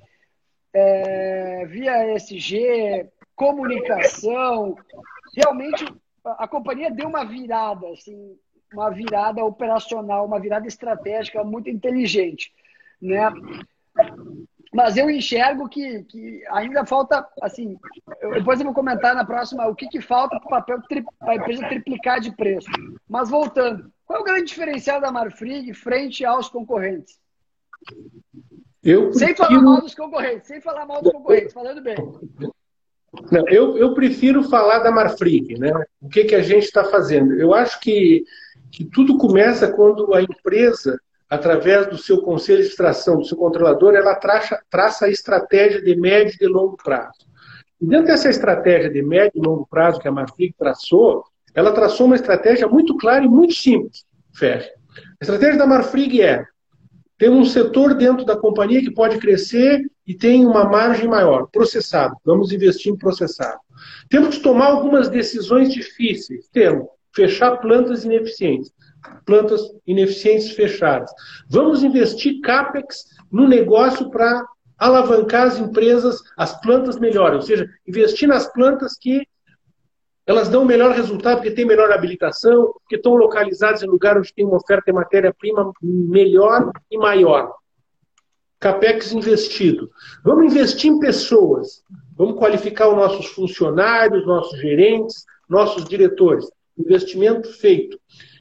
é, 0.74 1.64
via 1.66 2.14
SG, 2.14 3.08
comunicação. 3.34 4.76
Realmente, 5.34 5.86
a, 6.22 6.44
a 6.44 6.48
companhia 6.48 6.90
deu 6.90 7.08
uma 7.08 7.24
virada, 7.24 7.88
assim, 7.88 8.36
uma 8.74 8.90
virada 8.90 9.42
operacional, 9.42 10.26
uma 10.26 10.38
virada 10.38 10.66
estratégica 10.66 11.42
muito 11.42 11.70
inteligente, 11.70 12.52
né? 13.00 13.30
Mas 14.72 14.96
eu 14.96 15.08
enxergo 15.08 15.68
que, 15.68 16.04
que 16.04 16.44
ainda 16.50 16.84
falta, 16.84 17.26
assim, 17.40 17.76
eu, 18.20 18.32
depois 18.32 18.60
eu 18.60 18.66
vou 18.66 18.74
comentar 18.74 19.14
na 19.14 19.24
próxima 19.24 19.66
o 19.66 19.74
que, 19.74 19.88
que 19.88 20.00
falta 20.00 20.38
para 20.40 20.64
a 21.22 21.36
empresa 21.36 21.68
triplicar 21.68 22.20
de 22.20 22.34
preço. 22.36 22.68
Mas 23.08 23.30
voltando, 23.30 23.90
qual 24.04 24.18
é 24.18 24.22
o 24.22 24.24
grande 24.24 24.44
diferencial 24.44 25.00
da 25.00 25.10
Marfrig 25.10 25.72
frente 25.72 26.24
aos 26.24 26.48
concorrentes? 26.48 27.18
Eu 28.82 29.12
sem 29.12 29.34
falar 29.34 29.60
mal 29.60 29.80
dos 29.80 29.94
concorrentes, 29.94 30.46
sem 30.46 30.60
falar 30.60 30.86
mal 30.86 31.02
dos 31.02 31.12
concorrentes, 31.12 31.52
falando 31.52 31.82
bem. 31.82 31.96
Não, 33.32 33.48
eu, 33.48 33.76
eu 33.78 33.94
prefiro 33.94 34.44
falar 34.44 34.80
da 34.80 34.90
Marfrig, 34.90 35.58
né? 35.58 35.72
O 36.00 36.08
que, 36.08 36.24
que 36.24 36.34
a 36.34 36.42
gente 36.42 36.64
está 36.64 36.84
fazendo? 36.84 37.34
Eu 37.34 37.54
acho 37.54 37.80
que, 37.80 38.24
que 38.70 38.84
tudo 38.84 39.16
começa 39.16 39.72
quando 39.72 40.12
a 40.14 40.22
empresa 40.22 41.00
através 41.28 41.86
do 41.88 41.98
seu 41.98 42.22
conselho 42.22 42.62
de 42.62 42.68
extração, 42.68 43.18
do 43.18 43.24
seu 43.24 43.36
controlador, 43.36 43.94
ela 43.94 44.14
traça, 44.14 44.60
traça 44.70 45.06
a 45.06 45.10
estratégia 45.10 45.82
de 45.82 45.94
médio 45.94 46.34
e 46.34 46.38
de 46.38 46.46
longo 46.46 46.76
prazo. 46.76 47.28
E 47.80 47.86
dentro 47.86 48.06
dessa 48.06 48.28
estratégia 48.28 48.90
de 48.90 49.02
médio 49.02 49.32
e 49.34 49.46
longo 49.46 49.66
prazo 49.66 50.00
que 50.00 50.08
a 50.08 50.12
Marfrig 50.12 50.54
traçou, 50.58 51.22
ela 51.54 51.72
traçou 51.72 52.06
uma 52.06 52.16
estratégia 52.16 52.66
muito 52.66 52.96
clara 52.96 53.24
e 53.24 53.28
muito 53.28 53.54
simples, 53.54 54.04
Fer. 54.34 54.72
A 55.20 55.24
estratégia 55.24 55.58
da 55.58 55.66
Marfrig 55.66 56.22
é 56.22 56.44
ter 57.18 57.28
um 57.28 57.44
setor 57.44 57.94
dentro 57.94 58.24
da 58.24 58.36
companhia 58.36 58.80
que 58.80 58.90
pode 58.90 59.18
crescer 59.18 59.82
e 60.06 60.14
tem 60.14 60.46
uma 60.46 60.64
margem 60.64 61.08
maior, 61.08 61.48
processado. 61.50 62.16
Vamos 62.24 62.52
investir 62.52 62.92
em 62.92 62.96
processado. 62.96 63.58
Temos 64.08 64.36
que 64.36 64.42
tomar 64.42 64.66
algumas 64.66 65.08
decisões 65.08 65.72
difíceis. 65.72 66.48
Temos 66.48 66.86
fechar 67.14 67.56
plantas 67.56 68.04
ineficientes 68.04 68.72
plantas 69.24 69.60
ineficientes 69.86 70.52
fechadas. 70.52 71.10
Vamos 71.48 71.82
investir 71.82 72.40
CAPEX 72.40 73.04
no 73.30 73.46
negócio 73.46 74.10
para 74.10 74.44
alavancar 74.78 75.48
as 75.48 75.58
empresas, 75.58 76.22
as 76.36 76.58
plantas 76.60 76.98
melhores, 76.98 77.36
ou 77.36 77.42
seja, 77.42 77.68
investir 77.86 78.28
nas 78.28 78.50
plantas 78.52 78.96
que 78.98 79.26
elas 80.24 80.48
dão 80.48 80.64
melhor 80.64 80.94
resultado, 80.94 81.36
porque 81.36 81.50
tem 81.50 81.64
melhor 81.64 81.90
habilitação, 81.90 82.72
porque 82.74 82.96
estão 82.96 83.14
localizadas 83.14 83.82
em 83.82 83.86
lugar 83.86 84.18
onde 84.18 84.32
tem 84.32 84.44
uma 84.44 84.58
oferta 84.58 84.84
de 84.86 84.92
matéria-prima 84.92 85.72
melhor 85.82 86.70
e 86.90 86.98
maior. 86.98 87.54
CAPEX 88.60 89.12
investido. 89.12 89.90
Vamos 90.22 90.52
investir 90.52 90.90
em 90.90 90.98
pessoas. 90.98 91.82
Vamos 92.16 92.38
qualificar 92.38 92.88
os 92.88 92.96
nossos 92.96 93.26
funcionários, 93.26 94.26
nossos 94.26 94.58
gerentes, 94.60 95.24
nossos 95.48 95.84
diretores. 95.84 96.46
Investimento 96.76 97.50
feito. 97.54 97.98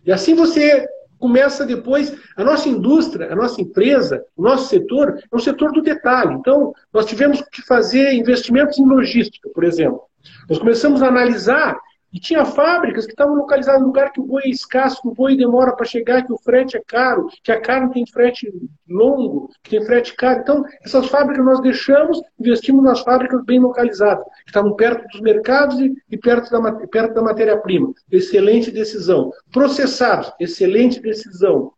E 0.08 0.12
assim 0.12 0.34
você 0.34 0.88
começa 1.20 1.66
depois. 1.66 2.16
A 2.36 2.44
nossa 2.44 2.70
indústria, 2.70 3.32
a 3.32 3.36
nossa 3.36 3.62
empresa, 3.62 4.24
o 4.36 4.42
nosso 4.42 4.70
setor 4.70 5.20
é 5.32 5.36
um 5.36 5.40
setor 5.40 5.72
do 5.72 5.82
detalhe. 5.82 6.34
Então, 6.34 6.74
nós 6.94 7.06
tivemos 7.06 7.42
que 7.52 7.62
fazer 7.62 8.14
investimentos 8.14 8.80
em 8.80 8.86
logística, 8.86 9.50
por 9.50 9.64
exemplo. 9.64 10.02
Nós 10.50 10.60
começamos 10.60 11.02
a 11.02 11.08
analisar 11.08 11.78
e 12.14 12.20
tinha 12.20 12.46
fábricas 12.46 13.06
que 13.06 13.12
estavam 13.12 13.36
localizadas 13.36 13.82
no 13.82 13.88
lugar 13.88 14.12
que 14.12 14.20
o 14.20 14.26
boi 14.26 14.44
é 14.46 14.50
escasso, 14.50 15.02
que 15.02 15.08
o 15.08 15.14
boi 15.14 15.36
demora 15.36 15.76
para 15.76 15.86
chegar, 15.86 16.26
que 16.26 16.32
o 16.32 16.38
frete 16.38 16.78
é 16.78 16.82
caro, 16.86 17.28
que 17.44 17.52
a 17.52 17.60
carne 17.60 17.92
tem 17.92 18.06
frete 18.06 18.52
longo, 18.88 19.50
que 19.62 19.72
tem 19.72 19.86
frete 19.86 20.16
caro. 20.16 20.40
Então, 20.40 20.64
essas 20.84 21.08
fábricas 21.08 21.46
nós 21.46 21.62
deixamos, 21.62 22.22
investimos 22.40 22.84
nas 22.84 23.02
fábricas 23.02 23.44
bem 23.44 23.60
localizadas, 23.60 24.24
que 24.24 24.50
estavam 24.50 24.74
perto 24.76 25.06
dos 25.10 25.22
mercados 25.22 25.80
e, 25.80 25.94
e 26.10 26.18
perto 26.18 26.50
da, 26.50 26.72
perto 26.88 27.14
da 27.14 27.22
matéria-prima. 27.22 27.94
Excelente 28.12 28.72
decisão. 28.72 29.32
Processados, 29.52 30.32
excelente 30.40 31.02
decisão. 31.02 31.74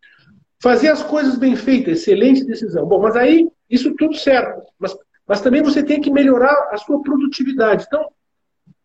Fazer 0.61 0.89
as 0.89 1.01
coisas 1.01 1.37
bem 1.37 1.55
feitas, 1.55 1.99
excelente 1.99 2.45
decisão. 2.45 2.85
Bom, 2.85 3.01
mas 3.01 3.15
aí, 3.15 3.49
isso 3.69 3.95
tudo 3.95 4.15
certo. 4.15 4.61
Mas, 4.77 4.95
mas 5.27 5.41
também 5.41 5.63
você 5.63 5.81
tem 5.81 5.99
que 5.99 6.11
melhorar 6.11 6.69
a 6.71 6.77
sua 6.77 7.01
produtividade. 7.01 7.85
Então, 7.87 8.05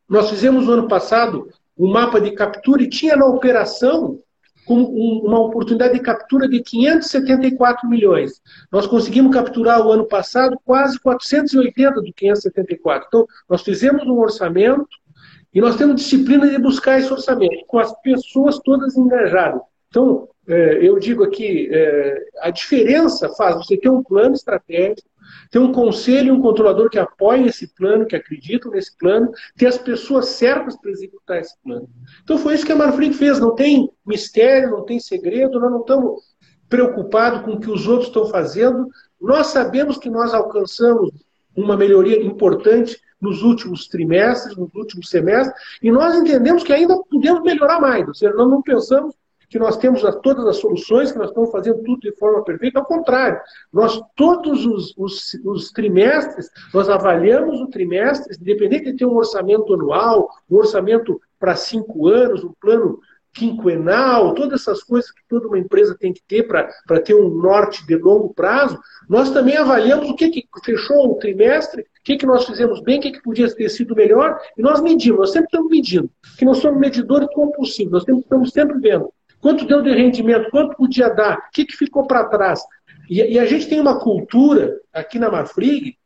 nós 0.08 0.30
fizemos 0.30 0.66
no 0.66 0.72
ano 0.72 0.88
passado 0.88 1.48
um 1.76 1.90
mapa 1.90 2.20
de 2.20 2.32
captura 2.32 2.82
e 2.82 2.88
tinha 2.88 3.16
na 3.16 3.26
operação 3.26 4.20
uma 4.66 5.40
oportunidade 5.40 5.94
de 5.94 6.00
captura 6.00 6.48
de 6.48 6.62
574 6.62 7.86
milhões. 7.88 8.40
Nós 8.72 8.86
conseguimos 8.86 9.34
capturar 9.34 9.86
o 9.86 9.92
ano 9.92 10.06
passado 10.06 10.58
quase 10.64 10.98
480 11.00 12.00
do 12.00 12.12
574. 12.14 13.06
Então, 13.08 13.26
nós 13.48 13.62
fizemos 13.62 14.06
um 14.06 14.18
orçamento 14.18 14.88
e 15.52 15.60
nós 15.60 15.76
temos 15.76 15.96
disciplina 15.96 16.48
de 16.48 16.58
buscar 16.58 16.98
esse 16.98 17.12
orçamento, 17.12 17.64
com 17.66 17.78
as 17.78 17.92
pessoas 18.00 18.58
todas 18.60 18.96
engajadas. 18.96 19.60
Então, 19.88 20.28
é, 20.48 20.78
eu 20.86 20.98
digo 20.98 21.22
aqui, 21.24 21.68
é, 21.70 22.26
a 22.40 22.50
diferença 22.50 23.28
faz 23.30 23.56
você 23.56 23.76
ter 23.76 23.88
um 23.88 24.02
plano 24.02 24.34
estratégico, 24.34 25.08
ter 25.50 25.58
um 25.58 25.72
conselho 25.72 26.28
e 26.28 26.30
um 26.30 26.40
controlador 26.40 26.90
que 26.90 26.98
apoiem 26.98 27.46
esse 27.46 27.74
plano, 27.74 28.06
que 28.06 28.16
acreditam 28.16 28.70
nesse 28.70 28.96
plano, 28.96 29.30
ter 29.56 29.66
as 29.66 29.78
pessoas 29.78 30.26
certas 30.26 30.76
para 30.76 30.90
executar 30.90 31.40
esse 31.40 31.54
plano. 31.62 31.88
Então 32.22 32.38
foi 32.38 32.54
isso 32.54 32.66
que 32.66 32.72
a 32.72 32.76
Marfrig 32.76 33.14
fez. 33.14 33.38
Não 33.38 33.54
tem 33.54 33.90
mistério, 34.06 34.70
não 34.70 34.84
tem 34.84 34.98
segredo, 35.00 35.60
nós 35.60 35.70
não 35.70 35.80
estamos 35.80 36.22
preocupados 36.68 37.42
com 37.42 37.52
o 37.52 37.60
que 37.60 37.70
os 37.70 37.86
outros 37.86 38.08
estão 38.08 38.26
fazendo. 38.26 38.88
Nós 39.20 39.48
sabemos 39.48 39.98
que 39.98 40.10
nós 40.10 40.34
alcançamos 40.34 41.10
uma 41.56 41.76
melhoria 41.76 42.22
importante 42.22 43.00
nos 43.20 43.42
últimos 43.42 43.88
trimestres, 43.88 44.56
nos 44.56 44.74
últimos 44.74 45.08
semestres, 45.08 45.56
e 45.82 45.90
nós 45.90 46.14
entendemos 46.14 46.62
que 46.62 46.72
ainda 46.72 46.96
podemos 47.10 47.42
melhorar 47.42 47.80
mais. 47.80 48.06
Ou 48.06 48.14
seja, 48.14 48.34
nós 48.34 48.50
não 48.50 48.60
pensamos 48.60 49.14
que 49.54 49.58
nós 49.60 49.76
temos 49.76 50.02
todas 50.20 50.44
as 50.48 50.56
soluções, 50.56 51.12
que 51.12 51.18
nós 51.18 51.28
estamos 51.28 51.52
fazendo 51.52 51.80
tudo 51.84 52.00
de 52.00 52.10
forma 52.16 52.42
perfeita. 52.42 52.80
Ao 52.80 52.84
contrário, 52.84 53.38
nós 53.72 54.02
todos 54.16 54.66
os, 54.66 54.92
os, 54.98 55.32
os 55.44 55.70
trimestres, 55.70 56.50
nós 56.74 56.88
avaliamos 56.88 57.60
o 57.60 57.68
trimestre, 57.68 58.36
independente 58.36 58.86
de 58.86 58.96
ter 58.96 59.06
um 59.06 59.14
orçamento 59.14 59.72
anual, 59.72 60.28
um 60.50 60.56
orçamento 60.56 61.20
para 61.38 61.54
cinco 61.54 62.08
anos, 62.08 62.42
um 62.42 62.52
plano 62.60 62.98
quinquenal, 63.32 64.34
todas 64.34 64.62
essas 64.62 64.82
coisas 64.82 65.12
que 65.12 65.22
toda 65.28 65.46
uma 65.46 65.58
empresa 65.58 65.96
tem 65.96 66.12
que 66.12 66.22
ter 66.26 66.48
para 66.48 67.00
ter 67.00 67.14
um 67.14 67.28
norte 67.28 67.86
de 67.86 67.94
longo 67.94 68.34
prazo, 68.34 68.76
nós 69.08 69.30
também 69.30 69.56
avaliamos 69.56 70.10
o 70.10 70.16
que, 70.16 70.30
que 70.30 70.48
fechou 70.64 71.12
o 71.12 71.14
trimestre, 71.14 71.82
o 71.82 71.86
que, 72.02 72.16
que 72.16 72.26
nós 72.26 72.44
fizemos 72.44 72.82
bem, 72.82 72.98
o 72.98 73.02
que, 73.02 73.12
que 73.12 73.22
podia 73.22 73.48
ter 73.54 73.68
sido 73.68 73.94
melhor, 73.94 74.36
e 74.58 74.62
nós 74.62 74.80
medimos, 74.80 75.20
nós 75.20 75.30
sempre 75.30 75.46
estamos 75.46 75.70
medindo, 75.70 76.10
que 76.36 76.44
nós 76.44 76.58
somos 76.58 76.80
medidores 76.80 77.28
compulsivos, 77.32 78.04
nós 78.04 78.18
estamos 78.18 78.50
sempre 78.50 78.80
vendo 78.80 79.12
Quanto 79.44 79.66
deu 79.66 79.82
de 79.82 79.92
rendimento? 79.92 80.50
Quanto 80.50 80.74
podia 80.74 81.10
dar? 81.10 81.36
O 81.36 81.50
que, 81.52 81.66
que 81.66 81.76
ficou 81.76 82.06
para 82.06 82.24
trás? 82.24 82.62
E, 83.10 83.20
e, 83.20 83.38
a 83.38 83.44
gente 83.44 83.68
tem 83.68 83.78
uma 83.78 84.00
cultura 84.00 84.80
aqui 84.90 85.18
na 85.18 85.30
Mafrig 85.30 85.98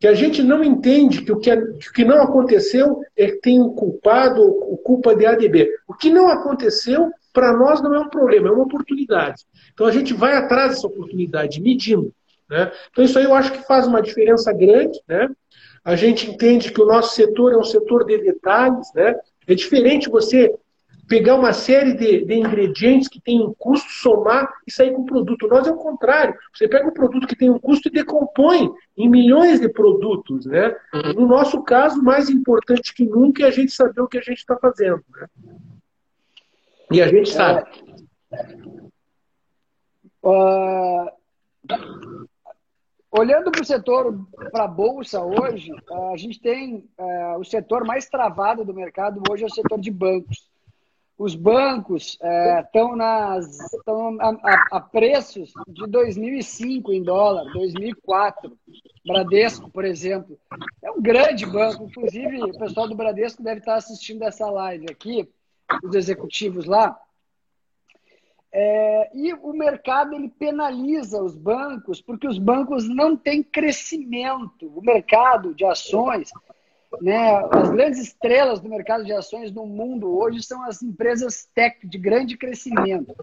que 0.00 0.06
a 0.06 0.14
gente 0.14 0.42
não 0.42 0.64
entende 0.64 1.20
que 1.20 1.30
o 1.30 1.38
que, 1.38 1.50
é, 1.50 1.60
que, 1.60 1.90
o 1.90 1.92
que 1.92 2.06
não 2.06 2.22
aconteceu 2.22 3.02
é 3.14 3.26
que 3.26 3.40
tem 3.42 3.60
um 3.60 3.68
culpado 3.68 4.40
ou 4.40 4.78
culpa 4.78 5.14
de 5.14 5.26
ADB. 5.26 5.68
O 5.86 5.92
que 5.92 6.08
não 6.08 6.28
aconteceu, 6.28 7.10
para 7.34 7.52
nós, 7.52 7.82
não 7.82 7.94
é 7.94 8.00
um 8.00 8.08
problema, 8.08 8.48
é 8.48 8.50
uma 8.50 8.64
oportunidade. 8.64 9.44
Então 9.74 9.86
a 9.86 9.92
gente 9.92 10.14
vai 10.14 10.34
atrás 10.34 10.70
dessa 10.70 10.86
oportunidade, 10.86 11.60
medindo. 11.60 12.10
Né? 12.48 12.72
Então 12.90 13.04
isso 13.04 13.18
aí 13.18 13.26
eu 13.26 13.34
acho 13.34 13.52
que 13.52 13.66
faz 13.66 13.86
uma 13.86 14.00
diferença 14.00 14.50
grande. 14.54 14.98
Né? 15.06 15.28
A 15.84 15.96
gente 15.96 16.30
entende 16.30 16.72
que 16.72 16.80
o 16.80 16.86
nosso 16.86 17.14
setor 17.14 17.52
é 17.52 17.58
um 17.58 17.64
setor 17.64 18.06
de 18.06 18.16
detalhes. 18.16 18.90
Né? 18.94 19.14
É 19.46 19.54
diferente 19.54 20.08
você 20.08 20.50
pegar 21.06 21.36
uma 21.36 21.52
série 21.52 21.94
de, 21.94 22.24
de, 22.24 22.34
ingredientes 22.34 23.08
que 23.08 23.20
tem 23.20 23.40
um 23.40 23.54
custo, 23.54 23.88
somar 23.90 24.52
e 24.66 24.72
sair 24.72 24.92
com 24.92 25.02
o 25.02 25.06
produto. 25.06 25.46
Nós 25.46 25.66
é 25.66 25.70
o 25.70 25.76
contrário. 25.76 26.36
Você 26.52 26.68
pega 26.68 26.88
um 26.88 26.92
produto 26.92 27.26
que 27.26 27.36
tem 27.36 27.48
um 27.48 27.58
custo 27.58 27.88
e 27.88 27.92
decompõe 27.92 28.70
em 28.96 29.08
milhões 29.08 29.60
de 29.60 29.68
produtos. 29.68 30.46
Né? 30.46 30.74
No 31.14 31.26
nosso 31.26 31.62
caso, 31.62 32.02
mais 32.02 32.28
importante 32.28 32.94
que 32.94 33.04
nunca 33.04 33.44
é 33.44 33.46
a 33.46 33.50
gente 33.50 33.72
saber 33.72 34.00
o 34.00 34.08
que 34.08 34.18
a 34.18 34.22
gente 34.22 34.38
está 34.38 34.56
fazendo. 34.56 35.02
Né? 35.14 35.26
E 36.92 37.02
a 37.02 37.08
gente 37.08 37.30
sabe. 37.30 37.68
Uh, 40.22 41.10
olhando 43.12 43.52
para 43.52 43.62
o 43.62 43.64
setor, 43.64 44.26
para 44.50 44.64
a 44.64 44.68
Bolsa 44.68 45.22
hoje, 45.22 45.70
a 46.12 46.16
gente 46.16 46.40
tem 46.40 46.88
uh, 46.98 47.38
o 47.38 47.44
setor 47.44 47.84
mais 47.84 48.08
travado 48.08 48.64
do 48.64 48.74
mercado 48.74 49.22
hoje 49.30 49.44
é 49.44 49.46
o 49.46 49.54
setor 49.54 49.78
de 49.80 49.90
bancos 49.90 50.48
os 51.18 51.34
bancos 51.34 52.18
estão 52.62 52.92
é, 52.92 52.96
nas 52.96 53.58
a, 54.20 54.28
a, 54.28 54.68
a, 54.72 54.80
preços 54.80 55.52
de 55.66 55.86
2005 55.86 56.92
em 56.92 57.02
dólar, 57.02 57.50
2004. 57.52 58.56
Bradesco, 59.06 59.70
por 59.70 59.84
exemplo, 59.84 60.38
é 60.82 60.90
um 60.90 61.00
grande 61.00 61.46
banco. 61.46 61.84
Inclusive, 61.84 62.42
o 62.42 62.58
pessoal 62.58 62.86
do 62.86 62.94
Bradesco 62.94 63.42
deve 63.42 63.60
estar 63.60 63.76
assistindo 63.76 64.22
essa 64.24 64.50
live 64.50 64.86
aqui, 64.90 65.26
os 65.82 65.94
executivos 65.94 66.66
lá. 66.66 66.98
É, 68.52 69.10
e 69.14 69.32
o 69.34 69.52
mercado 69.52 70.14
ele 70.14 70.28
penaliza 70.28 71.22
os 71.22 71.36
bancos 71.36 72.00
porque 72.00 72.26
os 72.26 72.38
bancos 72.38 72.88
não 72.88 73.16
têm 73.16 73.42
crescimento. 73.42 74.66
O 74.74 74.82
mercado 74.82 75.54
de 75.54 75.64
ações 75.64 76.30
né, 77.00 77.42
as 77.52 77.70
grandes 77.70 78.00
estrelas 78.00 78.60
do 78.60 78.68
mercado 78.68 79.04
de 79.04 79.12
ações 79.12 79.52
no 79.52 79.66
mundo 79.66 80.16
hoje 80.16 80.42
são 80.42 80.62
as 80.62 80.82
empresas 80.82 81.48
tech 81.54 81.86
de 81.86 81.98
grande 81.98 82.36
crescimento. 82.36 83.14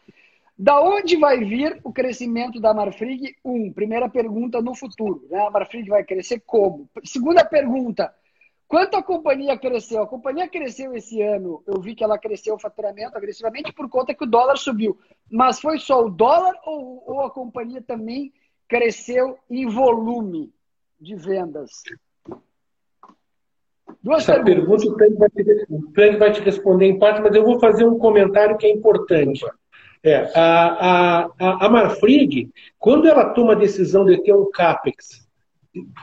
Da 0.57 0.80
onde 0.80 1.17
vai 1.17 1.39
vir 1.39 1.80
o 1.84 1.91
crescimento 1.91 2.59
da 2.59 2.74
Marfrig? 2.74 3.36
Um, 3.43 3.74
primeira 3.74 4.07
pergunta 4.07 4.61
no 4.61 4.76
futuro. 4.76 5.26
Né? 5.30 5.39
A 5.39 5.49
Marfrig 5.49 5.89
vai 5.89 6.03
crescer 6.03 6.41
como? 6.45 6.88
Segunda 7.03 7.43
pergunta, 7.43 8.13
quanto 8.67 8.95
a 8.95 9.03
companhia 9.03 9.57
cresceu? 9.57 10.03
A 10.03 10.07
companhia 10.07 10.47
cresceu 10.47 10.93
esse 10.95 11.21
ano, 11.21 11.63
eu 11.65 11.82
vi 11.82 11.95
que 11.95 12.03
ela 12.03 12.19
cresceu 12.19 12.55
o 12.55 12.59
faturamento 12.59 13.17
agressivamente 13.17 13.74
por 13.74 13.89
conta 13.89 14.13
que 14.13 14.24
o 14.24 14.30
dólar 14.30 14.57
subiu. 14.57 14.97
Mas 15.30 15.59
foi 15.59 15.80
só 15.80 16.05
o 16.05 16.09
dólar 16.09 16.53
ou, 16.65 17.03
ou 17.07 17.21
a 17.21 17.32
companhia 17.32 17.82
também 17.82 18.32
cresceu 18.67 19.38
em 19.49 19.67
volume 19.67 20.53
de 20.99 21.15
vendas? 21.15 21.82
Duas 24.02 24.28
Essa 24.28 24.44
pergunta 24.44 24.88
o 24.88 24.94
Frank, 24.96 25.16
vai 25.16 25.30
te, 25.30 25.66
o 25.70 25.91
Frank 25.94 26.18
vai 26.18 26.32
te 26.32 26.41
responder 26.41 26.86
em 26.88 27.00
parte, 27.00 27.22
mas 27.22 27.36
eu 27.36 27.44
vou 27.44 27.60
fazer 27.60 27.86
um 27.86 27.98
comentário 27.98 28.58
que 28.58 28.66
é 28.66 28.72
importante. 28.72 29.46
É, 30.04 30.30
a, 30.36 31.30
a, 31.39 31.66
a 31.66 31.70
Marfrig, 31.70 32.50
quando 32.78 33.08
ela 33.08 33.30
toma 33.30 33.54
a 33.54 33.58
decisão 33.58 34.04
de 34.04 34.22
ter 34.22 34.34
um 34.34 34.50
CAPEX 34.52 35.26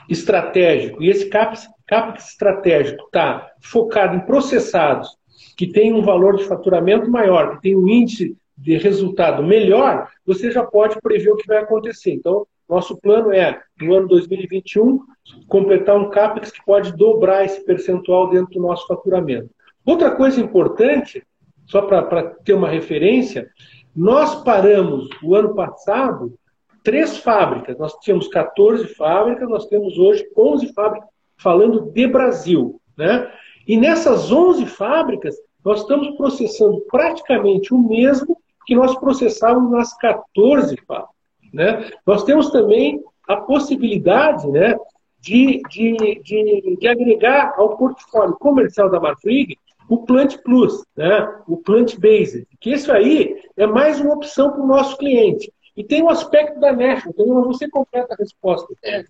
estratégico, 0.09 1.03
e 1.03 1.11
esse 1.11 1.29
CAPEX, 1.29 1.69
CAPEX 1.87 2.31
estratégico 2.31 3.05
está 3.05 3.51
focado 3.61 4.17
em 4.17 4.21
processados 4.21 5.17
que 5.57 5.67
tem 5.67 5.93
um 5.93 6.03
valor 6.03 6.37
de 6.37 6.45
faturamento 6.45 7.11
maior, 7.11 7.57
que 7.57 7.63
tem 7.63 7.77
um 7.77 7.87
índice 7.87 8.37
de 8.57 8.77
resultado 8.77 9.43
melhor, 9.43 10.09
você 10.25 10.51
já 10.51 10.65
pode 10.65 11.01
prever 11.01 11.31
o 11.31 11.37
que 11.37 11.47
vai 11.47 11.59
acontecer. 11.59 12.13
Então, 12.13 12.47
nosso 12.71 12.97
plano 12.97 13.33
é, 13.33 13.61
no 13.81 13.95
ano 13.95 14.09
2021, 14.09 15.01
completar 15.49 15.97
um 15.97 16.09
CAPEX 16.09 16.53
que 16.53 16.65
pode 16.65 16.97
dobrar 16.97 17.45
esse 17.45 17.65
percentual 17.65 18.31
dentro 18.31 18.55
do 18.55 18.61
nosso 18.61 18.87
faturamento. 18.87 19.51
Outra 19.85 20.13
coisa 20.13 20.41
importante, 20.41 21.23
só 21.67 21.83
para 21.83 22.23
ter 22.45 22.55
uma 22.55 22.69
referência, 22.69 23.51
nós 23.95 24.43
paramos 24.45 25.09
o 25.23 25.35
ano 25.35 25.55
passado 25.55 26.35
três 26.83 27.19
fábricas. 27.19 27.77
Nós 27.79 27.95
tínhamos 27.99 28.29
14 28.29 28.87
fábricas, 28.95 29.49
nós 29.49 29.67
temos 29.67 29.99
hoje 29.99 30.27
11 30.37 30.73
fábricas, 30.73 31.09
falando 31.37 31.91
de 31.91 32.07
Brasil. 32.07 32.81
Né? 32.97 33.31
E 33.67 33.77
nessas 33.77 34.31
11 34.31 34.67
fábricas, 34.67 35.37
nós 35.65 35.81
estamos 35.81 36.17
processando 36.17 36.81
praticamente 36.91 37.75
o 37.75 37.79
mesmo 37.79 38.39
que 38.67 38.75
nós 38.75 38.95
processávamos 38.99 39.73
nas 39.73 39.97
14 39.97 40.77
fábricas. 40.87 41.20
Né? 41.53 41.91
Nós 42.07 42.25
temos 42.25 42.51
também 42.51 43.03
a 43.29 43.37
possibilidade 43.37 44.49
né, 44.49 44.77
de, 45.21 45.61
de, 45.69 46.21
de, 46.23 46.77
de 46.77 46.89
agregar 46.89 47.55
ao 47.57 47.77
portfólio 47.77 48.35
comercial 48.37 48.91
da 48.91 49.01
Marfrig 49.01 49.57
o 49.89 49.99
Plant 49.99 50.37
Plus, 50.45 50.85
né, 50.97 51.29
o 51.49 51.57
Plant 51.57 51.99
Based, 51.99 52.47
que 52.61 52.71
isso 52.71 52.93
aí 52.93 53.43
é 53.57 53.67
mais 53.67 54.01
uma 54.01 54.15
opção 54.15 54.53
para 54.53 54.63
o 54.63 54.67
nosso 54.67 54.97
cliente. 54.97 55.53
E 55.77 55.83
tem 55.83 56.03
um 56.03 56.09
aspecto 56.09 56.61
da 56.61 56.73
National, 56.73 57.13
então 57.13 57.43
você 57.45 57.69
completa 57.69 58.15
a 58.15 58.17
resposta. 58.17 58.73
É, 58.85 59.03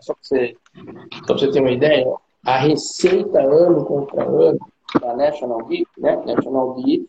só 0.00 0.14
para 0.14 0.22
você, 0.22 0.56
você 1.26 1.50
ter 1.50 1.60
uma 1.60 1.70
ideia, 1.70 2.06
a 2.44 2.56
receita 2.56 3.40
ano 3.40 3.84
contra 3.84 4.24
ano 4.24 4.58
da 5.00 5.14
National 5.14 5.66
Gift, 5.68 5.92
né? 5.98 6.22
National 6.24 6.76
Gift 6.78 7.08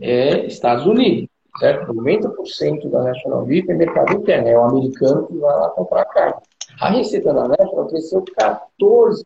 é 0.00 0.46
Estados 0.46 0.86
Unidos 0.86 1.28
certo? 1.58 1.92
90% 1.92 2.88
da 2.88 3.02
National 3.02 3.44
Beef 3.44 3.68
é 3.68 3.74
mercado 3.74 4.12
interno, 4.14 4.48
é 4.48 4.58
o 4.58 4.64
americano 4.64 5.26
que 5.26 5.36
vai 5.36 5.56
lá 5.56 5.68
comprar 5.70 6.04
carne. 6.06 6.40
A 6.80 6.90
receita 6.90 7.32
da 7.32 7.48
National 7.48 7.86
cresceu 7.86 8.24
14%. 8.24 9.24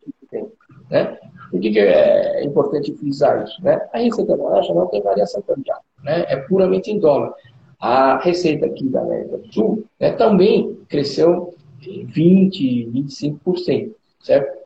Né? 0.89 1.17
Por 1.51 1.59
que, 1.59 1.71
que 1.71 1.79
é 1.79 2.43
importante 2.43 2.93
frisar 2.95 3.43
isso? 3.43 3.63
Né? 3.63 3.79
A 3.93 3.99
receita 3.99 4.35
da 4.35 4.49
National 4.49 4.83
não 4.83 4.91
tem 4.91 5.01
variação 5.01 5.41
cambial, 5.41 5.79
né? 6.03 6.25
é 6.27 6.35
puramente 6.37 6.91
em 6.91 6.99
dólar. 6.99 7.33
A 7.79 8.17
receita 8.19 8.65
aqui 8.65 8.87
da 8.87 9.01
América 9.01 9.37
do 9.37 9.53
Sul 9.53 9.85
né, 9.99 10.11
também 10.13 10.77
cresceu 10.87 11.53
20%, 11.81 12.91
25%, 12.91 13.91
certo? 14.21 14.63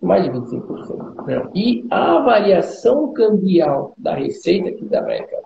mais 0.00 0.24
de 0.24 0.30
25%. 0.30 1.26
Né? 1.26 1.50
E 1.54 1.86
a 1.90 2.20
variação 2.20 3.12
cambial 3.12 3.92
da 3.98 4.14
receita 4.14 4.70
aqui 4.70 4.84
da 4.86 5.00
América 5.00 5.42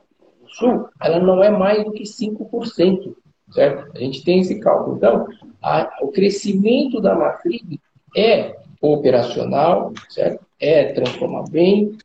Sul, 0.55 0.88
ela 1.00 1.18
não 1.18 1.42
é 1.42 1.50
mais 1.50 1.84
do 1.84 1.92
que 1.92 2.05
5%, 2.05 3.14
certo? 3.50 3.90
A 3.94 3.98
gente 3.98 4.24
tem 4.24 4.40
esse 4.40 4.59
cálculo. 4.61 4.96
Então, 4.96 5.26
a, 5.62 5.90
o 6.02 6.09
crescimento 6.09 7.00
da 7.00 7.14
Marfrig 7.14 7.80
é 8.16 8.57
operacional, 8.80 9.92
certo? 10.09 10.44
É 10.61 10.92
transformar 10.92 11.44
bem, 11.50 11.96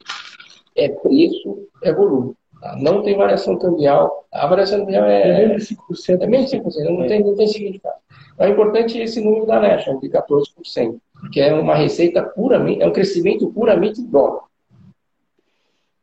é 0.76 0.90
preço, 0.90 1.68
é 1.84 1.94
volume. 1.94 2.34
Tá? 2.60 2.76
Não 2.78 3.04
tem 3.04 3.16
variação 3.16 3.58
cambial. 3.58 4.26
A 4.32 4.48
variação 4.48 4.80
cambial 4.80 5.06
é, 5.06 5.44
é 5.44 5.48
menos 5.48 5.68
de 5.68 5.76
5%. 5.76 6.22
É 6.22 6.28
menos 6.28 6.50
de 6.50 6.58
5%, 6.58 6.90
não 6.90 7.08
tem, 7.08 7.24
não 7.24 7.36
tem 7.36 7.48
significado. 7.48 7.96
Então, 8.34 8.48
é 8.48 8.50
importante 8.50 8.98
esse 8.98 9.22
número 9.22 9.46
da 9.46 9.60
National, 9.60 10.00
de 10.00 10.10
14%, 10.10 11.00
que 11.32 11.42
é 11.42 11.54
uma 11.54 11.76
receita 11.76 12.24
puramente, 12.24 12.82
é 12.82 12.88
um 12.88 12.94
crescimento 12.94 13.52
puramente 13.52 14.02
dólar. 14.02 14.44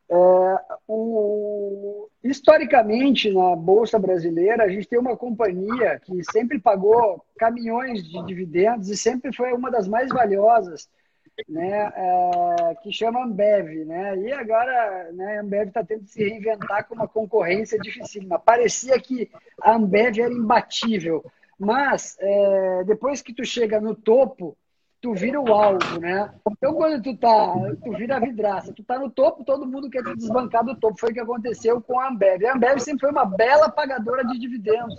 É, 0.09 0.59
o, 0.87 2.06
historicamente, 2.29 3.31
na 3.31 3.55
Bolsa 3.55 3.97
Brasileira, 3.97 4.63
a 4.63 4.69
gente 4.69 4.87
tem 4.87 4.99
uma 4.99 5.15
companhia 5.15 5.99
que 6.03 6.23
sempre 6.31 6.59
pagou 6.59 7.23
caminhões 7.37 8.03
de 8.03 8.23
dividendos 8.25 8.89
e 8.89 8.97
sempre 8.97 9.33
foi 9.35 9.53
uma 9.53 9.71
das 9.71 9.87
mais 9.87 10.09
valiosas, 10.09 10.89
né, 11.47 11.91
é, 11.95 12.75
que 12.81 12.91
chama 12.91 13.23
Ambev. 13.23 13.85
Né? 13.85 14.17
E 14.19 14.33
agora 14.33 15.11
né, 15.13 15.37
a 15.37 15.41
Ambev 15.41 15.67
está 15.67 15.83
tendo 15.83 16.03
que 16.03 16.11
se 16.11 16.23
reinventar 16.27 16.87
com 16.87 16.95
uma 16.95 17.07
concorrência 17.07 17.77
dificílima. 17.79 18.39
Parecia 18.39 18.99
que 18.99 19.29
a 19.61 19.75
Ambev 19.75 20.19
era 20.19 20.33
imbatível, 20.33 21.23
mas 21.59 22.17
é, 22.19 22.83
depois 22.85 23.21
que 23.21 23.33
tu 23.33 23.45
chega 23.45 23.79
no 23.79 23.95
topo, 23.95 24.57
tu 25.01 25.13
vira 25.13 25.39
o 25.39 25.53
alvo, 25.53 25.99
né? 25.99 26.33
Então, 26.49 26.73
quando 26.73 27.01
tu 27.01 27.15
tá, 27.17 27.53
tu 27.83 27.91
vira 27.93 28.17
a 28.17 28.19
vidraça, 28.19 28.73
tu 28.73 28.83
tá 28.83 28.97
no 28.97 29.09
topo, 29.09 29.43
todo 29.43 29.65
mundo 29.65 29.89
quer 29.89 30.03
te 30.03 30.15
desbancar 30.15 30.63
do 30.63 30.75
topo. 30.75 30.99
Foi 30.99 31.11
o 31.11 31.13
que 31.13 31.19
aconteceu 31.19 31.81
com 31.81 31.99
a 31.99 32.09
Ambev. 32.09 32.45
A 32.45 32.55
Ambev 32.55 32.79
sempre 32.79 33.01
foi 33.01 33.11
uma 33.11 33.25
bela 33.25 33.69
pagadora 33.69 34.25
de 34.25 34.39
dividendos 34.39 34.95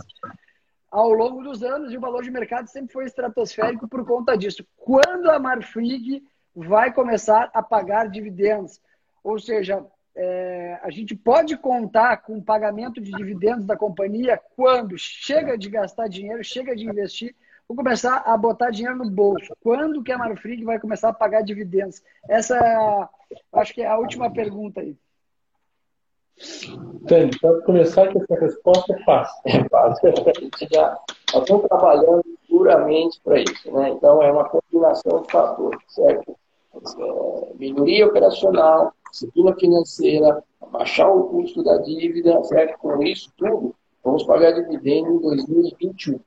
ao 0.90 1.12
longo 1.12 1.42
dos 1.42 1.62
anos 1.62 1.92
e 1.92 1.96
o 1.96 2.00
valor 2.00 2.22
de 2.22 2.30
mercado 2.30 2.68
sempre 2.68 2.92
foi 2.92 3.04
estratosférico 3.04 3.88
por 3.88 4.06
conta 4.06 4.36
disso. 4.36 4.64
Quando 4.76 5.30
a 5.30 5.38
Marfrig 5.38 6.22
vai 6.54 6.92
começar 6.92 7.50
a 7.52 7.62
pagar 7.62 8.08
dividendos? 8.08 8.80
Ou 9.22 9.38
seja, 9.38 9.84
é, 10.16 10.80
a 10.82 10.90
gente 10.90 11.14
pode 11.14 11.56
contar 11.56 12.18
com 12.18 12.38
o 12.38 12.42
pagamento 12.42 13.00
de 13.00 13.12
dividendos 13.12 13.66
da 13.66 13.76
companhia 13.76 14.40
quando 14.56 14.96
chega 14.96 15.58
de 15.58 15.68
gastar 15.68 16.08
dinheiro, 16.08 16.42
chega 16.42 16.74
de 16.74 16.86
investir 16.86 17.34
vou 17.68 17.76
começar 17.76 18.22
a 18.24 18.36
botar 18.36 18.70
dinheiro 18.70 18.96
no 18.96 19.10
bolso. 19.10 19.54
Quando 19.62 20.02
que 20.02 20.10
a 20.10 20.18
Marfrig 20.18 20.64
vai 20.64 20.80
começar 20.80 21.10
a 21.10 21.14
pagar 21.14 21.42
dividendos? 21.42 22.02
Essa 22.28 22.56
é, 22.56 23.08
acho 23.52 23.74
que 23.74 23.82
é 23.82 23.86
a 23.86 23.98
última 23.98 24.32
pergunta 24.32 24.80
aí. 24.80 24.96
Entendi. 27.02 27.38
Pode 27.40 27.64
começar 27.64 28.08
que 28.08 28.18
essa 28.18 28.40
resposta 28.40 28.94
é 28.94 29.04
fácil. 29.04 29.42
É 29.44 29.68
fácil. 29.68 30.08
A 30.08 30.40
gente 30.40 30.68
já 30.72 30.98
estamos 31.34 31.66
trabalhando 31.66 32.24
puramente 32.48 33.20
para 33.22 33.40
isso. 33.40 33.70
Né? 33.70 33.90
Então, 33.90 34.22
é 34.22 34.32
uma 34.32 34.48
combinação 34.48 35.22
de 35.22 35.30
fatores, 35.30 35.80
certo? 35.88 36.36
É, 36.74 37.54
melhoria 37.58 38.06
operacional, 38.06 38.92
disciplina 39.10 39.54
financeira, 39.56 40.42
baixar 40.70 41.08
o 41.08 41.24
custo 41.24 41.62
da 41.62 41.76
dívida, 41.78 42.42
certo? 42.44 42.78
Com 42.78 43.02
isso 43.02 43.32
tudo, 43.36 43.74
vamos 44.04 44.22
pagar 44.24 44.52
dividendo 44.52 45.10
em 45.10 45.20
2021. 45.20 46.20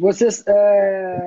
Vocês, 0.00 0.42
é, 0.46 1.26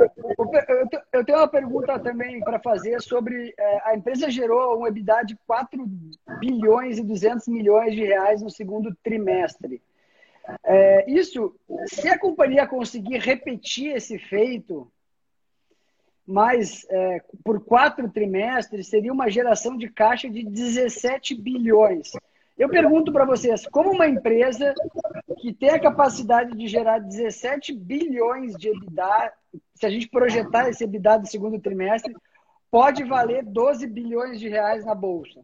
eu 1.14 1.24
tenho 1.24 1.38
uma 1.38 1.48
pergunta 1.48 2.00
também 2.00 2.40
para 2.40 2.60
fazer 2.60 3.00
sobre 3.02 3.54
é, 3.56 3.82
a 3.90 3.96
empresa 3.96 4.32
gerou 4.32 4.80
um 4.82 4.88
EBITDA 4.88 5.22
de 5.28 5.38
4 5.46 5.86
bilhões 6.40 6.98
e 6.98 7.04
200 7.04 7.48
milhões 7.50 7.94
de 7.94 8.04
reais 8.04 8.42
no 8.42 8.50
segundo 8.50 8.92
trimestre. 9.04 9.80
É, 10.64 11.08
isso, 11.08 11.56
se 11.86 12.10
a 12.10 12.18
companhia 12.18 12.66
conseguir 12.66 13.20
repetir 13.20 13.96
esse 13.96 14.18
feito, 14.18 14.92
mas 16.26 16.84
é, 16.90 17.22
por 17.44 17.64
quatro 17.64 18.10
trimestres, 18.10 18.88
seria 18.88 19.14
uma 19.14 19.30
geração 19.30 19.78
de 19.78 19.88
caixa 19.88 20.28
de 20.28 20.44
17 20.44 21.36
bilhões. 21.36 22.14
Eu 22.58 22.70
pergunto 22.70 23.12
para 23.12 23.26
vocês, 23.26 23.66
como 23.68 23.92
uma 23.92 24.08
empresa 24.08 24.74
que 25.40 25.54
tem 25.54 25.70
a 25.70 25.80
capacidade 25.80 26.56
de 26.56 26.68
gerar 26.68 27.00
17 27.00 27.74
bilhões 27.74 28.56
de 28.56 28.70
EBITDA, 28.70 29.34
se 29.74 29.86
a 29.86 29.90
gente 29.90 30.08
projetar 30.08 30.70
esse 30.70 30.84
EBITDA 30.84 31.20
do 31.20 31.28
segundo 31.28 31.60
trimestre, 31.60 32.16
pode 32.70 33.04
valer 33.04 33.44
12 33.44 33.88
bilhões 33.88 34.40
de 34.40 34.50
reais 34.50 34.86
na 34.86 34.94
bolsa? 34.94 35.42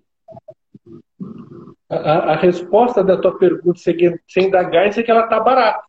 A, 1.89 2.33
a 2.33 2.35
resposta 2.35 3.03
da 3.03 3.19
tua 3.19 3.37
pergunta, 3.37 3.79
sem 4.27 4.51
dar 4.51 4.63
gás, 4.69 4.97
é 4.97 5.03
que 5.03 5.09
ela 5.09 5.23
está 5.23 5.39
barata. 5.39 5.83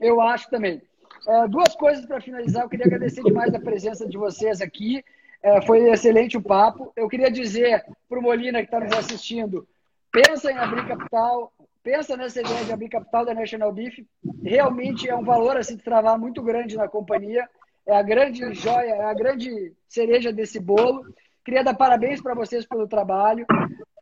Eu 0.00 0.20
acho 0.20 0.50
também. 0.50 0.82
É, 1.28 1.48
duas 1.48 1.74
coisas 1.76 2.04
para 2.04 2.20
finalizar. 2.20 2.64
Eu 2.64 2.68
queria 2.68 2.86
agradecer 2.86 3.22
demais 3.22 3.54
a 3.54 3.60
presença 3.60 4.06
de 4.06 4.18
vocês 4.18 4.60
aqui. 4.60 5.04
É, 5.46 5.62
foi 5.62 5.78
excelente 5.90 6.36
o 6.36 6.42
papo. 6.42 6.92
Eu 6.96 7.06
queria 7.08 7.30
dizer 7.30 7.84
para 8.08 8.18
o 8.18 8.22
Molina 8.22 8.58
que 8.58 8.64
está 8.64 8.80
nos 8.80 8.92
assistindo, 8.92 9.64
pensa 10.10 10.50
em 10.50 10.58
abrir 10.58 10.88
capital, 10.88 11.52
pensa 11.84 12.16
nessa 12.16 12.40
ideia 12.40 12.64
de 12.64 12.72
abrir 12.72 12.88
capital 12.88 13.24
da 13.24 13.32
National 13.32 13.72
Beef. 13.72 14.04
Realmente 14.42 15.08
é 15.08 15.14
um 15.14 15.22
valor 15.22 15.56
a 15.56 15.62
se 15.62 15.76
travar 15.76 16.18
muito 16.18 16.42
grande 16.42 16.76
na 16.76 16.88
companhia. 16.88 17.48
É 17.86 17.94
a 17.96 18.02
grande 18.02 18.52
joia, 18.54 18.90
é 18.90 19.04
a 19.04 19.14
grande 19.14 19.72
cereja 19.88 20.32
desse 20.32 20.58
bolo. 20.58 21.06
Queria 21.44 21.62
dar 21.62 21.74
parabéns 21.74 22.20
para 22.20 22.34
vocês 22.34 22.66
pelo 22.66 22.88
trabalho. 22.88 23.46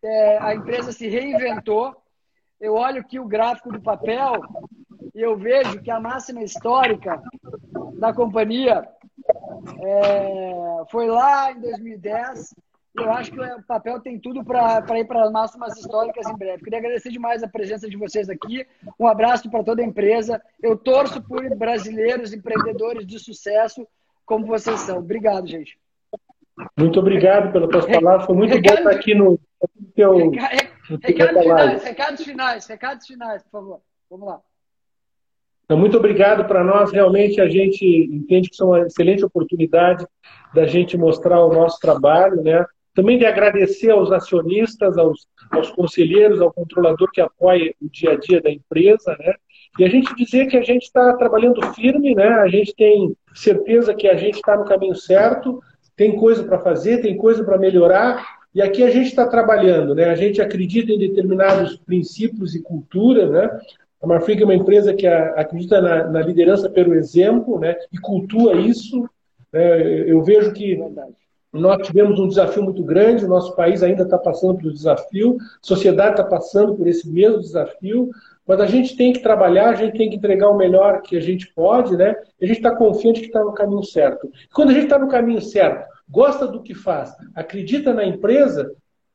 É, 0.03 0.39
a 0.39 0.55
empresa 0.55 0.93
se 0.93 1.09
reinventou. 1.09 1.95
Eu 2.59 2.73
olho 2.73 3.03
aqui 3.03 3.21
o 3.21 3.29
gráfico 3.29 3.71
do 3.71 3.83
papel 3.83 4.41
e 5.15 5.21
eu 5.21 5.37
vejo 5.37 5.83
que 5.83 5.91
a 5.91 6.01
máxima 6.01 6.43
histórica 6.43 7.23
da 7.99 8.15
companhia 8.15 8.89
é, 9.85 10.85
foi 10.91 11.07
lá 11.07 11.53
em 11.53 11.61
2010. 11.61 12.55
Eu 12.97 13.11
acho 13.11 13.33
que 13.33 13.41
o 13.41 13.63
papel 13.65 14.01
tem 14.01 14.21
tudo 14.21 14.45
para 14.45 14.99
ir 14.99 15.05
para 15.05 15.25
as 15.25 15.33
máximas 15.33 15.77
históricas 15.77 16.29
em 16.29 16.37
breve. 16.37 16.63
Queria 16.63 16.79
agradecer 16.79 17.11
demais 17.11 17.43
a 17.43 17.49
presença 17.49 17.89
de 17.89 17.97
vocês 17.97 18.31
aqui. 18.31 18.65
Um 18.99 19.09
abraço 19.09 19.51
para 19.51 19.65
toda 19.65 19.83
a 19.83 19.85
empresa. 19.85 20.41
Eu 20.63 20.77
torço 20.77 21.21
por 21.21 21.43
brasileiros 21.57 22.33
empreendedores 22.33 23.05
de 23.05 23.19
sucesso 23.19 23.87
como 24.25 24.47
vocês 24.47 24.81
são. 24.81 24.99
Obrigado, 24.99 25.47
gente. 25.49 25.77
Muito 26.79 27.01
obrigado 27.01 27.53
pelas 27.53 27.69
tuas 27.69 27.87
palavras. 27.87 28.27
Foi 28.27 28.37
muito 28.37 28.55
recado, 28.55 28.85
bom 28.85 28.91
estar 28.91 29.01
aqui 29.01 29.15
no 29.15 29.41
teu. 29.97 30.31
Recados 31.03 31.43
finais, 31.43 31.85
recados 31.85 32.25
finais, 32.25 32.67
recados 32.67 33.07
finais, 33.07 33.43
por 33.43 33.51
favor. 33.51 33.81
Vamos 34.09 34.29
lá. 34.29 34.41
Então, 35.65 35.79
muito 35.79 35.97
obrigado 35.97 36.47
para 36.47 36.63
nós. 36.63 36.93
Realmente 36.93 37.41
a 37.41 37.49
gente 37.49 37.85
entende 38.13 38.51
que 38.51 38.63
é 38.63 38.65
uma 38.65 38.81
excelente 38.81 39.25
oportunidade 39.25 40.07
da 40.55 40.67
gente 40.67 40.97
mostrar 40.97 41.45
o 41.45 41.53
nosso 41.53 41.79
trabalho, 41.81 42.43
né? 42.43 42.65
Também 42.95 43.19
de 43.19 43.27
agradecer 43.27 43.91
aos 43.91 44.13
acionistas, 44.13 44.97
aos, 44.97 45.27
aos 45.51 45.71
conselheiros, 45.71 46.41
ao 46.41 46.53
controlador 46.53 47.11
que 47.11 47.21
apoia 47.21 47.75
o 47.83 47.89
dia 47.89 48.13
a 48.13 48.17
dia 48.17 48.41
da 48.41 48.51
empresa, 48.51 49.17
né? 49.19 49.35
E 49.79 49.85
a 49.85 49.89
gente 49.89 50.15
dizer 50.15 50.47
que 50.47 50.57
a 50.57 50.63
gente 50.63 50.85
está 50.85 51.15
trabalhando 51.15 51.61
firme, 51.75 52.15
né? 52.15 52.29
A 52.29 52.47
gente 52.47 52.75
tem 52.77 53.17
certeza 53.35 53.95
que 53.95 54.07
a 54.07 54.17
gente 54.17 54.37
está 54.37 54.57
no 54.57 54.65
caminho 54.65 54.95
certo, 54.95 55.61
tem 55.97 56.15
coisa 56.17 56.45
para 56.45 56.61
fazer, 56.61 56.99
tem 56.99 57.17
coisa 57.17 57.43
para 57.43 57.59
melhorar, 57.59 58.25
e 58.55 58.63
aqui 58.63 58.85
a 58.85 58.91
gente 58.91 59.09
está 59.09 59.27
trabalhando, 59.27 59.97
né? 59.97 60.05
A 60.05 60.15
gente 60.15 60.41
acredita 60.41 60.93
em 60.93 60.99
determinados 60.99 61.77
princípios 61.77 62.55
e 62.55 62.63
cultura, 62.63 63.29
né? 63.29 63.59
A 64.05 64.07
Marfrig 64.07 64.43
é 64.43 64.45
uma 64.45 64.55
empresa 64.55 64.93
que 64.93 65.07
acredita 65.07 65.81
na, 65.81 66.05
na 66.05 66.21
liderança 66.21 66.69
pelo 66.69 66.95
exemplo 66.95 67.59
né, 67.59 67.75
e 67.91 67.97
cultua 67.97 68.55
isso. 68.55 69.09
Né? 69.51 69.81
Eu 70.07 70.23
vejo 70.23 70.53
que 70.53 70.79
nós 71.51 71.87
tivemos 71.87 72.21
um 72.21 72.29
desafio 72.29 72.63
muito 72.63 72.83
grande, 72.83 73.25
o 73.25 73.29
nosso 73.29 73.57
país 73.57 73.83
ainda 73.83 74.03
está 74.03 74.19
passando 74.19 74.59
pelo 74.59 74.75
desafio, 74.75 75.39
a 75.41 75.67
sociedade 75.67 76.21
está 76.21 76.25
passando 76.25 76.75
por 76.75 76.87
esse 76.87 77.09
mesmo 77.09 77.41
desafio, 77.41 78.11
mas 78.47 78.61
a 78.61 78.67
gente 78.67 78.95
tem 78.95 79.11
que 79.11 79.21
trabalhar, 79.21 79.71
a 79.71 79.75
gente 79.75 79.97
tem 79.97 80.11
que 80.11 80.17
entregar 80.17 80.51
o 80.51 80.57
melhor 80.57 81.01
que 81.01 81.17
a 81.17 81.21
gente 81.21 81.51
pode, 81.55 81.97
né? 81.97 82.15
E 82.39 82.45
a 82.45 82.47
gente 82.47 82.59
está 82.59 82.77
confiante 82.77 83.21
que 83.21 83.29
está 83.29 83.43
no 83.43 83.55
caminho 83.55 83.83
certo. 83.83 84.27
E 84.27 84.49
quando 84.53 84.69
a 84.69 84.75
gente 84.75 84.85
está 84.85 84.99
no 84.99 85.09
caminho 85.09 85.41
certo, 85.41 85.89
gosta 86.07 86.47
do 86.47 86.61
que 86.61 86.75
faz, 86.75 87.11
acredita 87.35 87.95
na 87.95 88.05
empresa, 88.05 88.71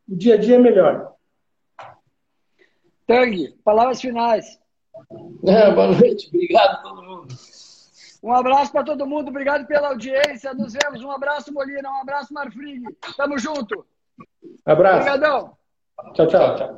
o 0.09 0.15
dia 0.15 0.33
a 0.33 0.37
dia 0.37 0.55
é 0.55 0.59
melhor. 0.59 1.13
Tang, 3.05 3.53
palavras 3.63 4.01
finais. 4.01 4.59
É, 5.47 5.71
boa 5.71 5.87
noite, 5.87 6.27
obrigado 6.27 6.71
a 6.71 6.77
todo 6.77 7.03
mundo. 7.03 7.27
Um 8.21 8.33
abraço 8.33 8.71
para 8.71 8.83
todo 8.83 9.07
mundo, 9.07 9.29
obrigado 9.29 9.65
pela 9.65 9.89
audiência. 9.89 10.53
Nos 10.53 10.73
vemos. 10.73 11.01
Um 11.01 11.11
abraço, 11.11 11.53
Molina. 11.53 11.89
Um 11.89 12.01
abraço, 12.01 12.33
Marfrig. 12.33 12.83
Tamo 13.15 13.37
junto. 13.37 13.85
Abraço. 14.65 14.97
Obrigadão. 14.97 15.57
Tchau, 16.13 16.27
tchau. 16.27 16.55
tchau. 16.55 16.75